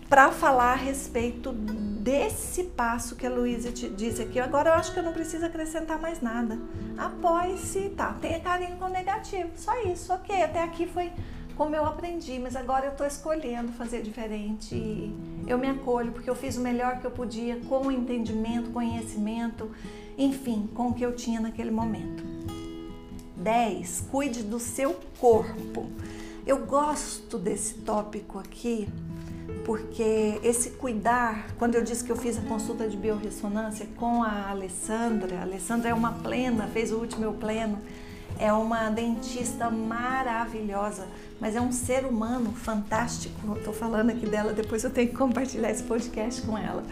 para 0.09 0.31
falar 0.31 0.73
a 0.73 0.75
respeito 0.75 1.51
desse 1.51 2.63
passo 2.63 3.15
que 3.15 3.27
a 3.27 3.29
Luísa 3.29 3.71
disse 3.71 4.21
aqui. 4.21 4.39
Agora 4.39 4.69
eu 4.69 4.73
acho 4.75 4.93
que 4.93 4.99
eu 4.99 5.03
não 5.03 5.11
preciso 5.11 5.45
acrescentar 5.45 5.99
mais 5.99 6.21
nada. 6.21 6.57
Apoie-se, 6.97 7.89
tá? 7.89 8.15
Tenha 8.21 8.39
carinho 8.39 8.77
com 8.77 8.87
negativo. 8.87 9.49
Só 9.55 9.83
isso, 9.83 10.13
ok. 10.13 10.41
Até 10.41 10.63
aqui 10.63 10.87
foi 10.87 11.11
como 11.57 11.75
eu 11.75 11.85
aprendi, 11.85 12.39
mas 12.39 12.55
agora 12.55 12.85
eu 12.85 12.91
estou 12.91 13.05
escolhendo 13.05 13.71
fazer 13.73 14.01
diferente. 14.01 14.75
E 14.75 15.13
eu 15.47 15.57
me 15.57 15.67
acolho 15.67 16.11
porque 16.11 16.29
eu 16.29 16.35
fiz 16.35 16.55
o 16.55 16.61
melhor 16.61 16.99
que 16.99 17.05
eu 17.05 17.11
podia 17.11 17.59
com 17.67 17.91
entendimento, 17.91 18.69
conhecimento, 18.69 19.69
enfim, 20.17 20.69
com 20.73 20.89
o 20.89 20.93
que 20.93 21.05
eu 21.05 21.15
tinha 21.15 21.39
naquele 21.39 21.71
momento. 21.71 22.23
10. 23.37 24.05
Cuide 24.11 24.43
do 24.43 24.59
seu 24.59 24.95
corpo. 25.19 25.87
Eu 26.45 26.65
gosto 26.65 27.37
desse 27.37 27.75
tópico 27.75 28.39
aqui 28.39 28.87
porque 29.65 30.39
esse 30.43 30.71
cuidar, 30.71 31.47
quando 31.57 31.75
eu 31.75 31.83
disse 31.83 32.03
que 32.03 32.11
eu 32.11 32.15
fiz 32.15 32.37
a 32.37 32.41
consulta 32.41 32.87
de 32.87 32.95
biorressonância 32.95 33.85
com 33.97 34.23
a 34.23 34.49
Alessandra, 34.49 35.39
a 35.39 35.41
Alessandra 35.41 35.89
é 35.89 35.93
uma 35.93 36.13
plena, 36.13 36.67
fez 36.67 36.91
o 36.91 36.97
último 36.97 37.33
pleno, 37.33 37.77
é 38.39 38.51
uma 38.51 38.89
dentista 38.89 39.69
maravilhosa, 39.69 41.07
mas 41.39 41.55
é 41.55 41.61
um 41.61 41.71
ser 41.71 42.05
humano 42.05 42.53
fantástico. 42.53 43.57
Estou 43.57 43.73
falando 43.73 44.09
aqui 44.09 44.25
dela, 44.25 44.53
depois 44.53 44.83
eu 44.83 44.89
tenho 44.89 45.09
que 45.09 45.15
compartilhar 45.15 45.69
esse 45.69 45.83
podcast 45.83 46.41
com 46.43 46.57
ela. 46.57 46.83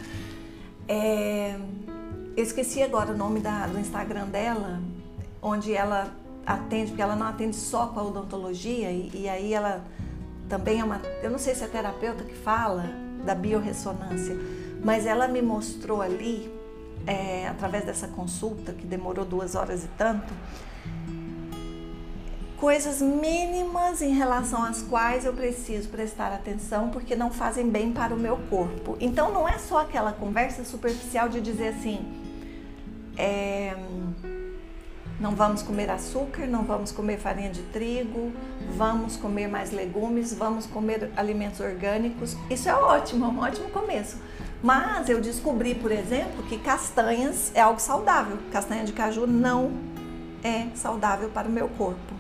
É, 0.87 1.57
eu 2.35 2.43
esqueci 2.43 2.83
agora 2.83 3.13
o 3.13 3.17
nome 3.17 3.39
da, 3.39 3.65
do 3.65 3.79
Instagram 3.79 4.27
dela, 4.27 4.81
onde 5.41 5.73
ela 5.73 6.11
atende, 6.45 6.87
porque 6.87 7.01
ela 7.01 7.15
não 7.15 7.25
atende 7.25 7.55
só 7.55 7.87
com 7.87 7.99
a 7.99 8.03
odontologia, 8.03 8.91
e, 8.91 9.09
e 9.13 9.29
aí 9.29 9.53
ela 9.53 9.83
também 10.49 10.81
é 10.81 10.83
uma, 10.83 11.01
eu 11.23 11.31
não 11.31 11.39
sei 11.39 11.55
se 11.55 11.63
é 11.63 11.67
terapeuta 11.67 12.23
que 12.23 12.35
fala 12.35 12.89
da 13.25 13.33
biorressonância, 13.33 14.35
mas 14.83 15.05
ela 15.05 15.27
me 15.27 15.41
mostrou 15.41 16.01
ali, 16.01 16.51
é, 17.07 17.47
através 17.47 17.85
dessa 17.85 18.07
consulta, 18.09 18.73
que 18.73 18.85
demorou 18.85 19.23
duas 19.23 19.55
horas 19.55 19.85
e 19.85 19.87
tanto, 19.97 20.33
coisas 22.57 23.01
mínimas 23.01 24.01
em 24.01 24.13
relação 24.13 24.63
às 24.63 24.81
quais 24.81 25.23
eu 25.23 25.33
preciso 25.33 25.87
prestar 25.87 26.33
atenção 26.33 26.89
porque 26.89 27.15
não 27.15 27.31
fazem 27.31 27.69
bem 27.69 27.91
para 27.93 28.13
o 28.13 28.17
meu 28.17 28.37
corpo. 28.49 28.97
Então 28.99 29.31
não 29.31 29.47
é 29.47 29.57
só 29.57 29.79
aquela 29.79 30.11
conversa 30.11 30.63
superficial 30.63 31.29
de 31.29 31.41
dizer 31.41 31.69
assim, 31.69 32.24
é, 33.17 33.75
não 35.19 35.35
vamos 35.35 35.61
comer 35.61 35.89
açúcar, 35.89 36.45
não 36.45 36.63
vamos 36.63 36.91
comer 36.91 37.17
farinha 37.17 37.49
de 37.49 37.61
trigo, 37.63 38.31
vamos 38.75 39.15
comer 39.15 39.47
mais 39.47 39.71
legumes, 39.71 40.33
vamos 40.33 40.65
comer 40.65 41.11
alimentos 41.15 41.59
orgânicos. 41.59 42.35
Isso 42.49 42.67
é 42.67 42.75
ótimo, 42.75 43.25
é 43.25 43.27
um 43.27 43.39
ótimo 43.39 43.69
começo. 43.69 44.17
Mas 44.61 45.09
eu 45.09 45.21
descobri, 45.21 45.75
por 45.75 45.91
exemplo, 45.91 46.43
que 46.43 46.57
castanhas 46.57 47.51
é 47.53 47.61
algo 47.61 47.79
saudável. 47.79 48.37
Castanha 48.51 48.83
de 48.83 48.93
caju 48.93 49.27
não 49.27 49.71
é 50.43 50.67
saudável 50.75 51.29
para 51.29 51.47
o 51.47 51.51
meu 51.51 51.67
corpo. 51.69 52.13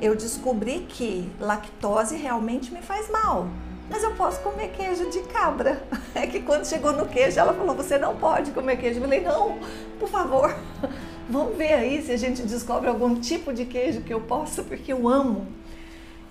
Eu 0.00 0.14
descobri 0.14 0.86
que 0.88 1.30
lactose 1.40 2.16
realmente 2.16 2.72
me 2.72 2.80
faz 2.80 3.10
mal. 3.10 3.48
Mas 3.90 4.02
eu 4.02 4.14
posso 4.14 4.40
comer 4.40 4.68
queijo 4.68 5.10
de 5.10 5.20
cabra. 5.22 5.82
É 6.14 6.26
que 6.26 6.40
quando 6.40 6.66
chegou 6.66 6.92
no 6.92 7.06
queijo, 7.06 7.38
ela 7.38 7.54
falou: 7.54 7.76
Você 7.76 7.96
não 7.96 8.16
pode 8.16 8.50
comer 8.50 8.76
queijo. 8.76 8.98
Eu 8.98 9.02
falei: 9.02 9.20
Não, 9.20 9.58
por 10.00 10.08
favor. 10.08 10.54
Vamos 11.30 11.56
ver 11.56 11.74
aí 11.74 12.02
se 12.02 12.10
a 12.10 12.16
gente 12.16 12.42
descobre 12.42 12.88
algum 12.88 13.14
tipo 13.20 13.52
de 13.52 13.66
queijo 13.66 14.00
que 14.00 14.12
eu 14.12 14.20
possa, 14.20 14.62
porque 14.62 14.92
eu 14.92 15.06
amo. 15.06 15.46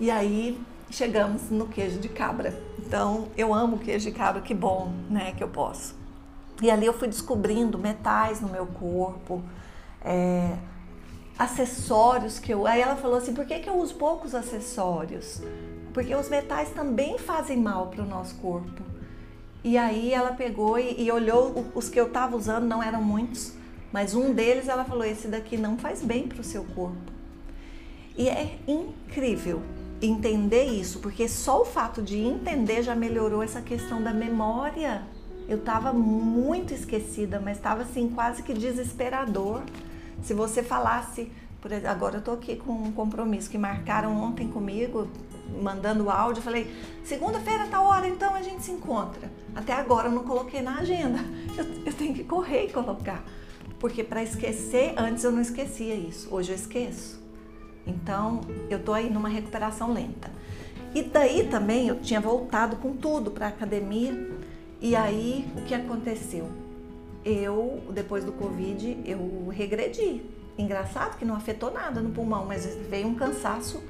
E 0.00 0.10
aí 0.10 0.60
chegamos 0.90 1.50
no 1.50 1.68
queijo 1.68 1.98
de 1.98 2.08
cabra. 2.08 2.60
Então 2.78 3.28
eu 3.36 3.54
amo 3.54 3.78
queijo 3.78 4.10
de 4.10 4.16
cabra, 4.16 4.42
que 4.42 4.54
bom, 4.54 4.92
né, 5.08 5.32
que 5.36 5.42
eu 5.42 5.48
posso. 5.48 5.94
E 6.60 6.70
ali 6.70 6.86
eu 6.86 6.92
fui 6.92 7.06
descobrindo 7.06 7.78
metais 7.78 8.40
no 8.40 8.48
meu 8.48 8.66
corpo, 8.66 9.42
é, 10.04 10.56
acessórios 11.38 12.38
que 12.38 12.52
eu. 12.52 12.66
Aí 12.66 12.80
ela 12.80 12.96
falou 12.96 13.18
assim: 13.18 13.32
por 13.32 13.46
que, 13.46 13.60
que 13.60 13.68
eu 13.68 13.76
uso 13.76 13.94
poucos 13.94 14.34
acessórios? 14.34 15.40
Porque 15.98 16.14
os 16.14 16.28
metais 16.28 16.70
também 16.70 17.18
fazem 17.18 17.56
mal 17.56 17.88
para 17.88 18.04
o 18.04 18.06
nosso 18.06 18.36
corpo. 18.36 18.82
E 19.64 19.76
aí 19.76 20.12
ela 20.12 20.32
pegou 20.32 20.78
e, 20.78 21.02
e 21.02 21.10
olhou 21.10 21.66
os 21.74 21.88
que 21.88 21.98
eu 21.98 22.06
estava 22.06 22.36
usando, 22.36 22.64
não 22.66 22.82
eram 22.82 23.02
muitos 23.02 23.58
mas 23.92 24.14
um 24.14 24.32
deles 24.32 24.68
ela 24.68 24.84
falou: 24.84 25.04
esse 25.04 25.28
daqui 25.28 25.56
não 25.56 25.78
faz 25.78 26.02
bem 26.02 26.28
para 26.28 26.40
o 26.40 26.44
seu 26.44 26.64
corpo. 26.64 27.12
E 28.16 28.28
é 28.28 28.58
incrível 28.66 29.62
entender 30.00 30.64
isso, 30.64 31.00
porque 31.00 31.28
só 31.28 31.62
o 31.62 31.64
fato 31.64 32.02
de 32.02 32.18
entender 32.18 32.82
já 32.82 32.94
melhorou 32.94 33.42
essa 33.42 33.60
questão 33.60 34.02
da 34.02 34.12
memória. 34.12 35.02
Eu 35.48 35.58
estava 35.58 35.92
muito 35.92 36.74
esquecida, 36.74 37.40
mas 37.40 37.56
estava 37.56 37.82
assim 37.82 38.10
quase 38.10 38.42
que 38.42 38.52
desesperador. 38.52 39.62
Se 40.22 40.34
você 40.34 40.62
falasse, 40.62 41.32
por 41.60 41.72
agora 41.72 42.16
eu 42.16 42.18
estou 42.18 42.34
aqui 42.34 42.56
com 42.56 42.72
um 42.72 42.92
compromisso 42.92 43.48
que 43.48 43.56
marcaram 43.56 44.14
ontem 44.20 44.48
comigo, 44.48 45.08
mandando 45.62 46.10
áudio, 46.10 46.42
falei, 46.42 46.72
segunda-feira 47.04 47.66
tá 47.66 47.80
hora, 47.80 48.06
então 48.06 48.34
a 48.34 48.42
gente 48.42 48.62
se 48.62 48.70
encontra. 48.70 49.30
Até 49.54 49.72
agora 49.72 50.08
eu 50.08 50.12
não 50.12 50.24
coloquei 50.24 50.60
na 50.62 50.78
agenda. 50.78 51.18
Eu, 51.56 51.64
eu 51.86 51.92
tenho 51.92 52.14
que 52.14 52.24
correr 52.24 52.66
e 52.66 52.72
colocar. 52.72 53.24
Porque 53.78 54.02
para 54.02 54.22
esquecer, 54.22 54.94
antes 54.96 55.24
eu 55.24 55.30
não 55.30 55.40
esquecia 55.40 55.94
isso, 55.94 56.28
hoje 56.32 56.50
eu 56.50 56.56
esqueço. 56.56 57.20
Então 57.86 58.40
eu 58.68 58.82
tô 58.82 58.92
aí 58.92 59.08
numa 59.08 59.28
recuperação 59.28 59.92
lenta. 59.92 60.30
E 60.94 61.02
daí 61.02 61.48
também 61.48 61.88
eu 61.88 62.00
tinha 62.00 62.20
voltado 62.20 62.76
com 62.76 62.94
tudo 62.94 63.30
para 63.30 63.48
academia. 63.48 64.30
E 64.80 64.94
aí 64.94 65.46
o 65.56 65.62
que 65.62 65.74
aconteceu? 65.74 66.48
Eu, 67.24 67.82
depois 67.90 68.24
do 68.24 68.32
Covid, 68.32 68.98
eu 69.04 69.48
regredi. 69.50 70.22
Engraçado 70.56 71.18
que 71.18 71.24
não 71.24 71.34
afetou 71.34 71.70
nada 71.70 72.00
no 72.00 72.10
pulmão, 72.10 72.44
mas 72.46 72.66
veio 72.88 73.06
um 73.06 73.14
cansaço. 73.14 73.82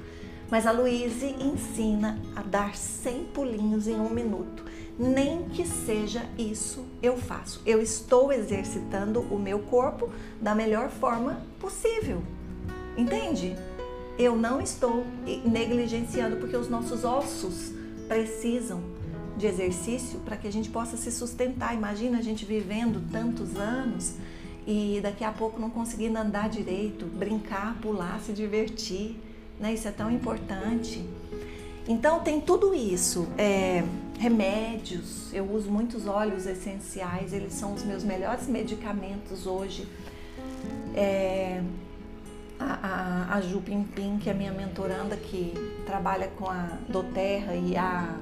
Mas 0.49 0.65
a 0.65 0.71
Luíse 0.71 1.35
ensina 1.39 2.19
a 2.35 2.41
dar 2.41 2.75
100 2.75 3.25
pulinhos 3.25 3.87
em 3.87 3.95
um 3.95 4.09
minuto 4.09 4.69
nem 4.99 5.47
que 5.47 5.65
seja 5.65 6.25
isso 6.37 6.85
eu 7.01 7.15
faço. 7.15 7.61
Eu 7.65 7.81
estou 7.81 8.33
exercitando 8.33 9.21
o 9.21 9.39
meu 9.39 9.59
corpo 9.59 10.11
da 10.41 10.53
melhor 10.53 10.89
forma 10.89 11.41
possível. 11.57 12.21
Entende? 12.97 13.55
Eu 14.17 14.35
não 14.35 14.59
estou 14.59 15.05
negligenciando 15.45 16.35
porque 16.35 16.57
os 16.57 16.67
nossos 16.67 17.05
ossos 17.05 17.71
precisam 18.09 18.81
de 19.37 19.47
exercício 19.47 20.19
para 20.19 20.35
que 20.35 20.49
a 20.49 20.51
gente 20.51 20.69
possa 20.69 20.97
se 20.97 21.09
sustentar. 21.09 21.73
Imagina 21.73 22.17
a 22.17 22.21
gente 22.21 22.43
vivendo 22.43 23.09
tantos 23.09 23.55
anos 23.55 24.15
e 24.67 24.99
daqui 25.01 25.23
a 25.23 25.31
pouco 25.31 25.61
não 25.61 25.69
conseguindo 25.69 26.19
andar 26.19 26.49
direito, 26.49 27.05
brincar, 27.05 27.79
pular, 27.79 28.19
se 28.19 28.33
divertir. 28.33 29.17
Né? 29.59 29.73
Isso 29.73 29.87
é 29.87 29.91
tão 29.91 30.09
importante. 30.09 31.03
Então 31.87 32.19
tem 32.19 32.39
tudo 32.39 32.73
isso. 32.73 33.27
É, 33.37 33.83
remédios, 34.19 35.33
eu 35.33 35.49
uso 35.51 35.71
muitos 35.71 36.07
óleos 36.07 36.45
essenciais, 36.45 37.33
eles 37.33 37.53
são 37.53 37.73
os 37.73 37.83
meus 37.83 38.03
melhores 38.03 38.47
medicamentos 38.47 39.47
hoje. 39.47 39.87
É, 40.95 41.61
a, 42.59 43.27
a, 43.33 43.35
a 43.35 43.41
Ju 43.41 43.61
Pimpim, 43.61 44.17
que 44.17 44.29
é 44.29 44.33
minha 44.33 44.51
mentoranda, 44.51 45.15
que 45.15 45.53
trabalha 45.85 46.27
com 46.37 46.49
a 46.49 46.77
Doterra 46.87 47.55
e 47.55 47.77
a, 47.77 48.15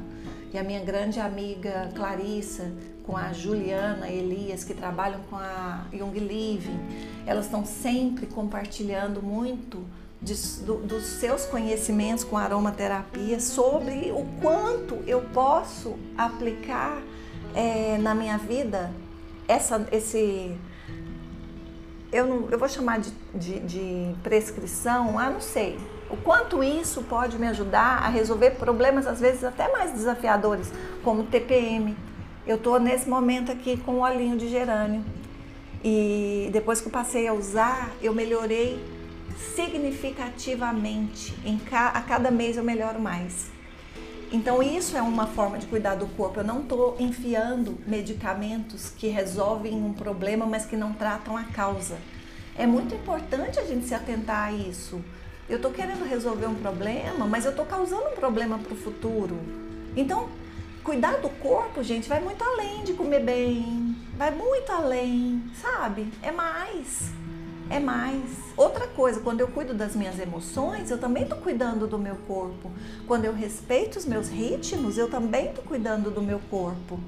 e 0.54 0.58
a 0.58 0.64
minha 0.64 0.84
grande 0.84 1.20
amiga 1.20 1.92
Clarissa, 1.96 2.72
com 3.04 3.18
a 3.18 3.34
Juliana 3.34 4.10
Elias, 4.10 4.64
que 4.64 4.74
trabalham 4.74 5.22
com 5.30 5.38
a 5.38 5.86
Young 5.94 6.20
Living, 6.20 6.80
elas 7.26 7.46
estão 7.46 7.66
sempre 7.66 8.28
compartilhando 8.28 9.24
muito 9.24 9.84
de, 10.22 10.34
do, 10.64 10.78
dos 10.78 11.04
seus 11.04 11.46
conhecimentos 11.46 12.24
com 12.24 12.38
aromaterapia 12.38 13.40
sobre 13.40 14.12
o 14.12 14.26
quanto 14.42 14.96
eu 15.06 15.22
posso 15.34 15.96
aplicar 16.18 17.02
é, 17.54 17.98
na 17.98 18.16
minha 18.16 18.38
vida 18.38 18.92
essa, 19.48 19.88
esse. 19.92 20.56
Eu, 22.12 22.26
não, 22.26 22.50
eu 22.50 22.58
vou 22.58 22.68
chamar 22.68 23.00
de, 23.00 23.12
de, 23.34 23.60
de 23.60 24.16
prescrição, 24.24 25.18
ah, 25.20 25.30
não 25.30 25.42
sei. 25.42 25.80
O 26.10 26.16
quanto 26.16 26.64
isso 26.64 27.04
pode 27.04 27.38
me 27.38 27.48
ajudar 27.48 28.04
a 28.04 28.08
resolver 28.08 28.52
problemas, 28.52 29.06
às 29.06 29.20
vezes 29.20 29.44
até 29.44 29.72
mais 29.72 29.92
desafiadores, 29.92 30.72
como 31.04 31.24
TPM. 31.24 31.96
Eu 32.46 32.56
estou 32.56 32.80
nesse 32.80 33.10
momento 33.10 33.52
aqui 33.52 33.76
com 33.78 33.96
o 33.96 34.00
olhinho 34.00 34.38
de 34.38 34.48
gerânio. 34.48 35.04
E 35.84 36.50
depois 36.54 36.80
que 36.80 36.88
eu 36.88 36.92
passei 36.92 37.28
a 37.28 37.34
usar, 37.34 37.92
eu 38.02 38.14
melhorei 38.14 38.82
significativamente. 39.38 41.34
Em 41.46 41.58
ca 41.58 41.90
a 41.90 42.02
cada 42.02 42.32
mês 42.32 42.58
eu 42.58 42.64
melhoro 42.64 43.00
mais. 43.00 43.52
Então 44.32 44.62
isso 44.62 44.98
é 44.98 45.02
uma 45.02 45.28
forma 45.28 45.58
de 45.58 45.66
cuidar 45.68 45.96
do 45.96 46.08
corpo. 46.08 46.40
Eu 46.40 46.44
não 46.44 46.62
estou 46.62 46.98
enfiando 47.00 47.78
medicamentos 47.88 48.90
que 48.90 49.08
resolvem 49.08 49.74
um 49.74 49.94
problema, 49.94 50.46
mas 50.46 50.66
que 50.66 50.76
não 50.76 50.94
tratam 50.94 51.38
a 51.38 51.44
causa. 51.44 51.98
É 52.58 52.66
muito 52.66 52.94
importante 52.94 53.60
a 53.60 53.64
gente 53.64 53.88
se 53.88 53.94
atentar 53.94 54.48
a 54.48 54.52
isso. 54.52 55.02
Eu 55.48 55.58
estou 55.58 55.72
querendo 55.72 56.04
resolver 56.04 56.48
um 56.48 56.56
problema, 56.56 57.26
mas 57.26 57.46
eu 57.46 57.52
estou 57.52 57.66
causando 57.66 58.10
um 58.10 58.16
problema 58.16 58.58
para 58.58 58.74
o 58.74 58.76
futuro. 58.76 59.40
Então, 59.96 60.28
cuidar 60.84 61.18
do 61.18 61.30
corpo, 61.30 61.82
gente, 61.82 62.10
vai 62.10 62.20
muito 62.20 62.44
além 62.44 62.84
de 62.84 62.94
comer 62.94 63.24
bem, 63.24 63.96
vai 64.18 64.32
muito 64.32 64.70
além, 64.72 65.42
sabe? 65.62 66.12
É 66.22 66.32
mais 66.32 67.14
é 67.70 67.80
mais. 67.80 68.24
Outra 68.56 68.88
coisa, 68.88 69.20
quando 69.20 69.42
eu 69.42 69.48
cuido 69.48 69.74
das 69.74 69.96
minhas 69.96 70.20
emoções, 70.20 70.90
eu 70.90 70.98
também 70.98 71.24
estou 71.24 71.38
cuidando 71.38 71.88
do 71.88 71.98
meu 71.98 72.16
corpo. 72.28 72.72
Quando 73.06 73.26
eu 73.26 73.34
respeito 73.34 73.98
os 73.98 74.06
meus 74.06 74.30
ritmos, 74.30 74.98
eu 74.98 75.10
também 75.10 75.50
estou 75.50 75.64
cuidando 75.64 76.10
do 76.10 76.22
meu 76.22 76.40
corpo. 76.50 77.00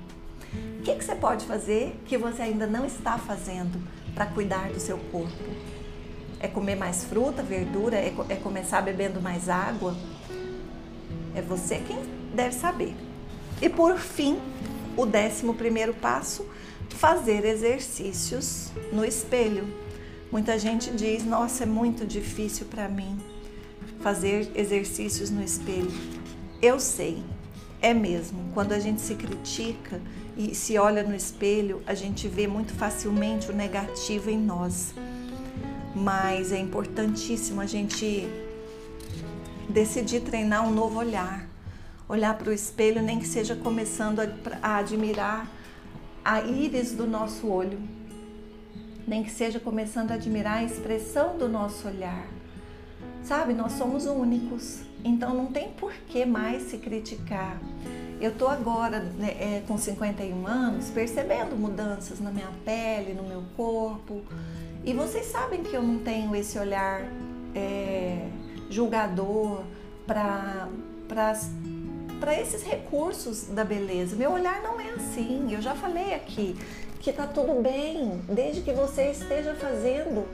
O 0.79 0.81
que, 0.81 0.95
que 0.95 1.03
você 1.03 1.15
pode 1.15 1.45
fazer 1.45 1.99
que 2.05 2.17
você 2.17 2.41
ainda 2.41 2.65
não 2.65 2.85
está 2.85 3.17
fazendo 3.17 3.81
para 4.13 4.25
cuidar 4.25 4.69
do 4.69 4.79
seu 4.79 4.97
corpo? 5.11 5.43
É 6.39 6.47
comer 6.47 6.75
mais 6.75 7.03
fruta, 7.03 7.43
verdura? 7.43 7.97
É, 7.97 8.13
é 8.29 8.35
começar 8.35 8.81
bebendo 8.81 9.21
mais 9.21 9.49
água? 9.49 9.95
É 11.35 11.41
você 11.41 11.79
quem 11.85 11.97
deve 12.33 12.55
saber. 12.55 12.95
E 13.61 13.67
por 13.69 13.97
fim, 13.97 14.39
o 14.95 15.05
décimo 15.05 15.53
primeiro 15.53 15.93
passo, 15.93 16.45
fazer 16.89 17.45
exercícios 17.45 18.71
no 18.91 19.05
espelho. 19.05 19.67
Muita 20.31 20.59
gente 20.59 20.91
diz: 20.91 21.25
Nossa, 21.25 21.63
é 21.63 21.65
muito 21.65 22.05
difícil 22.05 22.67
para 22.67 22.87
mim 22.87 23.17
fazer 23.99 24.51
exercícios 24.55 25.31
no 25.31 25.43
espelho. 25.43 25.91
Eu 26.61 26.79
sei, 26.79 27.23
é 27.81 27.95
mesmo. 27.95 28.39
Quando 28.53 28.73
a 28.73 28.79
gente 28.79 29.01
se 29.01 29.15
critica 29.15 29.99
e 30.37 30.53
se 30.53 30.77
olha 30.77 31.01
no 31.01 31.15
espelho, 31.15 31.81
a 31.87 31.95
gente 31.95 32.27
vê 32.27 32.45
muito 32.45 32.73
facilmente 32.73 33.49
o 33.49 33.55
negativo 33.55 34.29
em 34.29 34.37
nós. 34.37 34.93
Mas 35.95 36.51
é 36.51 36.59
importantíssimo 36.59 37.59
a 37.59 37.65
gente 37.65 38.27
decidir 39.67 40.21
treinar 40.21 40.67
um 40.67 40.71
novo 40.71 40.99
olhar. 40.99 41.49
Olhar 42.07 42.37
para 42.37 42.51
o 42.51 42.53
espelho, 42.53 43.01
nem 43.01 43.19
que 43.19 43.27
seja 43.27 43.55
começando 43.55 44.19
a, 44.61 44.77
admirar 44.77 45.49
a 46.23 46.41
íris 46.41 46.91
do 46.91 47.07
nosso 47.07 47.47
olho 47.47 47.79
nem 49.07 49.23
que 49.23 49.31
seja 49.31 49.59
começando 49.59 50.11
a 50.11 50.15
admirar 50.15 50.57
a 50.57 50.63
expressão 50.63 51.37
do 51.37 51.47
nosso 51.47 51.87
olhar. 51.87 52.27
Sabe, 53.23 53.53
nós 53.53 53.73
somos 53.73 54.05
únicos, 54.05 54.81
então 55.03 55.33
não 55.33 55.47
tem 55.47 55.69
por 55.69 55.93
que 56.07 56.25
mais 56.25 56.63
se 56.63 56.77
criticar. 56.77 57.59
Eu 58.19 58.33
tô 58.33 58.47
agora 58.47 58.99
né, 58.99 59.35
é, 59.39 59.63
com 59.67 59.77
51 59.77 60.45
anos 60.45 60.89
percebendo 60.89 61.55
mudanças 61.55 62.19
na 62.19 62.31
minha 62.31 62.49
pele, 62.65 63.13
no 63.13 63.23
meu 63.23 63.43
corpo, 63.55 64.21
e 64.83 64.93
vocês 64.93 65.27
sabem 65.27 65.63
que 65.63 65.73
eu 65.73 65.81
não 65.83 65.99
tenho 65.99 66.35
esse 66.35 66.57
olhar 66.57 67.03
é, 67.53 68.27
julgador 68.69 69.63
para 70.07 70.67
esses 72.41 72.63
recursos 72.63 73.43
da 73.47 73.63
beleza. 73.63 74.15
Meu 74.15 74.31
olhar 74.31 74.61
não 74.61 74.79
é 74.79 74.91
assim. 74.91 75.53
Eu 75.53 75.61
já 75.61 75.75
falei 75.75 76.13
aqui 76.13 76.55
que 76.99 77.13
tá 77.13 77.25
tudo 77.25 77.61
bem, 77.61 78.21
desde 78.27 78.61
que 78.61 78.73
você 78.73 79.11
esteja 79.11 79.53
fazendo 79.55 80.25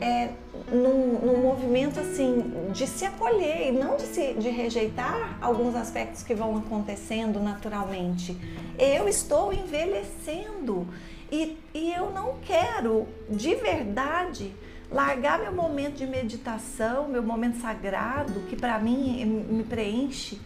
é, 0.00 0.30
num, 0.70 1.18
num, 1.18 1.42
movimento 1.42 2.00
assim 2.00 2.70
de 2.72 2.86
se 2.86 3.04
acolher 3.04 3.68
e 3.68 3.72
não 3.72 3.96
de, 3.96 4.02
se, 4.02 4.34
de 4.34 4.48
rejeitar 4.48 5.38
alguns 5.40 5.74
aspectos 5.74 6.22
que 6.22 6.34
vão 6.34 6.56
acontecendo 6.56 7.40
naturalmente. 7.40 8.36
Eu 8.78 9.08
estou 9.08 9.52
envelhecendo 9.52 10.86
e, 11.30 11.58
e 11.74 11.92
eu 11.92 12.10
não 12.10 12.36
quero 12.42 13.06
de 13.28 13.54
verdade 13.54 14.52
largar 14.90 15.38
meu 15.38 15.52
momento 15.52 15.96
de 15.96 16.06
meditação, 16.06 17.08
meu 17.08 17.22
momento 17.22 17.60
sagrado, 17.60 18.40
que 18.48 18.56
para 18.56 18.78
mim 18.78 19.24
me 19.24 19.64
preenche 19.64 20.40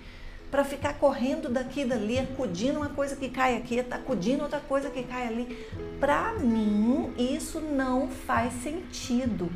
para 0.50 0.64
ficar 0.64 0.94
correndo 0.94 1.48
daqui 1.48 1.80
e 1.80 1.84
dali, 1.84 2.18
acudindo 2.18 2.78
uma 2.78 2.88
coisa 2.88 3.16
que 3.16 3.28
cai 3.28 3.56
aqui, 3.56 3.80
acudindo 3.90 4.42
outra 4.42 4.60
coisa 4.60 4.90
que 4.90 5.02
cai 5.02 5.26
ali. 5.26 5.66
Para 5.98 6.34
mim, 6.34 7.12
isso 7.18 7.60
não 7.60 8.08
faz 8.08 8.52
sentido. 8.62 9.50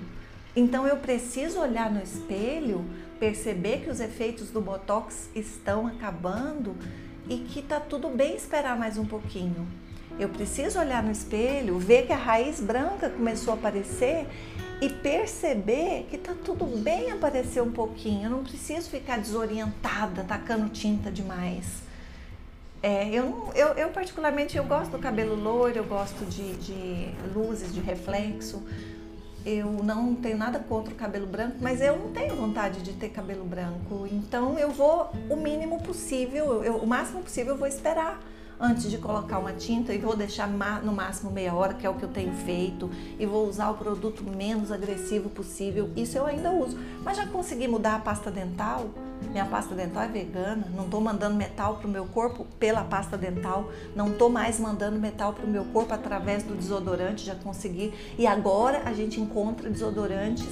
Então 0.55 0.87
eu 0.87 0.97
preciso 0.97 1.61
olhar 1.61 1.91
no 1.91 2.03
espelho, 2.03 2.85
perceber 3.21 3.83
que 3.83 3.91
os 3.91 4.01
efeitos 4.01 4.51
do 4.51 4.61
botox 4.61 5.31
estão 5.35 5.87
acabando 5.87 6.75
e 7.29 7.39
que 7.39 7.63
tá 7.63 7.79
tudo 7.79 8.09
bem 8.09 8.35
esperar 8.35 8.77
mais 8.77 8.99
um 8.99 9.07
pouquinho. 9.07 9.67
Eu 10.19 10.29
preciso 10.29 10.81
olhar 10.81 11.03
no 11.03 11.13
espelho, 11.13 11.79
ver 11.79 12.07
que 12.07 12.13
a 12.13 12.17
raiz 12.17 12.61
branca 12.61 13.09
começou 13.09 13.55
a 13.55 13.57
aparecer 13.57 14.27
e 14.81 14.89
perceber 14.89 16.07
que 16.09 16.17
tá 16.17 16.35
tudo 16.45 16.65
bem 16.65 17.11
aparecer 17.11 17.63
um 17.63 17.71
pouquinho. 17.71 18.25
Eu 18.25 18.31
não 18.31 18.43
preciso 18.43 18.89
ficar 18.89 19.19
desorientada, 19.19 20.25
tacando 20.25 20.69
tinta 20.71 21.11
demais. 21.11 21.83
É, 22.83 23.09
eu, 23.11 23.51
eu, 23.55 23.69
eu, 23.75 23.91
particularmente 23.91 24.57
eu 24.57 24.65
gosto 24.65 24.93
do 24.93 24.99
cabelo 24.99 25.35
loiro, 25.35 25.79
eu 25.79 25.85
gosto 25.85 26.25
de, 26.25 26.55
de 26.57 27.15
luzes, 27.35 27.75
de 27.75 27.81
reflexo. 27.81 28.63
Eu 29.45 29.67
não 29.83 30.15
tenho 30.15 30.37
nada 30.37 30.59
contra 30.59 30.93
o 30.93 30.97
cabelo 30.97 31.27
branco, 31.27 31.57
mas 31.61 31.81
eu 31.81 31.99
não 31.99 32.11
tenho 32.13 32.35
vontade 32.35 32.83
de 32.83 32.93
ter 32.93 33.11
cabelo 33.11 33.45
branco. 33.45 34.07
Então 34.11 34.59
eu 34.59 34.71
vou 34.71 35.11
o 35.29 35.37
mínimo 35.37 35.83
possível, 35.83 36.65
eu, 36.65 36.77
o 36.77 36.87
máximo 36.87 37.23
possível 37.23 37.55
eu 37.55 37.59
vou 37.59 37.69
esperar 37.69 38.21
antes 38.61 38.91
de 38.91 38.99
colocar 38.99 39.39
uma 39.39 39.53
tinta 39.53 39.95
e 39.95 39.99
vou 39.99 40.15
deixar 40.15 40.47
no 40.83 40.93
máximo 40.93 41.31
meia 41.31 41.55
hora, 41.55 41.73
que 41.73 41.87
é 41.87 41.91
o 41.91 41.95
que 41.95 42.03
eu 42.03 42.09
tenho 42.09 42.33
feito, 42.35 42.91
e 43.19 43.25
vou 43.25 43.49
usar 43.49 43.71
o 43.71 43.75
produto 43.75 44.23
menos 44.23 44.71
agressivo 44.71 45.31
possível. 45.31 45.91
Isso 45.97 46.19
eu 46.19 46.27
ainda 46.27 46.51
uso. 46.51 46.79
Mas 47.03 47.17
já 47.17 47.27
consegui 47.27 47.67
mudar 47.67 47.97
a 47.97 47.99
pasta 47.99 48.31
dental? 48.31 48.91
Minha 49.31 49.47
pasta 49.47 49.75
dental 49.75 50.03
é 50.03 50.09
vegana, 50.09 50.67
não 50.75 50.85
estou 50.85 51.01
mandando 51.01 51.37
metal 51.37 51.77
para 51.77 51.87
o 51.87 51.91
meu 51.91 52.07
corpo 52.07 52.47
pela 52.59 52.83
pasta 52.83 53.17
dental, 53.17 53.71
não 53.95 54.09
estou 54.09 54.29
mais 54.29 54.59
mandando 54.59 54.99
metal 54.99 55.33
para 55.33 55.45
o 55.45 55.49
meu 55.49 55.65
corpo 55.67 55.93
através 55.93 56.43
do 56.43 56.55
desodorante, 56.55 57.25
já 57.25 57.35
consegui. 57.35 57.93
E 58.19 58.27
agora 58.27 58.83
a 58.85 58.93
gente 58.93 59.21
encontra 59.21 59.69
desodorantes 59.71 60.49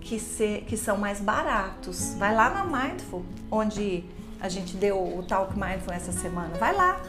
que, 0.00 0.18
se, 0.18 0.64
que 0.66 0.76
são 0.76 0.96
mais 0.96 1.20
baratos. 1.20 2.14
Vai 2.14 2.34
lá 2.34 2.50
na 2.50 2.64
Mindful, 2.64 3.24
onde 3.50 4.04
a 4.40 4.48
gente 4.48 4.76
deu 4.76 4.96
o 4.96 5.22
Talk 5.22 5.58
Mindful 5.58 5.92
essa 5.92 6.12
semana. 6.12 6.50
Vai 6.58 6.74
lá, 6.74 7.00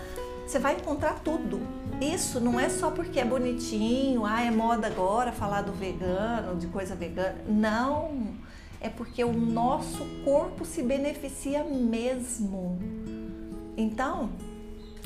você 0.49 0.57
vai 0.57 0.75
encontrar 0.75 1.19
tudo. 1.23 1.61
Isso 2.01 2.39
não 2.39 2.59
é 2.59 2.69
só 2.69 2.89
porque 2.89 3.19
é 3.19 3.25
bonitinho, 3.25 4.25
ah, 4.25 4.41
é 4.41 4.49
moda 4.49 4.87
agora 4.87 5.31
falar 5.31 5.61
do 5.61 5.71
vegano, 5.71 6.57
de 6.57 6.65
coisa 6.67 6.95
vegana. 6.95 7.35
Não, 7.47 8.33
é 8.81 8.89
porque 8.89 9.23
o 9.23 9.31
nosso 9.31 10.03
corpo 10.25 10.65
se 10.65 10.81
beneficia 10.81 11.63
mesmo. 11.63 12.79
Então, 13.77 14.31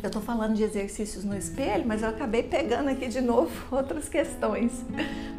eu 0.02 0.10
tô 0.10 0.22
falando 0.22 0.54
de 0.54 0.64
exercícios 0.64 1.26
no 1.26 1.36
espelho, 1.36 1.84
mas 1.86 2.04
eu 2.04 2.10
acabei 2.10 2.44
pegando 2.44 2.90
aqui 2.90 3.10
de 3.10 3.20
novo 3.20 3.52
outras 3.76 4.08
questões. 4.08 4.72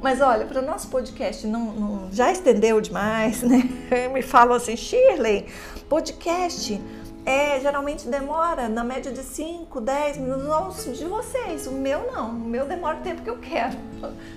Mas 0.03 0.21
olha, 0.21 0.45
para 0.45 0.61
o 0.61 0.65
nosso 0.65 0.89
podcast 0.89 1.47
não, 1.47 1.73
não, 1.73 2.13
já 2.13 2.31
estendeu 2.31 2.79
demais, 2.79 3.43
né? 3.43 3.63
Me 4.13 4.21
falam 4.21 4.57
assim, 4.57 4.77
Shirley, 4.77 5.47
podcast 5.89 6.79
é, 7.25 7.59
geralmente 7.59 8.07
demora 8.07 8.69
na 8.69 8.85
média 8.85 9.11
de 9.11 9.23
5, 9.23 9.81
10 9.81 10.19
minutos 10.19 10.99
de 10.99 11.07
vocês. 11.07 11.67
O 11.67 11.73
meu 11.73 12.13
não, 12.13 12.31
o 12.31 12.45
meu 12.45 12.67
demora 12.67 12.99
o 12.99 13.01
tempo 13.01 13.23
que 13.23 13.31
eu 13.31 13.39
quero. 13.39 13.77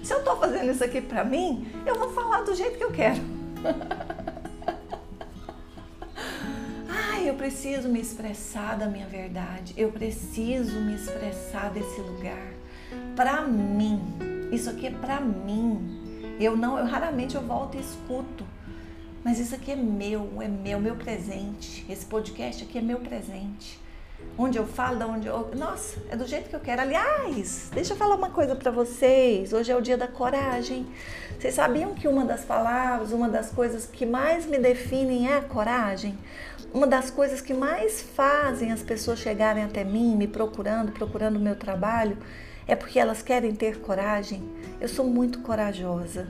Se 0.02 0.14
eu 0.14 0.20
estou 0.20 0.38
fazendo 0.38 0.72
isso 0.72 0.84
aqui 0.84 1.02
para 1.02 1.26
mim, 1.26 1.68
eu 1.86 1.96
vou 1.96 2.14
falar 2.14 2.44
do 2.44 2.56
jeito 2.56 2.78
que 2.78 2.84
eu 2.84 2.92
quero. 2.92 3.20
Ai, 6.88 7.30
eu 7.30 7.34
preciso 7.34 7.90
me 7.90 8.00
expressar 8.00 8.78
da 8.78 8.86
minha 8.86 9.08
verdade. 9.08 9.74
Eu 9.76 9.92
preciso 9.92 10.80
me 10.80 10.96
expressar 10.96 11.70
desse 11.72 12.00
lugar. 12.00 12.54
Para 13.18 13.42
mim, 13.42 14.02
isso 14.50 14.70
aqui 14.70 14.88
é 14.88 14.92
para 14.92 15.20
mim. 15.20 16.38
Eu 16.40 16.56
não, 16.56 16.80
eu 16.80 16.86
raramente 16.86 17.36
eu 17.36 17.42
volto 17.42 17.76
e 17.76 17.82
escuto 17.82 18.46
mas 19.24 19.39
isso 19.39 19.55
aqui 19.55 19.72
é 19.72 19.76
meu, 19.76 20.41
é 20.41 20.47
meu, 20.47 20.80
meu 20.80 20.95
presente. 20.95 21.86
Esse 21.89 22.05
podcast 22.05 22.63
aqui 22.63 22.78
é 22.78 22.82
meu 22.82 22.99
presente. 22.99 23.80
Onde 24.38 24.57
eu 24.57 24.65
falo, 24.65 24.97
da 24.97 25.07
onde 25.07 25.28
eu. 25.28 25.51
Nossa, 25.55 25.99
é 26.09 26.15
do 26.15 26.26
jeito 26.26 26.49
que 26.49 26.55
eu 26.55 26.59
quero. 26.59 26.82
Aliás, 26.82 27.70
deixa 27.74 27.93
eu 27.93 27.97
falar 27.97 28.15
uma 28.15 28.30
coisa 28.30 28.55
para 28.55 28.72
vocês. 28.72 29.53
Hoje 29.53 29.72
é 29.72 29.76
o 29.76 29.82
dia 29.82 29.97
da 29.97 30.07
coragem. 30.07 30.88
Vocês 31.39 31.53
sabiam 31.53 31.93
que 31.93 32.07
uma 32.07 32.26
das 32.26 32.43
palavras, 32.43 33.11
uma 33.11 33.30
das 33.30 33.51
coisas 33.51 33.86
que 33.86 34.05
mais 34.05 34.45
me 34.45 34.57
definem 34.57 35.30
é 35.30 35.38
a 35.38 35.41
coragem? 35.41 36.18
Uma 36.74 36.88
das 36.88 37.09
coisas 37.09 37.41
que 37.41 37.53
mais 37.53 38.01
fazem 38.01 38.72
as 38.72 38.82
pessoas 38.82 39.20
chegarem 39.20 39.63
até 39.63 39.84
mim, 39.84 40.15
me 40.15 40.28
procurando, 40.28 40.91
procurando 40.91 41.38
o 41.38 41.39
meu 41.39 41.55
trabalho, 41.55 42.18
é 42.68 42.76
porque 42.76 42.99
elas 42.99 43.22
querem 43.22 43.55
ter 43.55 43.80
coragem. 43.80 44.43
Eu 44.80 44.88
sou 44.88 45.05
muito 45.05 45.39
corajosa. 45.39 46.28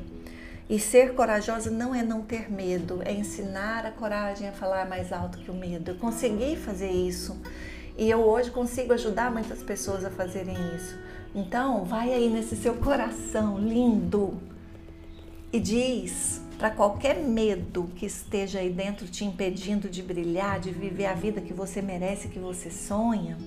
E 0.70 0.80
ser 0.80 1.14
corajosa 1.14 1.72
não 1.72 1.96
é 1.96 2.04
não 2.04 2.22
ter 2.22 2.52
medo, 2.52 3.02
é 3.06 3.14
ensinar 3.14 3.86
a 3.86 3.92
coragem 3.92 4.50
a 4.50 4.52
falar 4.52 4.88
mais 4.88 5.14
alto 5.14 5.38
que 5.38 5.50
o 5.50 5.54
medo. 5.54 5.92
Eu 5.92 5.96
consegui 5.96 6.58
fazer 6.58 6.92
isso 6.92 7.40
e 7.98 8.10
eu 8.10 8.20
hoje 8.20 8.52
consigo 8.52 8.94
ajudar 8.94 9.32
muitas 9.32 9.64
pessoas 9.64 10.04
a 10.04 10.10
fazerem 10.10 10.56
isso. 10.76 10.98
Então, 11.34 11.86
vai 11.86 12.12
aí 12.12 12.30
nesse 12.30 12.56
seu 12.56 12.76
coração 12.76 13.58
lindo 13.58 14.42
e 15.54 15.60
diz 15.60 16.42
para 16.58 16.72
qualquer 16.72 17.18
medo 17.18 17.90
que 17.96 18.06
esteja 18.06 18.60
aí 18.60 18.70
dentro 18.70 19.08
te 19.08 19.24
impedindo 19.24 19.88
de 19.88 20.02
brilhar, 20.02 20.60
de 20.60 20.72
viver 20.72 21.06
a 21.06 21.14
vida 21.14 21.40
que 21.40 21.54
você 21.54 21.82
merece, 21.82 22.28
que 22.28 22.40
você 22.40 22.70
sonha, 22.72 23.38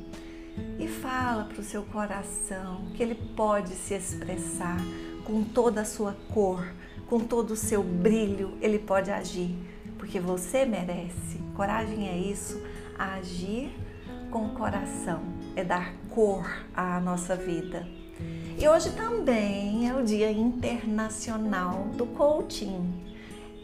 e 0.79 0.87
fala 0.87 1.45
para 1.45 1.61
o 1.61 1.65
seu 1.65 1.83
coração 1.83 2.85
que 2.95 3.03
ele 3.03 3.15
pode 3.15 3.71
se 3.71 3.95
expressar 3.95 4.79
com 5.25 5.43
toda 5.43 5.83
a 5.83 5.85
sua 5.85 6.17
cor, 6.33 6.67
com 7.11 7.19
todo 7.19 7.51
o 7.51 7.57
seu 7.57 7.83
brilho, 7.83 8.53
ele 8.61 8.79
pode 8.79 9.11
agir, 9.11 9.53
porque 9.99 10.21
você 10.21 10.65
merece. 10.65 11.39
Coragem 11.57 12.09
é 12.09 12.17
isso, 12.17 12.63
agir 12.97 13.73
com 14.31 14.47
o 14.47 14.51
coração, 14.51 15.21
é 15.57 15.65
dar 15.65 15.93
cor 16.09 16.49
à 16.73 17.01
nossa 17.01 17.35
vida. 17.35 17.85
E 18.57 18.69
hoje 18.69 18.93
também 18.93 19.89
é 19.89 19.95
o 19.95 20.05
Dia 20.05 20.31
Internacional 20.31 21.89
do 21.97 22.07
Coaching. 22.07 23.11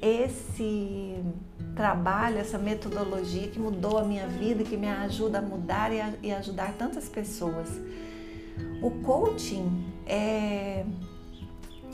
Esse 0.02 1.14
trabalho, 1.76 2.38
essa 2.38 2.58
metodologia 2.58 3.46
que 3.46 3.60
mudou 3.60 3.98
a 3.98 4.04
minha 4.04 4.26
vida, 4.26 4.64
que 4.64 4.76
me 4.76 4.88
ajuda 4.88 5.38
a 5.38 5.42
mudar 5.42 5.92
e, 5.92 6.00
a, 6.00 6.12
e 6.20 6.32
ajudar 6.32 6.72
tantas 6.72 7.08
pessoas. 7.08 7.68
O 8.82 8.90
coaching 9.02 9.84
é, 10.04 10.84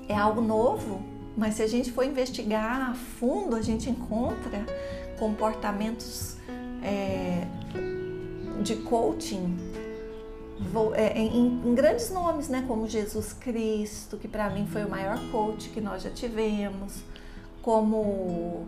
é 0.08 0.16
algo 0.16 0.40
novo, 0.40 1.11
mas 1.36 1.54
se 1.54 1.62
a 1.62 1.66
gente 1.66 1.90
for 1.92 2.04
investigar 2.04 2.90
a 2.90 2.94
fundo, 2.94 3.56
a 3.56 3.62
gente 3.62 3.88
encontra 3.88 4.64
comportamentos 5.18 6.36
é, 6.82 7.46
de 8.62 8.76
coaching 8.76 9.56
é, 10.94 11.18
em, 11.18 11.74
grandes 11.74 12.10
nomes, 12.10 12.48
né, 12.48 12.64
como 12.66 12.86
Jesus 12.86 13.32
Cristo, 13.32 14.16
que 14.16 14.28
para 14.28 14.48
mim 14.50 14.66
foi 14.66 14.84
o 14.84 14.88
maior 14.88 15.18
coach 15.30 15.68
que 15.70 15.80
nós 15.80 16.02
já 16.02 16.10
tivemos, 16.10 17.02
como 17.60 18.66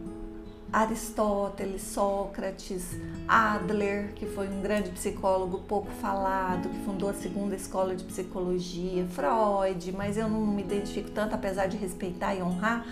Aristóteles, 0.74 1.82
Sócrates, 1.82 2.96
Adler, 3.28 4.12
que 4.16 4.26
foi 4.26 4.48
um 4.48 4.60
grande 4.60 4.90
psicólogo 4.90 5.60
pouco 5.68 5.88
falado, 5.92 6.68
que 6.68 6.84
fundou 6.84 7.08
a 7.08 7.14
segunda 7.14 7.54
escola 7.54 7.94
de 7.94 8.02
psicologia, 8.02 9.06
Freud, 9.06 9.92
mas 9.92 10.16
eu 10.16 10.28
não 10.28 10.44
me 10.44 10.62
identifico 10.62 11.12
tanto, 11.12 11.32
apesar 11.32 11.68
de 11.68 11.76
respeitar 11.76 12.34
e 12.34 12.42
honrar. 12.42 12.84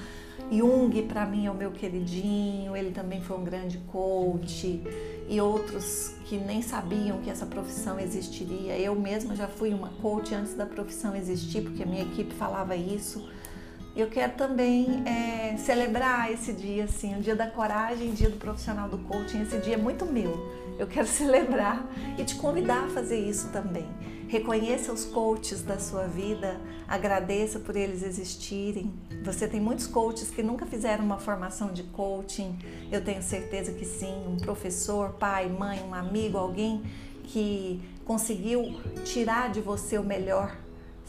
Jung, 0.48 1.02
para 1.08 1.26
mim, 1.26 1.46
é 1.46 1.50
o 1.50 1.54
meu 1.54 1.72
queridinho, 1.72 2.76
ele 2.76 2.92
também 2.92 3.20
foi 3.20 3.36
um 3.36 3.42
grande 3.42 3.78
coach 3.90 4.80
e 5.28 5.40
outros 5.40 6.14
que 6.26 6.36
nem 6.36 6.62
sabiam 6.62 7.18
que 7.18 7.30
essa 7.30 7.46
profissão 7.46 7.98
existiria. 7.98 8.78
Eu 8.78 8.94
mesma 8.94 9.34
já 9.34 9.48
fui 9.48 9.74
uma 9.74 9.88
coach 10.00 10.32
antes 10.32 10.54
da 10.54 10.66
profissão 10.66 11.16
existir, 11.16 11.62
porque 11.62 11.82
a 11.82 11.86
minha 11.86 12.02
equipe 12.02 12.32
falava 12.32 12.76
isso. 12.76 13.28
Eu 13.94 14.08
quero 14.08 14.32
também 14.32 15.02
é, 15.06 15.56
celebrar 15.58 16.32
esse 16.32 16.52
dia, 16.52 16.84
assim, 16.84 17.18
o 17.18 17.20
dia 17.20 17.36
da 17.36 17.46
coragem, 17.46 18.12
dia 18.12 18.30
do 18.30 18.38
profissional 18.38 18.88
do 18.88 18.96
coaching. 18.98 19.42
Esse 19.42 19.58
dia 19.58 19.74
é 19.74 19.76
muito 19.76 20.06
meu. 20.06 20.50
Eu 20.78 20.86
quero 20.86 21.06
celebrar 21.08 21.86
e 22.18 22.24
te 22.24 22.34
convidar 22.36 22.84
a 22.84 22.88
fazer 22.88 23.18
isso 23.18 23.48
também. 23.48 23.86
Reconheça 24.28 24.90
os 24.90 25.04
coaches 25.04 25.60
da 25.60 25.78
sua 25.78 26.06
vida, 26.06 26.58
agradeça 26.88 27.58
por 27.58 27.76
eles 27.76 28.02
existirem. 28.02 28.90
Você 29.22 29.46
tem 29.46 29.60
muitos 29.60 29.86
coaches 29.86 30.30
que 30.30 30.42
nunca 30.42 30.64
fizeram 30.64 31.04
uma 31.04 31.18
formação 31.18 31.70
de 31.70 31.82
coaching, 31.82 32.58
eu 32.90 33.04
tenho 33.04 33.22
certeza 33.22 33.72
que 33.72 33.84
sim. 33.84 34.24
Um 34.26 34.38
professor, 34.38 35.10
pai, 35.10 35.50
mãe, 35.50 35.82
um 35.86 35.92
amigo, 35.92 36.38
alguém 36.38 36.82
que 37.24 37.78
conseguiu 38.06 38.80
tirar 39.04 39.50
de 39.50 39.60
você 39.60 39.98
o 39.98 40.02
melhor, 40.02 40.56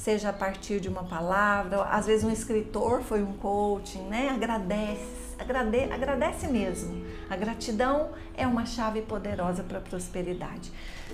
seja 0.03 0.29
a 0.29 0.33
partir 0.33 0.81
de 0.81 0.89
uma 0.89 1.03
palavra, 1.03 1.83
às 1.83 2.05
vezes 2.05 2.25
um 2.25 2.31
escritor 2.31 3.01
foi 3.01 3.23
um 3.23 3.33
coaching, 3.33 4.03
né? 4.03 4.29
Agradece, 4.29 5.35
agrade, 5.39 5.83
agradece 5.91 6.47
mesmo. 6.47 7.05
A 7.29 7.37
gratidão 7.37 8.09
é 8.35 8.45
uma 8.45 8.65
chave 8.65 9.01
poderosa 9.01 9.63
para 9.63 9.77
a 9.77 9.81
prosperidade. 9.81 10.71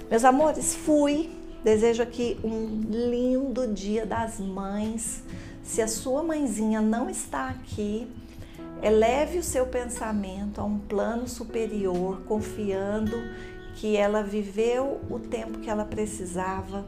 Meus 0.10 0.26
amores, 0.26 0.76
fui 0.76 1.30
Desejo 1.64 2.02
aqui 2.02 2.40
um 2.42 2.80
lindo 2.90 3.68
Dia 3.68 4.06
das 4.06 4.40
Mães. 4.40 5.22
Se 5.62 5.82
a 5.82 5.90
sua 5.90 6.24
mãezinha 6.24 6.80
não 6.80 7.10
está 7.10 7.50
aqui, 7.50 8.08
eleve 8.82 9.40
o 9.40 9.44
seu 9.44 9.66
pensamento 9.66 10.62
a 10.62 10.64
um 10.64 10.80
plano 10.80 11.28
superior, 11.28 12.22
confiando 12.22 13.18
que 13.76 13.98
ela 13.98 14.24
viveu 14.24 15.02
o 15.10 15.20
tempo 15.20 15.60
que 15.60 15.70
ela 15.70 15.84
precisava, 15.84 16.86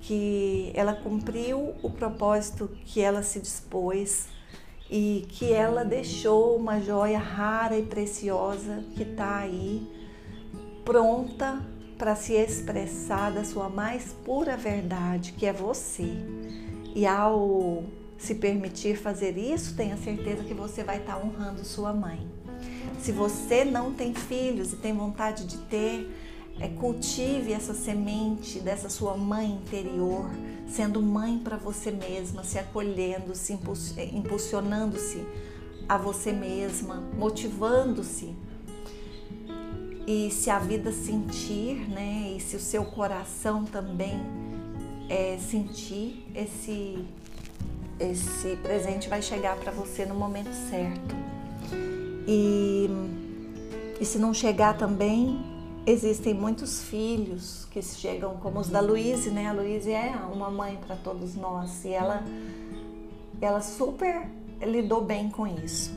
que 0.00 0.70
ela 0.74 0.94
cumpriu 0.94 1.74
o 1.82 1.90
propósito 1.90 2.70
que 2.84 3.00
ela 3.00 3.22
se 3.22 3.40
dispôs 3.40 4.28
e 4.90 5.26
que 5.28 5.52
ela 5.52 5.84
deixou 5.84 6.56
uma 6.56 6.80
joia 6.80 7.18
rara 7.18 7.78
e 7.78 7.82
preciosa 7.82 8.82
que 8.96 9.02
está 9.02 9.38
aí, 9.38 9.86
pronta 10.84 11.64
para 11.96 12.16
se 12.16 12.32
expressar 12.32 13.30
da 13.30 13.44
sua 13.44 13.68
mais 13.68 14.12
pura 14.24 14.56
verdade, 14.56 15.32
que 15.32 15.46
é 15.46 15.52
você. 15.52 16.08
E 16.94 17.06
ao 17.06 17.84
se 18.18 18.34
permitir 18.34 18.96
fazer 18.96 19.38
isso, 19.38 19.76
tenha 19.76 19.96
certeza 19.96 20.42
que 20.44 20.54
você 20.54 20.82
vai 20.82 20.96
estar 20.96 21.18
honrando 21.18 21.64
sua 21.64 21.92
mãe. 21.92 22.26
Se 23.00 23.12
você 23.12 23.64
não 23.64 23.92
tem 23.92 24.12
filhos 24.12 24.72
e 24.72 24.76
tem 24.76 24.92
vontade 24.92 25.46
de 25.46 25.56
ter, 25.58 26.10
é, 26.60 26.68
cultive 26.68 27.52
essa 27.52 27.72
semente 27.72 28.60
dessa 28.60 28.90
sua 28.90 29.16
mãe 29.16 29.50
interior, 29.50 30.30
sendo 30.68 31.02
mãe 31.02 31.38
para 31.38 31.56
você 31.56 31.90
mesma, 31.90 32.44
se 32.44 32.58
acolhendo, 32.58 33.34
se 33.34 33.58
impulsionando-se 34.12 35.24
a 35.88 35.96
você 35.96 36.32
mesma, 36.32 37.02
motivando-se 37.16 38.34
e 40.06 40.30
se 40.30 40.50
a 40.50 40.58
vida 40.58 40.92
sentir, 40.92 41.88
né, 41.88 42.34
e 42.36 42.40
se 42.40 42.56
o 42.56 42.60
seu 42.60 42.84
coração 42.84 43.64
também 43.64 44.20
é, 45.08 45.38
sentir, 45.38 46.26
esse, 46.34 47.04
esse 47.98 48.56
presente 48.56 49.08
vai 49.08 49.22
chegar 49.22 49.56
para 49.56 49.72
você 49.72 50.04
no 50.04 50.14
momento 50.14 50.52
certo. 50.68 51.16
E, 52.26 52.88
e 54.00 54.04
se 54.04 54.18
não 54.18 54.32
chegar 54.32 54.76
também, 54.76 55.49
existem 55.86 56.34
muitos 56.34 56.82
filhos 56.82 57.66
que 57.70 57.82
chegam, 57.82 58.36
como 58.36 58.60
os 58.60 58.68
da 58.68 58.80
Luíse, 58.80 59.30
né? 59.30 59.48
A 59.48 59.52
Luíse 59.52 59.92
é 59.92 60.14
uma 60.32 60.50
mãe 60.50 60.78
para 60.86 60.96
todos 60.96 61.34
nós 61.34 61.84
e 61.84 61.90
ela, 61.90 62.22
ela 63.40 63.60
super 63.60 64.28
lidou 64.60 65.02
bem 65.02 65.30
com 65.30 65.46
isso. 65.46 65.90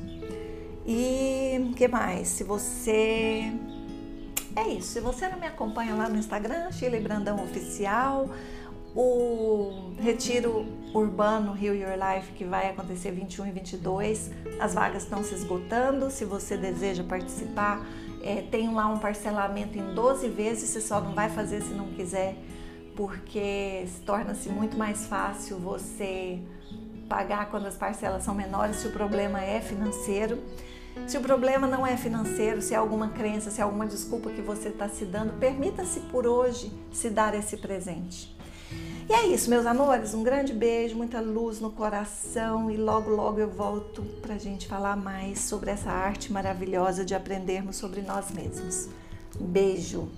E 0.86 1.73
que 1.75 1.88
mais? 1.88 2.27
Se 2.27 2.43
você 2.43 3.51
é 4.55 4.67
isso. 4.69 4.89
Se 4.89 4.99
você 4.99 5.27
não 5.27 5.39
me 5.39 5.47
acompanha 5.47 5.95
lá 5.95 6.07
no 6.07 6.17
Instagram, 6.17 6.71
Chile 6.71 6.99
Brandão 6.99 7.43
Oficial, 7.43 8.29
o 8.95 9.93
Retiro 9.99 10.65
Urbano 10.93 11.53
Rio 11.53 11.73
Your 11.73 11.93
Life 11.93 12.34
que 12.34 12.45
vai 12.45 12.69
acontecer 12.69 13.11
21 13.11 13.47
e 13.47 13.51
22, 13.51 14.31
as 14.59 14.73
vagas 14.73 15.03
estão 15.03 15.23
se 15.23 15.34
esgotando. 15.34 16.11
Se 16.11 16.25
você 16.25 16.55
deseja 16.55 17.03
participar, 17.03 17.84
é, 18.24 18.41
tem 18.41 18.74
lá 18.74 18.88
um 18.88 18.97
parcelamento 18.97 19.78
em 19.78 19.93
12 19.93 20.30
vezes, 20.30 20.69
você 20.69 20.82
só 20.82 21.01
não 21.01 21.13
vai 21.13 21.30
fazer 21.30 21.61
se 21.61 21.74
não 21.74 21.88
quiser, 21.88 22.36
porque 22.95 23.86
torna-se 24.05 24.49
muito 24.49 24.78
mais 24.78 25.05
fácil 25.05 25.59
você 25.59 26.39
pagar 27.09 27.51
quando 27.51 27.65
as 27.65 27.76
parcelas 27.76 28.24
são 28.24 28.34
menores 28.34 28.78
se 28.78 28.88
o 28.88 28.91
problema 28.91 29.43
é 29.43 29.61
financeiro. 29.61 30.39
Se 31.07 31.17
o 31.17 31.21
problema 31.21 31.67
não 31.67 31.86
é 31.86 31.97
financeiro, 31.97 32.61
se 32.61 32.74
é 32.74 32.78
alguma 32.78 33.09
crença, 33.09 33.49
se 33.49 33.59
é 33.59 33.63
alguma 33.63 33.86
desculpa 33.86 34.30
que 34.30 34.41
você 34.41 34.69
está 34.69 34.88
se 34.88 35.05
dando, 35.05 35.34
permita-se 35.39 35.99
por 36.01 36.28
hoje 36.28 36.71
se 36.91 37.09
dar 37.09 37.34
esse 37.34 37.57
presente. 37.57 38.32
E 39.09 39.13
é 39.13 39.27
isso, 39.27 39.49
meus 39.49 39.65
amores. 39.65 40.13
Um 40.13 40.23
grande 40.23 40.53
beijo, 40.53 40.95
muita 40.95 41.19
luz 41.19 41.59
no 41.59 41.71
coração 41.71 42.71
e 42.71 42.77
logo, 42.77 43.09
logo 43.09 43.39
eu 43.39 43.49
volto 43.49 44.01
para 44.21 44.35
a 44.35 44.37
gente 44.37 44.67
falar 44.67 44.95
mais 44.95 45.39
sobre 45.39 45.71
essa 45.71 45.91
arte 45.91 46.31
maravilhosa 46.31 47.03
de 47.03 47.13
aprendermos 47.13 47.75
sobre 47.75 48.01
nós 48.01 48.31
mesmos. 48.31 48.87
Beijo! 49.39 50.09